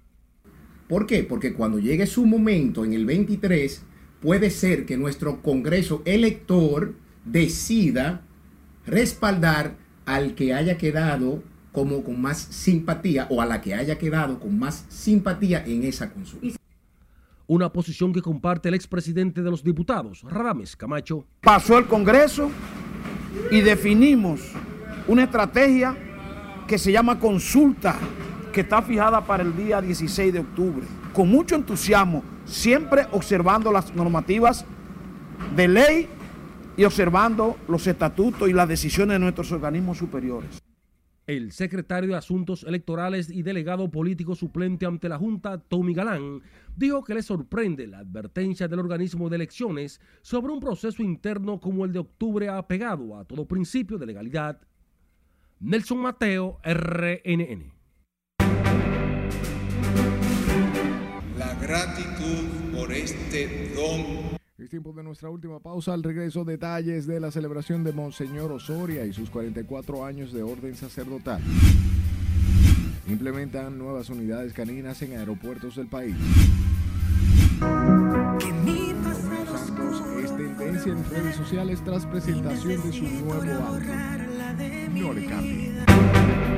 ¿Por 0.87 1.07
qué? 1.07 1.23
Porque 1.23 1.53
cuando 1.53 1.79
llegue 1.79 2.05
su 2.05 2.25
momento 2.25 2.85
en 2.85 2.93
el 2.93 3.05
23, 3.05 3.83
puede 4.19 4.51
ser 4.51 4.85
que 4.85 4.95
nuestro 4.95 5.41
Congreso 5.41 6.03
elector 6.05 6.93
decida 7.25 8.21
respaldar 8.85 9.77
al 10.05 10.35
que 10.35 10.53
haya 10.53 10.77
quedado 10.77 11.41
como 11.71 12.03
con 12.03 12.21
más 12.21 12.37
simpatía 12.37 13.25
o 13.31 13.41
a 13.41 13.45
la 13.45 13.61
que 13.61 13.73
haya 13.73 13.97
quedado 13.97 14.39
con 14.39 14.59
más 14.59 14.85
simpatía 14.89 15.63
en 15.65 15.83
esa 15.83 16.11
consulta. 16.11 16.60
Una 17.51 17.67
posición 17.67 18.13
que 18.13 18.21
comparte 18.21 18.69
el 18.69 18.75
expresidente 18.75 19.41
de 19.41 19.51
los 19.51 19.61
diputados, 19.61 20.23
Radames 20.23 20.77
Camacho. 20.77 21.25
Pasó 21.41 21.77
el 21.77 21.85
Congreso 21.85 22.49
y 23.51 23.59
definimos 23.59 24.39
una 25.05 25.25
estrategia 25.25 25.97
que 26.65 26.77
se 26.77 26.93
llama 26.93 27.19
consulta, 27.19 27.97
que 28.53 28.61
está 28.61 28.81
fijada 28.81 29.25
para 29.25 29.43
el 29.43 29.53
día 29.53 29.81
16 29.81 30.31
de 30.31 30.39
octubre. 30.39 30.87
Con 31.11 31.27
mucho 31.27 31.55
entusiasmo, 31.55 32.23
siempre 32.45 33.05
observando 33.11 33.69
las 33.69 33.93
normativas 33.93 34.63
de 35.53 35.67
ley 35.67 36.07
y 36.77 36.85
observando 36.85 37.57
los 37.67 37.85
estatutos 37.85 38.47
y 38.47 38.53
las 38.53 38.69
decisiones 38.69 39.15
de 39.15 39.19
nuestros 39.19 39.51
organismos 39.51 39.97
superiores. 39.97 40.60
El 41.31 41.53
secretario 41.53 42.09
de 42.09 42.17
Asuntos 42.17 42.63
Electorales 42.63 43.29
y 43.29 43.41
delegado 43.41 43.89
político 43.89 44.35
suplente 44.35 44.85
ante 44.85 45.07
la 45.07 45.17
Junta, 45.17 45.59
Tommy 45.59 45.93
Galán, 45.93 46.41
dijo 46.75 47.05
que 47.05 47.13
le 47.13 47.23
sorprende 47.23 47.87
la 47.87 47.99
advertencia 47.99 48.67
del 48.67 48.79
organismo 48.79 49.29
de 49.29 49.37
elecciones 49.37 50.01
sobre 50.21 50.51
un 50.51 50.59
proceso 50.59 51.01
interno 51.01 51.61
como 51.61 51.85
el 51.85 51.93
de 51.93 51.99
octubre 51.99 52.49
apegado 52.49 53.17
a 53.17 53.23
todo 53.23 53.47
principio 53.47 53.97
de 53.97 54.07
legalidad. 54.07 54.59
Nelson 55.61 55.99
Mateo, 55.99 56.59
RNN. 56.65 57.71
La 61.37 61.55
gratitud 61.61 62.75
por 62.75 62.91
este 62.91 63.71
don 63.73 64.40
es 64.63 64.69
tiempo 64.69 64.93
de 64.93 65.03
nuestra 65.03 65.29
última 65.29 65.59
pausa. 65.59 65.93
Al 65.93 66.03
regreso, 66.03 66.45
detalles 66.45 67.07
de 67.07 67.19
la 67.19 67.31
celebración 67.31 67.83
de 67.83 67.93
Monseñor 67.93 68.51
Osoria 68.51 69.05
y 69.05 69.13
sus 69.13 69.29
44 69.29 70.05
años 70.05 70.31
de 70.31 70.43
orden 70.43 70.75
sacerdotal. 70.75 71.41
Implementan 73.07 73.77
nuevas 73.77 74.09
unidades 74.09 74.53
caninas 74.53 75.01
en 75.01 75.17
aeropuertos 75.17 75.75
del 75.75 75.87
país. 75.87 76.15
Santos 79.51 80.03
es 80.23 80.37
tendencia 80.37 80.91
en 80.91 81.09
redes 81.09 81.35
sociales 81.35 81.83
tras 81.83 82.05
presentación 82.05 82.81
de 82.83 82.93
su 82.93 83.03
nuevo 83.03 83.33
álbum. 83.33 83.79
No 84.93 85.13
le 85.13 85.25
cambie. 85.25 86.50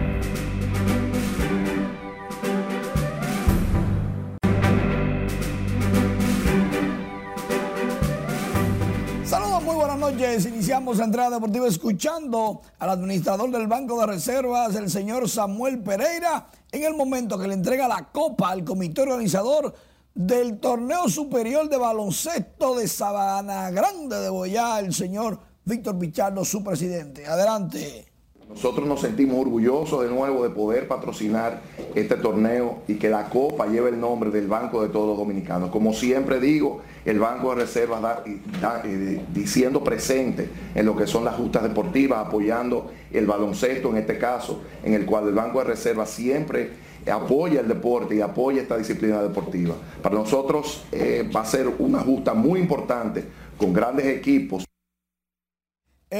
Noches. 10.11 10.45
Iniciamos 10.45 10.99
entrada 10.99 11.29
deportiva 11.29 11.65
escuchando 11.65 12.61
al 12.77 12.89
administrador 12.89 13.49
del 13.51 13.67
Banco 13.67 13.97
de 14.01 14.07
Reservas, 14.07 14.75
el 14.75 14.89
señor 14.89 15.29
Samuel 15.29 15.81
Pereira, 15.81 16.49
en 16.73 16.83
el 16.83 16.93
momento 16.93 17.39
que 17.39 17.47
le 17.47 17.53
entrega 17.53 17.87
la 17.87 18.09
copa 18.11 18.49
al 18.49 18.65
comité 18.65 19.03
organizador 19.03 19.73
del 20.13 20.59
torneo 20.59 21.07
superior 21.07 21.69
de 21.69 21.77
baloncesto 21.77 22.75
de 22.75 22.89
Sabana 22.89 23.71
Grande 23.71 24.19
de 24.19 24.29
Boyá, 24.29 24.79
el 24.79 24.93
señor 24.93 25.39
Víctor 25.63 25.97
Pichardo, 25.97 26.43
su 26.43 26.61
presidente. 26.61 27.25
Adelante. 27.25 28.12
Nosotros 28.53 28.87
nos 28.87 29.01
sentimos 29.01 29.39
orgullosos 29.39 30.03
de 30.03 30.09
nuevo 30.09 30.43
de 30.43 30.51
poder 30.51 30.87
patrocinar 30.87 31.61
este 31.95 32.15
torneo 32.15 32.83
y 32.87 32.95
que 32.95 33.09
la 33.09 33.27
copa 33.27 33.65
lleve 33.65 33.89
el 33.89 33.99
nombre 33.99 34.29
del 34.29 34.47
Banco 34.47 34.83
de 34.83 34.89
Todos 34.89 35.07
los 35.07 35.17
Dominicanos. 35.17 35.71
Como 35.71 35.91
siempre 35.91 36.39
digo, 36.39 36.81
el 37.03 37.19
Banco 37.19 37.49
de 37.49 37.61
Reservas 37.63 38.19
está 38.53 38.83
eh, 38.85 39.21
diciendo 39.33 39.83
presente 39.83 40.49
en 40.75 40.85
lo 40.85 40.95
que 40.95 41.07
son 41.07 41.25
las 41.25 41.35
justas 41.35 41.63
deportivas, 41.63 42.27
apoyando 42.27 42.91
el 43.11 43.25
baloncesto 43.25 43.89
en 43.89 43.97
este 43.97 44.19
caso, 44.19 44.61
en 44.83 44.93
el 44.93 45.07
cual 45.07 45.27
el 45.27 45.33
Banco 45.33 45.57
de 45.57 45.65
Reservas 45.65 46.11
siempre 46.11 46.69
apoya 47.11 47.59
el 47.59 47.67
deporte 47.67 48.15
y 48.15 48.21
apoya 48.21 48.61
esta 48.61 48.77
disciplina 48.77 49.19
deportiva. 49.23 49.73
Para 50.03 50.13
nosotros 50.13 50.83
eh, 50.91 51.27
va 51.35 51.41
a 51.41 51.45
ser 51.45 51.67
una 51.79 52.01
justa 52.01 52.35
muy 52.35 52.59
importante 52.59 53.23
con 53.57 53.73
grandes 53.73 54.05
equipos 54.05 54.63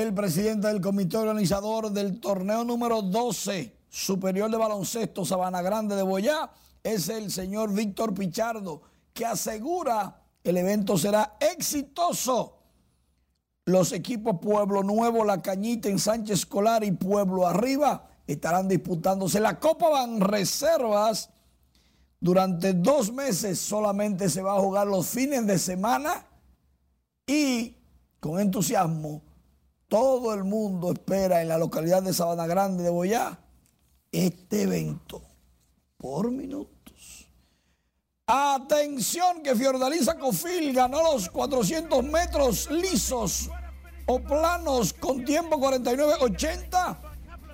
el 0.02 0.12
presidente 0.12 0.70
del 0.70 0.82
comité 0.82 1.18
organizador 1.18 1.92
del 1.92 2.20
torneo 2.20 2.64
número 2.64 3.04
12 3.04 3.78
superior 3.88 4.50
de 4.50 4.58
baloncesto 4.58 5.24
Sabana 5.24 5.62
Grande 5.62 5.96
de 5.96 6.02
Boyá 6.02 6.50
es 6.82 7.10
el 7.10 7.30
señor 7.30 7.72
Víctor 7.72 8.16
Pichardo, 8.16 8.82
que 9.14 9.24
asegura 9.24 10.20
el 10.44 10.58
evento 10.58 10.98
será 10.98 11.38
exitoso. 11.40 12.58
Los 13.66 13.92
equipos 13.92 14.40
Pueblo 14.42 14.82
Nuevo, 14.82 15.24
La 15.24 15.44
Cañita 15.44 15.90
en 15.90 16.00
Sánchez 16.00 16.40
Escolar 16.40 16.84
y 16.84 16.92
Pueblo 16.94 17.46
Arriba 17.46 18.10
estarán 18.26 18.68
disputándose 18.68 19.40
la 19.40 19.60
Copa 19.60 19.90
Van 19.90 20.20
Reservas. 20.20 21.30
Durante 22.20 22.74
dos 22.74 23.14
meses 23.14 23.60
solamente 23.60 24.28
se 24.28 24.42
va 24.42 24.56
a 24.56 24.60
jugar 24.60 24.88
los 24.88 25.08
fines 25.08 25.46
de 25.46 25.60
semana 25.60 26.26
y 27.28 27.78
con 28.20 28.40
entusiasmo 28.40 29.22
todo 29.94 30.34
el 30.34 30.44
mundo 30.44 30.92
espera 30.92 31.44
en 31.44 31.50
la 31.50 31.60
localidad 31.60 32.02
de 32.02 32.14
Sabana 32.14 32.48
Grande 32.48 32.84
de 32.84 32.90
Boyá 32.90 33.38
este 34.12 34.64
evento 34.64 35.22
por 35.98 36.32
minutos. 36.32 37.28
Atención 38.26 39.44
que 39.44 39.56
Fiordaliza 39.56 40.18
Cofil 40.18 40.74
ganó 40.74 41.04
los 41.04 41.30
400 41.30 42.04
metros 42.06 42.72
lisos 42.72 43.52
o 44.08 44.20
planos 44.20 44.94
con 44.94 45.24
tiempo 45.24 45.58
49.80. 45.58 46.98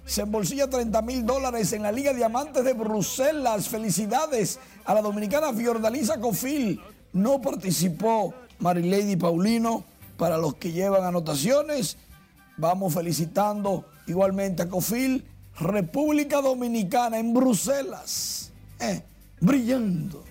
Se 0.05 0.21
embolsilla 0.21 0.69
30 0.69 1.01
mil 1.01 1.25
dólares 1.25 1.73
en 1.73 1.83
la 1.83 1.91
Liga 1.91 2.13
Diamantes 2.13 2.63
de 2.63 2.71
Bruselas. 2.71 3.67
Felicidades 3.67 4.61
a 4.85 4.93
la 4.93 5.01
dominicana 5.01 5.51
Fiordaliza 5.51 6.21
Cofil. 6.21 6.79
No 7.11 7.41
participó 7.41 8.33
Marilady 8.59 9.17
Paulino 9.17 9.83
para 10.15 10.37
los 10.37 10.55
que 10.55 10.71
llevan 10.71 11.03
anotaciones 11.03 11.97
Vamos 12.59 12.93
felicitando 12.93 13.85
igualmente 14.05 14.63
a 14.63 14.67
Cofil, 14.67 15.25
República 15.61 16.41
Dominicana 16.41 17.17
en 17.17 17.33
Bruselas, 17.33 18.51
eh, 18.81 19.01
brillando. 19.39 20.25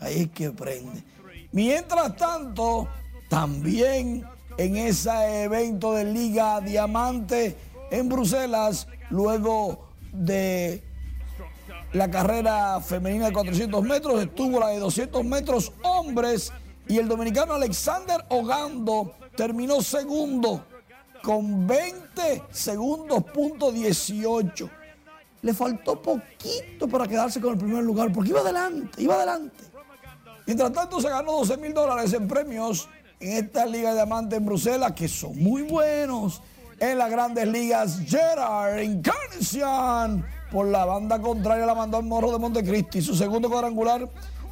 Ahí 0.00 0.22
es 0.22 0.30
que 0.30 0.50
prende. 0.50 1.04
Mientras 1.52 2.16
tanto, 2.16 2.88
también 3.28 4.24
en 4.58 4.76
ese 4.76 5.44
evento 5.44 5.92
de 5.92 6.04
Liga 6.06 6.60
Diamante 6.60 7.56
en 7.92 8.08
Bruselas, 8.08 8.88
luego 9.10 9.86
de 10.12 10.82
la 11.92 12.10
carrera 12.10 12.80
femenina 12.80 13.26
de 13.26 13.32
400 13.34 13.84
metros, 13.84 14.20
estuvo 14.20 14.58
la 14.58 14.70
de 14.70 14.80
200 14.80 15.24
metros 15.24 15.72
hombres 15.84 16.52
y 16.88 16.98
el 16.98 17.06
dominicano 17.06 17.54
Alexander 17.54 18.24
Ogando 18.30 19.14
terminó 19.36 19.80
segundo 19.80 20.64
con 21.22 21.66
20 21.66 22.44
segundos 22.50 23.24
punto 23.24 23.72
18. 23.72 24.70
le 25.42 25.54
faltó 25.54 26.00
poquito 26.00 26.86
para 26.88 27.06
quedarse 27.06 27.40
con 27.40 27.52
el 27.52 27.58
primer 27.58 27.82
lugar, 27.82 28.12
porque 28.12 28.30
iba 28.30 28.40
adelante, 28.40 29.02
iba 29.02 29.14
adelante. 29.14 29.64
Mientras 30.46 30.72
tanto 30.72 31.00
se 31.00 31.08
ganó 31.08 31.32
12 31.32 31.56
mil 31.56 31.72
dólares 31.72 32.12
en 32.12 32.28
premios 32.28 32.88
en 33.20 33.44
esta 33.44 33.64
Liga 33.66 33.90
de 33.90 33.96
Diamante 33.96 34.36
en 34.36 34.44
Bruselas, 34.44 34.92
que 34.92 35.08
son 35.08 35.38
muy 35.40 35.62
buenos. 35.62 36.42
En 36.80 36.98
las 36.98 37.10
grandes 37.10 37.46
ligas, 37.46 38.00
Gerard 38.06 38.78
Encarnación 38.80 40.24
por 40.50 40.66
la 40.66 40.84
banda 40.84 41.20
contraria 41.20 41.64
la 41.64 41.74
mandó 41.74 41.96
al 41.96 42.04
Morro 42.04 42.32
de 42.32 42.38
Montecristi. 42.38 43.00
Su 43.00 43.14
segundo 43.14 43.48
cuadrangular 43.48 44.08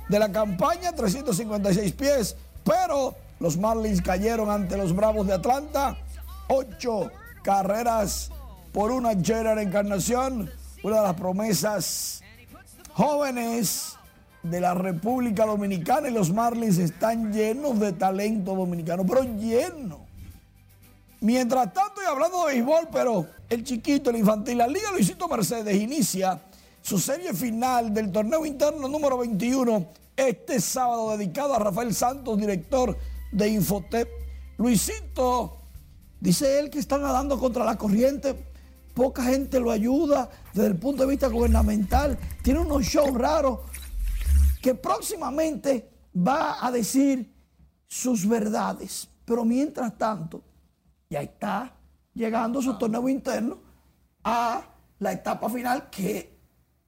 de 0.09 0.19
la 0.19 0.31
campaña, 0.31 0.93
356 0.93 1.93
pies. 1.93 2.37
Pero 2.65 3.17
los 3.41 3.57
Marlins 3.57 4.01
cayeron 4.01 4.49
ante 4.49 4.77
los 4.77 4.95
Bravos 4.95 5.27
de 5.27 5.35
Atlanta. 5.35 5.97
Ocho 6.53 7.13
carreras 7.45 8.29
por 8.73 8.91
una 8.91 9.11
Gerard 9.15 9.61
Encarnación, 9.61 10.51
una 10.83 10.97
de 10.97 11.03
las 11.03 11.15
promesas 11.15 12.25
jóvenes 12.93 13.95
de 14.43 14.61
la 14.61 14.75
República 14.75 15.47
Dominicana 15.47 16.09
y 16.09 16.13
los 16.13 16.33
Marlins 16.33 16.79
están 16.79 17.33
llenos 17.33 17.79
de 17.79 17.93
talento 17.93 18.57
dominicano, 18.57 19.07
pero 19.07 19.23
llenos. 19.23 20.01
Mientras 21.21 21.73
tanto, 21.73 22.03
y 22.03 22.07
hablando 22.07 22.45
de 22.45 22.55
béisbol, 22.55 22.89
pero 22.91 23.29
el 23.49 23.63
chiquito, 23.63 24.11
el 24.11 24.17
infantil, 24.17 24.59
la 24.59 24.67
Liga 24.67 24.91
Luisito 24.91 25.29
Mercedes 25.29 25.81
inicia 25.81 26.41
su 26.83 26.99
serie 26.99 27.33
final 27.33 27.95
del 27.95 28.11
torneo 28.11 28.45
interno 28.45 28.89
número 28.89 29.19
21 29.19 29.87
este 30.17 30.61
sábado 30.61 31.17
dedicado 31.17 31.55
a 31.55 31.61
Rafael 31.61 31.95
Santos, 31.95 32.39
director 32.39 32.99
de 33.31 33.49
Infotep. 33.51 34.09
Luisito, 34.57 35.60
dice 36.21 36.59
él 36.59 36.71
que 36.71 36.79
están 36.79 37.03
nadando 37.03 37.39
contra 37.39 37.65
la 37.65 37.77
corriente, 37.77 38.35
poca 38.95 39.25
gente 39.25 39.59
lo 39.59 39.71
ayuda 39.71 40.29
desde 40.53 40.69
el 40.69 40.77
punto 40.77 41.03
de 41.03 41.11
vista 41.11 41.29
gubernamental, 41.29 42.19
tiene 42.43 42.61
unos 42.61 42.85
shows 42.85 43.15
raros 43.15 43.61
que 44.61 44.75
próximamente 44.75 45.89
va 46.17 46.65
a 46.65 46.71
decir 46.71 47.33
sus 47.89 48.29
verdades. 48.29 49.09
Pero 49.25 49.45
mientras 49.45 49.97
tanto, 49.97 50.43
ya 51.09 51.23
está 51.23 51.73
llegando 52.15 52.61
su 52.61 52.77
torneo 52.77 53.09
interno 53.09 53.59
a 54.25 54.63
la 54.99 55.13
etapa 55.13 55.49
final, 55.49 55.89
que 55.91 56.37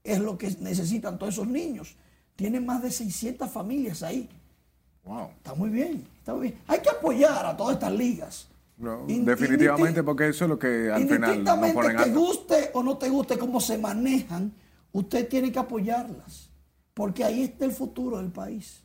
es 0.05 0.19
lo 0.19 0.37
que 0.37 0.51
necesitan 0.61 1.19
todos 1.19 1.35
esos 1.35 1.47
niños. 1.47 1.97
Tienen 2.37 2.67
más 2.67 2.83
de 2.83 2.91
600 2.91 3.51
familias 3.51 4.03
ahí. 4.03 4.29
Wow. 5.05 5.31
Está 5.37 5.55
muy 5.55 5.71
bien, 5.71 6.07
está 6.19 6.35
muy 6.35 6.49
bien. 6.49 6.61
Hay 6.67 6.81
que 6.81 6.91
apoyar 6.91 7.47
a 7.47 7.57
todas 7.57 7.75
estas 7.75 7.93
ligas. 7.93 8.49
No, 8.83 9.07
definitivamente, 9.07 10.03
porque 10.03 10.29
eso 10.29 10.45
es 10.45 10.51
lo 10.51 10.59
que 10.59 10.91
al 10.91 11.09
final 11.09 11.45
nos 11.45 11.71
ponen 11.71 11.97
te 11.97 12.11
guste 12.11 12.71
o 12.75 12.83
no 12.83 12.99
te 12.99 13.09
guste 13.09 13.39
cómo 13.39 13.61
se 13.61 13.79
manejan, 13.79 14.53
usted 14.91 15.29
tiene 15.29 15.53
que 15.53 15.61
apoyarlas. 15.61 16.51
Porque 16.93 17.23
ahí 17.23 17.45
está 17.45 17.65
el 17.65 17.71
futuro 17.71 18.19
del 18.19 18.33
país. 18.33 18.83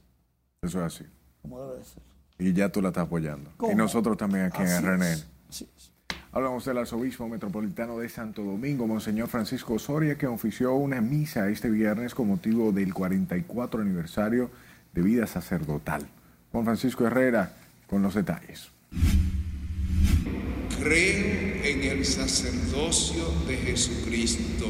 Eso 0.61 0.85
es 0.85 0.93
así. 0.93 1.05
Como 1.41 1.59
debe 1.63 1.79
de 1.79 1.83
ser. 1.83 2.03
Y 2.37 2.53
ya 2.53 2.71
tú 2.71 2.79
la 2.79 2.89
estás 2.89 3.05
apoyando. 3.05 3.51
Y 3.71 3.73
nosotros 3.73 4.15
también 4.17 4.45
aquí 4.45 4.61
en 4.61 4.85
RNN. 4.85 5.03
Así 5.49 5.67
es. 5.75 5.91
Hablamos 6.31 6.63
del 6.65 6.77
arzobispo 6.77 7.27
metropolitano 7.27 7.97
de 7.97 8.07
Santo 8.07 8.43
Domingo, 8.43 8.85
Monseñor 8.85 9.29
Francisco 9.29 9.73
Osoria, 9.73 10.15
que 10.15 10.27
ofició 10.27 10.75
una 10.75 11.01
misa 11.01 11.49
este 11.49 11.71
viernes 11.71 12.13
con 12.13 12.27
motivo 12.27 12.71
del 12.71 12.93
44 12.93 13.81
aniversario 13.81 14.51
de 14.93 15.01
vida 15.01 15.25
sacerdotal. 15.25 16.07
Juan 16.51 16.65
Francisco 16.65 17.07
Herrera 17.07 17.53
con 17.89 18.03
los 18.03 18.13
detalles. 18.13 18.69
Creo 20.87 21.65
en 21.65 21.83
el 21.83 22.05
sacerdocio 22.05 23.25
de 23.45 23.57
Jesucristo. 23.57 24.67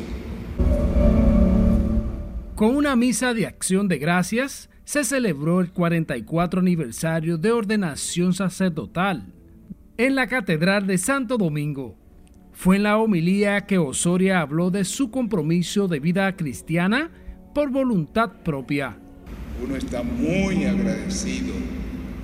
Con 2.55 2.75
una 2.75 2.95
misa 2.95 3.35
de 3.35 3.45
acción 3.45 3.87
de 3.87 3.99
gracias, 3.99 4.67
se 4.83 5.03
celebró 5.03 5.61
el 5.61 5.71
44 5.71 6.59
aniversario 6.59 7.37
de 7.37 7.51
ordenación 7.51 8.33
sacerdotal 8.33 9.31
en 9.97 10.15
la 10.15 10.25
Catedral 10.25 10.87
de 10.87 10.97
Santo 10.97 11.37
Domingo. 11.37 11.95
Fue 12.51 12.77
en 12.77 12.83
la 12.83 12.97
homilía 12.97 13.67
que 13.67 13.77
Osoria 13.77 14.41
habló 14.41 14.71
de 14.71 14.85
su 14.85 15.11
compromiso 15.11 15.87
de 15.87 15.99
vida 15.99 16.35
cristiana 16.35 17.11
por 17.53 17.69
voluntad 17.69 18.41
propia. 18.43 18.97
Uno 19.63 19.75
está 19.75 20.01
muy 20.01 20.65
agradecido 20.65 21.53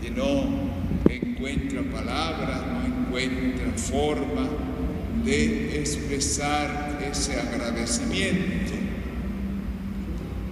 y 0.02 0.10
no 0.10 0.74
encuentra 1.08 1.84
palabras, 1.84 2.60
no 2.66 2.83
encuentra 3.18 3.72
forma 3.78 4.50
de 5.24 5.80
expresar 5.80 7.00
ese 7.10 7.40
agradecimiento 7.40 8.74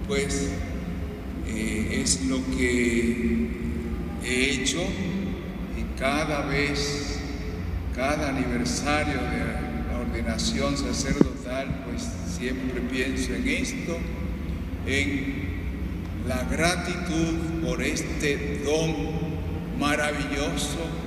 pues 0.06 0.50
eh, 1.48 2.00
es 2.02 2.24
lo 2.26 2.38
que 2.56 3.48
he 4.24 4.50
hecho 4.50 4.82
y 5.76 5.98
cada 5.98 6.46
vez, 6.46 7.18
cada 7.94 8.28
aniversario 8.28 9.14
de 9.14 9.90
la 9.90 9.98
ordenación 10.00 10.76
sacerdotal, 10.76 11.84
pues 11.86 12.08
siempre 12.36 12.80
pienso 12.90 13.34
en 13.34 13.48
esto, 13.48 13.98
en 14.86 15.42
la 16.28 16.44
gratitud 16.44 17.64
por 17.64 17.82
este 17.82 18.60
don 18.64 18.94
maravilloso 19.78 21.01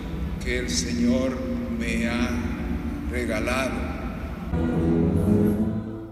que 0.46 0.60
el 0.60 0.70
Señor 0.70 1.36
me 1.80 2.08
ha 2.08 2.30
regalado. 3.10 3.74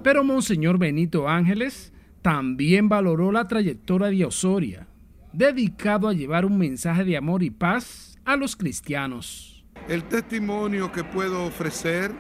Pero 0.02 0.24
Monseñor 0.24 0.80
Benito 0.80 1.30
Ángeles 1.30 1.94
también 2.24 2.90
valoró 2.90 3.32
la 3.32 3.48
trayectoria 3.48 4.08
de 4.08 4.26
Osoria, 4.26 4.88
dedicado 5.32 6.08
a 6.08 6.14
llevar 6.14 6.46
un 6.46 6.58
mensaje 6.58 7.04
de 7.04 7.16
amor 7.16 7.44
y 7.44 7.52
paz 7.52 8.18
a 8.26 8.36
los 8.36 8.56
cristianos. 8.56 9.64
El 9.88 10.04
testimonio 10.06 10.92
que 10.92 11.04
puedo 11.04 11.46
ofrecer 11.46 12.12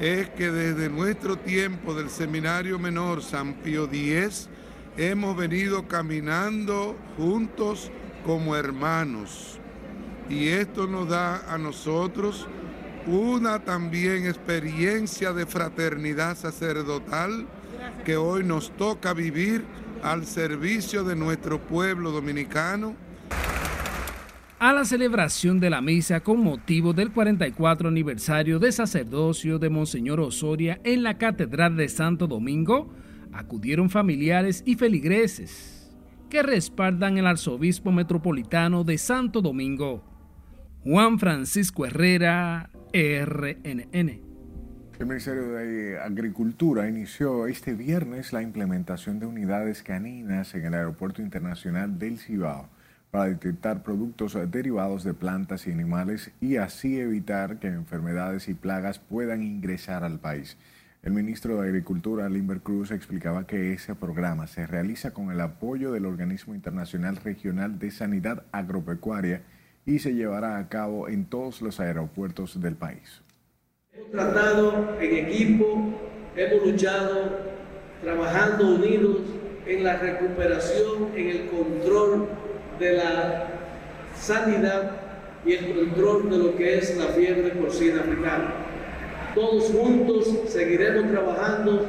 es 0.00 0.30
que 0.30 0.50
desde 0.50 0.88
nuestro 0.88 1.36
tiempo 1.36 1.92
del 1.92 2.08
Seminario 2.08 2.78
Menor 2.78 3.22
San 3.22 3.54
Pío 3.54 3.84
X 3.92 4.48
hemos 4.96 5.36
venido 5.36 5.86
caminando 5.86 6.96
juntos 7.18 7.90
como 8.24 8.56
hermanos. 8.56 9.58
Y 10.28 10.48
esto 10.48 10.86
nos 10.86 11.08
da 11.08 11.52
a 11.52 11.58
nosotros 11.58 12.46
una 13.06 13.58
también 13.58 14.26
experiencia 14.26 15.32
de 15.32 15.46
fraternidad 15.46 16.36
sacerdotal 16.36 17.46
que 18.04 18.16
hoy 18.16 18.44
nos 18.44 18.70
toca 18.76 19.12
vivir 19.12 19.64
al 20.02 20.24
servicio 20.26 21.04
de 21.04 21.16
nuestro 21.16 21.60
pueblo 21.60 22.10
dominicano. 22.10 22.94
A 24.58 24.72
la 24.72 24.84
celebración 24.84 25.58
de 25.58 25.70
la 25.70 25.80
misa 25.80 26.20
con 26.20 26.40
motivo 26.40 26.92
del 26.92 27.10
44 27.10 27.88
aniversario 27.88 28.60
de 28.60 28.70
sacerdocio 28.70 29.58
de 29.58 29.70
Monseñor 29.70 30.20
Osoria 30.20 30.80
en 30.84 31.02
la 31.02 31.18
Catedral 31.18 31.76
de 31.76 31.88
Santo 31.88 32.28
Domingo, 32.28 32.92
acudieron 33.32 33.90
familiares 33.90 34.62
y 34.64 34.76
feligreses 34.76 35.92
que 36.30 36.42
respaldan 36.42 37.18
el 37.18 37.26
arzobispo 37.26 37.90
metropolitano 37.90 38.84
de 38.84 38.98
Santo 38.98 39.42
Domingo, 39.42 40.04
Juan 40.84 41.20
Francisco 41.20 41.86
Herrera, 41.86 42.68
RNN. 42.92 44.20
El 44.98 45.06
Ministerio 45.06 45.52
de 45.52 46.00
Agricultura 46.00 46.88
inició 46.88 47.46
este 47.46 47.74
viernes 47.74 48.32
la 48.32 48.42
implementación 48.42 49.20
de 49.20 49.26
unidades 49.26 49.84
caninas 49.84 50.52
en 50.56 50.64
el 50.64 50.74
Aeropuerto 50.74 51.22
Internacional 51.22 52.00
del 52.00 52.18
Cibao 52.18 52.68
para 53.12 53.26
detectar 53.26 53.84
productos 53.84 54.36
derivados 54.50 55.04
de 55.04 55.14
plantas 55.14 55.68
y 55.68 55.70
animales 55.70 56.32
y 56.40 56.56
así 56.56 56.98
evitar 56.98 57.60
que 57.60 57.68
enfermedades 57.68 58.48
y 58.48 58.54
plagas 58.54 58.98
puedan 58.98 59.44
ingresar 59.44 60.02
al 60.02 60.18
país. 60.18 60.58
El 61.04 61.12
ministro 61.12 61.60
de 61.60 61.68
Agricultura, 61.68 62.28
Limber 62.28 62.60
Cruz, 62.60 62.90
explicaba 62.90 63.46
que 63.46 63.72
ese 63.72 63.94
programa 63.94 64.48
se 64.48 64.66
realiza 64.66 65.12
con 65.12 65.30
el 65.30 65.40
apoyo 65.42 65.92
del 65.92 66.06
Organismo 66.06 66.56
Internacional 66.56 67.18
Regional 67.18 67.78
de 67.78 67.92
Sanidad 67.92 68.42
Agropecuaria 68.50 69.42
y 69.84 69.98
se 69.98 70.14
llevará 70.14 70.58
a 70.58 70.68
cabo 70.68 71.08
en 71.08 71.24
todos 71.24 71.60
los 71.62 71.80
aeropuertos 71.80 72.60
del 72.60 72.76
país. 72.76 73.22
Hemos 73.92 74.10
tratado 74.10 74.96
en 75.00 75.26
equipo, 75.26 75.92
hemos 76.36 76.66
luchado, 76.66 77.52
trabajando 78.02 78.74
unidos 78.76 79.18
en 79.66 79.84
la 79.84 79.96
recuperación, 79.96 81.10
en 81.14 81.28
el 81.28 81.48
control 81.48 82.28
de 82.78 82.92
la 82.94 83.48
sanidad 84.16 84.92
y 85.44 85.52
el 85.52 85.74
control 85.74 86.30
de 86.30 86.38
lo 86.38 86.56
que 86.56 86.78
es 86.78 86.96
la 86.96 87.06
fiebre 87.06 87.50
porcina 87.50 88.00
africana. 88.00 88.54
Todos 89.34 89.70
juntos 89.70 90.28
seguiremos 90.48 91.10
trabajando, 91.10 91.86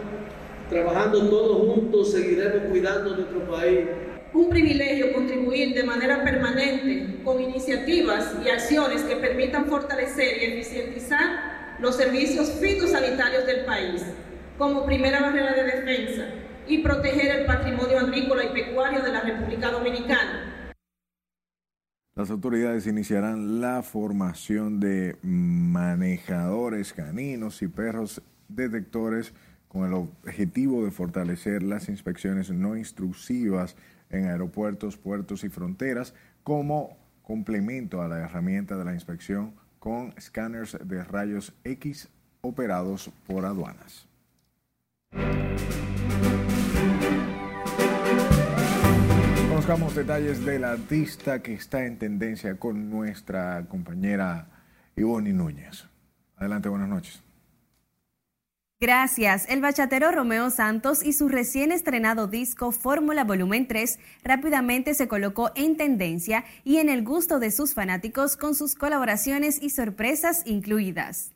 trabajando 0.69 1.29
todos 1.29 1.67
juntos, 1.67 2.11
seguiremos 2.11 2.69
cuidando 2.69 3.15
nuestro 3.15 3.39
país. 3.51 3.87
Un 4.33 4.49
privilegio 4.49 5.13
contribuir 5.13 5.75
de 5.75 5.83
manera 5.83 6.23
permanente 6.23 7.21
con 7.23 7.39
iniciativas 7.39 8.33
y 8.43 8.49
acciones 8.49 9.03
que 9.03 9.15
permitan 9.15 9.65
fortalecer 9.65 10.41
y 10.41 10.45
eficientizar 10.53 11.77
los 11.79 11.95
servicios 11.95 12.51
fitosanitarios 12.59 13.45
del 13.45 13.63
país, 13.63 14.03
como 14.57 14.87
primera 14.87 15.21
barrera 15.21 15.53
de 15.53 15.63
defensa 15.63 16.25
y 16.67 16.79
proteger 16.79 17.41
el 17.41 17.45
patrimonio 17.45 17.99
agrícola 17.99 18.43
y 18.45 18.53
pecuario 18.53 19.03
de 19.03 19.11
la 19.11 19.21
República 19.21 19.69
Dominicana. 19.69 20.73
Las 22.15 22.31
autoridades 22.31 22.87
iniciarán 22.87 23.61
la 23.61 23.83
formación 23.83 24.79
de 24.79 25.15
manejadores 25.21 26.91
caninos 26.93 27.61
y 27.61 27.67
perros 27.67 28.23
detectores 28.47 29.31
con 29.67 29.85
el 29.85 29.93
objetivo 29.93 30.85
de 30.85 30.91
fortalecer 30.91 31.61
las 31.61 31.89
inspecciones 31.89 32.49
no 32.51 32.75
intrusivas 32.75 33.75
en 34.13 34.27
aeropuertos, 34.27 34.95
puertos 34.95 35.43
y 35.43 35.49
fronteras 35.49 36.13
como 36.43 36.97
complemento 37.23 38.01
a 38.01 38.07
la 38.07 38.19
herramienta 38.19 38.77
de 38.77 38.85
la 38.85 38.93
inspección 38.93 39.55
con 39.79 40.13
escáneres 40.15 40.77
de 40.85 41.03
rayos 41.03 41.53
X 41.63 42.09
operados 42.41 43.11
por 43.27 43.45
aduanas. 43.45 44.07
Conozcamos 49.49 49.95
detalles 49.95 50.45
del 50.45 50.63
artista 50.63 51.41
que 51.41 51.53
está 51.53 51.85
en 51.85 51.97
tendencia 51.97 52.55
con 52.55 52.89
nuestra 52.89 53.65
compañera 53.67 54.47
Ivonne 54.95 55.33
Núñez. 55.33 55.85
Adelante, 56.35 56.69
buenas 56.69 56.89
noches. 56.89 57.23
Gracias. 58.83 59.45
El 59.47 59.61
bachatero 59.61 60.11
Romeo 60.11 60.49
Santos 60.49 61.05
y 61.05 61.13
su 61.13 61.29
recién 61.29 61.71
estrenado 61.71 62.27
disco 62.27 62.73
Fórmula 62.73 63.23
Volumen 63.23 63.65
3 63.65 63.97
rápidamente 64.25 64.93
se 64.93 65.07
colocó 65.07 65.51
en 65.55 65.77
tendencia 65.77 66.43
y 66.65 66.79
en 66.79 66.89
el 66.89 67.01
gusto 67.01 67.39
de 67.39 67.51
sus 67.51 67.73
fanáticos 67.73 68.35
con 68.35 68.55
sus 68.55 68.75
colaboraciones 68.75 69.63
y 69.63 69.69
sorpresas 69.69 70.43
incluidas. 70.45 71.32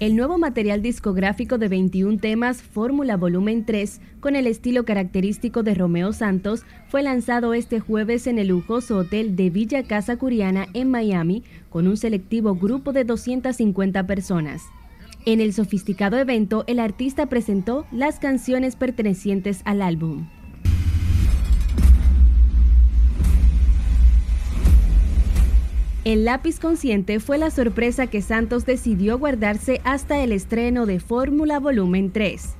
El 0.00 0.14
nuevo 0.14 0.38
material 0.38 0.80
discográfico 0.80 1.58
de 1.58 1.66
21 1.66 2.18
temas, 2.18 2.62
Fórmula 2.62 3.16
Volumen 3.16 3.64
3, 3.64 4.00
con 4.20 4.36
el 4.36 4.46
estilo 4.46 4.84
característico 4.84 5.64
de 5.64 5.74
Romeo 5.74 6.12
Santos, 6.12 6.64
fue 6.88 7.02
lanzado 7.02 7.52
este 7.52 7.80
jueves 7.80 8.28
en 8.28 8.38
el 8.38 8.46
lujoso 8.46 8.98
hotel 8.98 9.34
de 9.34 9.50
Villa 9.50 9.82
Casa 9.82 10.16
Curiana 10.16 10.68
en 10.72 10.88
Miami, 10.88 11.42
con 11.68 11.88
un 11.88 11.96
selectivo 11.96 12.54
grupo 12.54 12.92
de 12.92 13.02
250 13.02 14.06
personas. 14.06 14.62
En 15.26 15.40
el 15.40 15.52
sofisticado 15.52 16.16
evento, 16.16 16.62
el 16.68 16.78
artista 16.78 17.26
presentó 17.26 17.84
las 17.90 18.20
canciones 18.20 18.76
pertenecientes 18.76 19.62
al 19.64 19.82
álbum. 19.82 20.28
El 26.08 26.24
lápiz 26.24 26.58
consciente 26.58 27.20
fue 27.20 27.36
la 27.36 27.50
sorpresa 27.50 28.06
que 28.06 28.22
Santos 28.22 28.64
decidió 28.64 29.18
guardarse 29.18 29.82
hasta 29.84 30.24
el 30.24 30.32
estreno 30.32 30.86
de 30.86 31.00
Fórmula 31.00 31.60
Volumen 31.60 32.12
3. 32.12 32.54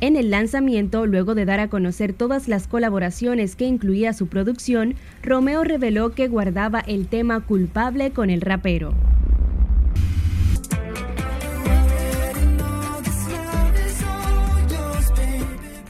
En 0.00 0.16
el 0.16 0.30
lanzamiento, 0.30 1.04
luego 1.04 1.34
de 1.34 1.44
dar 1.44 1.60
a 1.60 1.68
conocer 1.68 2.14
todas 2.14 2.48
las 2.48 2.66
colaboraciones 2.66 3.56
que 3.56 3.66
incluía 3.66 4.14
su 4.14 4.28
producción, 4.28 4.94
Romeo 5.22 5.64
reveló 5.64 6.12
que 6.12 6.28
guardaba 6.28 6.80
el 6.80 7.08
tema 7.08 7.40
culpable 7.40 8.10
con 8.12 8.30
el 8.30 8.40
rapero. 8.40 8.94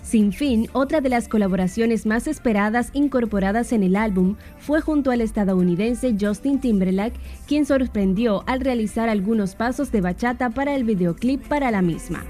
Sin 0.09 0.33
fin, 0.33 0.71
otra 0.73 1.03
de 1.03 1.11
las 1.11 1.29
colaboraciones 1.29 2.07
más 2.07 2.27
esperadas 2.29 2.89
incorporadas 2.95 3.75
en 3.75 3.83
el 3.83 3.95
álbum 3.95 4.37
fue 4.57 4.81
junto 4.81 5.11
al 5.11 5.21
estadounidense 5.21 6.17
Justin 6.19 6.61
Timberlake, 6.61 7.21
quien 7.47 7.67
sorprendió 7.67 8.43
al 8.47 8.61
realizar 8.61 9.11
algunos 9.11 9.55
pasos 9.55 9.93
de 9.93 10.01
bachata 10.01 10.49
para 10.49 10.75
el 10.75 10.85
videoclip 10.85 11.47
para 11.47 11.71
la 11.71 11.83
misma. 11.83 12.25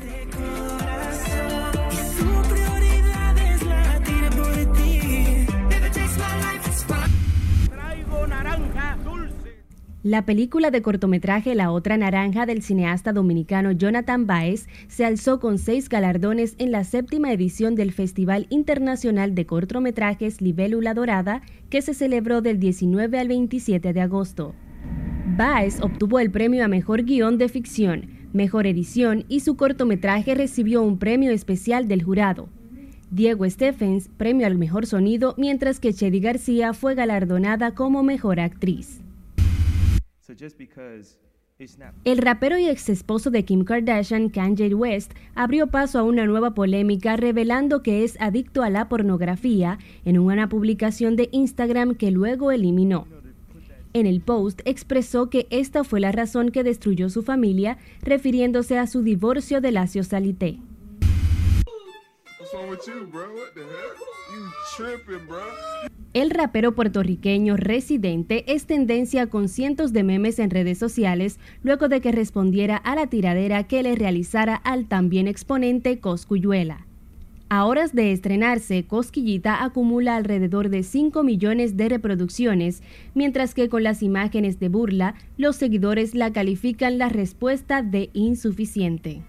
La 10.08 10.24
película 10.24 10.70
de 10.70 10.80
cortometraje 10.80 11.54
La 11.54 11.70
Otra 11.70 11.98
Naranja 11.98 12.46
del 12.46 12.62
cineasta 12.62 13.12
dominicano 13.12 13.72
Jonathan 13.72 14.26
Baez 14.26 14.66
se 14.86 15.04
alzó 15.04 15.38
con 15.38 15.58
seis 15.58 15.90
galardones 15.90 16.54
en 16.56 16.72
la 16.72 16.84
séptima 16.84 17.30
edición 17.30 17.74
del 17.74 17.92
Festival 17.92 18.46
Internacional 18.48 19.34
de 19.34 19.44
Cortometrajes 19.44 20.40
Libélula 20.40 20.94
Dorada 20.94 21.42
que 21.68 21.82
se 21.82 21.92
celebró 21.92 22.40
del 22.40 22.58
19 22.58 23.18
al 23.18 23.28
27 23.28 23.92
de 23.92 24.00
agosto. 24.00 24.54
Baez 25.36 25.78
obtuvo 25.82 26.20
el 26.20 26.30
premio 26.30 26.64
a 26.64 26.68
Mejor 26.68 27.02
Guión 27.02 27.36
de 27.36 27.50
Ficción, 27.50 28.06
Mejor 28.32 28.66
Edición 28.66 29.26
y 29.28 29.40
su 29.40 29.58
cortometraje 29.58 30.34
recibió 30.34 30.80
un 30.80 30.98
premio 30.98 31.32
especial 31.32 31.86
del 31.86 32.02
jurado. 32.02 32.48
Diego 33.10 33.44
Stephens, 33.44 34.08
premio 34.16 34.46
al 34.46 34.56
Mejor 34.56 34.86
Sonido, 34.86 35.34
mientras 35.36 35.80
que 35.80 35.92
Chedi 35.92 36.20
García 36.20 36.72
fue 36.72 36.94
galardonada 36.94 37.74
como 37.74 38.02
Mejor 38.02 38.40
Actriz. 38.40 39.02
El 42.04 42.18
rapero 42.18 42.56
y 42.56 42.68
ex 42.68 42.88
esposo 42.88 43.30
de 43.30 43.44
Kim 43.44 43.64
Kardashian, 43.64 44.28
Kanye 44.28 44.72
West, 44.74 45.12
abrió 45.34 45.66
paso 45.66 45.98
a 45.98 46.04
una 46.04 46.24
nueva 46.24 46.54
polémica 46.54 47.16
revelando 47.16 47.82
que 47.82 48.04
es 48.04 48.16
adicto 48.20 48.62
a 48.62 48.70
la 48.70 48.88
pornografía 48.88 49.78
en 50.04 50.18
una 50.18 50.48
publicación 50.48 51.16
de 51.16 51.28
Instagram 51.32 51.96
que 51.96 52.12
luego 52.12 52.52
eliminó. 52.52 53.08
En 53.92 54.06
el 54.06 54.20
post 54.20 54.60
expresó 54.64 55.30
que 55.30 55.48
esta 55.50 55.82
fue 55.82 55.98
la 55.98 56.12
razón 56.12 56.50
que 56.50 56.62
destruyó 56.62 57.10
su 57.10 57.22
familia, 57.22 57.78
refiriéndose 58.02 58.78
a 58.78 58.86
su 58.86 59.02
divorcio 59.02 59.60
de 59.60 59.72
Lacio 59.72 60.04
Salité. 60.04 60.60
El 66.18 66.30
rapero 66.30 66.74
puertorriqueño 66.74 67.56
residente 67.56 68.42
es 68.52 68.66
tendencia 68.66 69.28
con 69.28 69.48
cientos 69.48 69.92
de 69.92 70.02
memes 70.02 70.40
en 70.40 70.50
redes 70.50 70.76
sociales 70.76 71.38
luego 71.62 71.88
de 71.88 72.00
que 72.00 72.10
respondiera 72.10 72.76
a 72.76 72.96
la 72.96 73.06
tiradera 73.06 73.68
que 73.68 73.84
le 73.84 73.94
realizara 73.94 74.56
al 74.56 74.88
también 74.88 75.28
exponente 75.28 76.00
Coscuyuela. 76.00 76.88
A 77.50 77.64
horas 77.66 77.94
de 77.94 78.10
estrenarse, 78.10 78.84
Cosquillita 78.84 79.62
acumula 79.62 80.16
alrededor 80.16 80.70
de 80.70 80.82
5 80.82 81.22
millones 81.22 81.76
de 81.76 81.88
reproducciones, 81.88 82.82
mientras 83.14 83.54
que 83.54 83.68
con 83.68 83.84
las 83.84 84.02
imágenes 84.02 84.58
de 84.58 84.70
burla, 84.70 85.14
los 85.36 85.54
seguidores 85.54 86.16
la 86.16 86.32
califican 86.32 86.98
la 86.98 87.10
respuesta 87.10 87.80
de 87.82 88.10
insuficiente. 88.12 89.22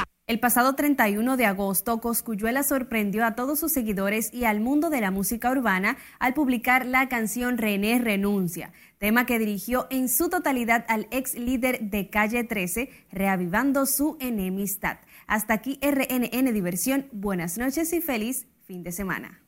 El 0.30 0.38
pasado 0.38 0.76
31 0.76 1.36
de 1.36 1.44
agosto, 1.44 2.00
Coscuyuela 2.00 2.62
sorprendió 2.62 3.26
a 3.26 3.34
todos 3.34 3.58
sus 3.58 3.72
seguidores 3.72 4.32
y 4.32 4.44
al 4.44 4.60
mundo 4.60 4.88
de 4.88 5.00
la 5.00 5.10
música 5.10 5.50
urbana 5.50 5.96
al 6.20 6.34
publicar 6.34 6.86
la 6.86 7.08
canción 7.08 7.58
René 7.58 7.98
Renuncia, 7.98 8.70
tema 8.98 9.26
que 9.26 9.40
dirigió 9.40 9.88
en 9.90 10.08
su 10.08 10.28
totalidad 10.28 10.84
al 10.86 11.08
ex 11.10 11.34
líder 11.34 11.80
de 11.80 12.10
Calle 12.10 12.44
13, 12.44 12.90
reavivando 13.10 13.86
su 13.86 14.18
enemistad. 14.20 14.98
Hasta 15.26 15.54
aquí 15.54 15.80
RNN 15.82 16.54
Diversión. 16.54 17.06
Buenas 17.10 17.58
noches 17.58 17.92
y 17.92 18.00
feliz 18.00 18.46
fin 18.68 18.84
de 18.84 18.92
semana. 18.92 19.40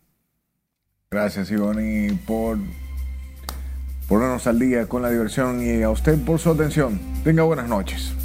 Gracias, 1.12 1.48
Ivonne, 1.52 2.18
por 2.26 2.58
ponernos 4.08 4.48
al 4.48 4.58
día 4.58 4.88
con 4.88 5.02
la 5.02 5.10
diversión 5.10 5.64
y 5.64 5.80
a 5.82 5.90
usted 5.90 6.18
por 6.24 6.40
su 6.40 6.50
atención. 6.50 6.98
Tenga 7.22 7.44
buenas 7.44 7.68
noches. 7.68 8.16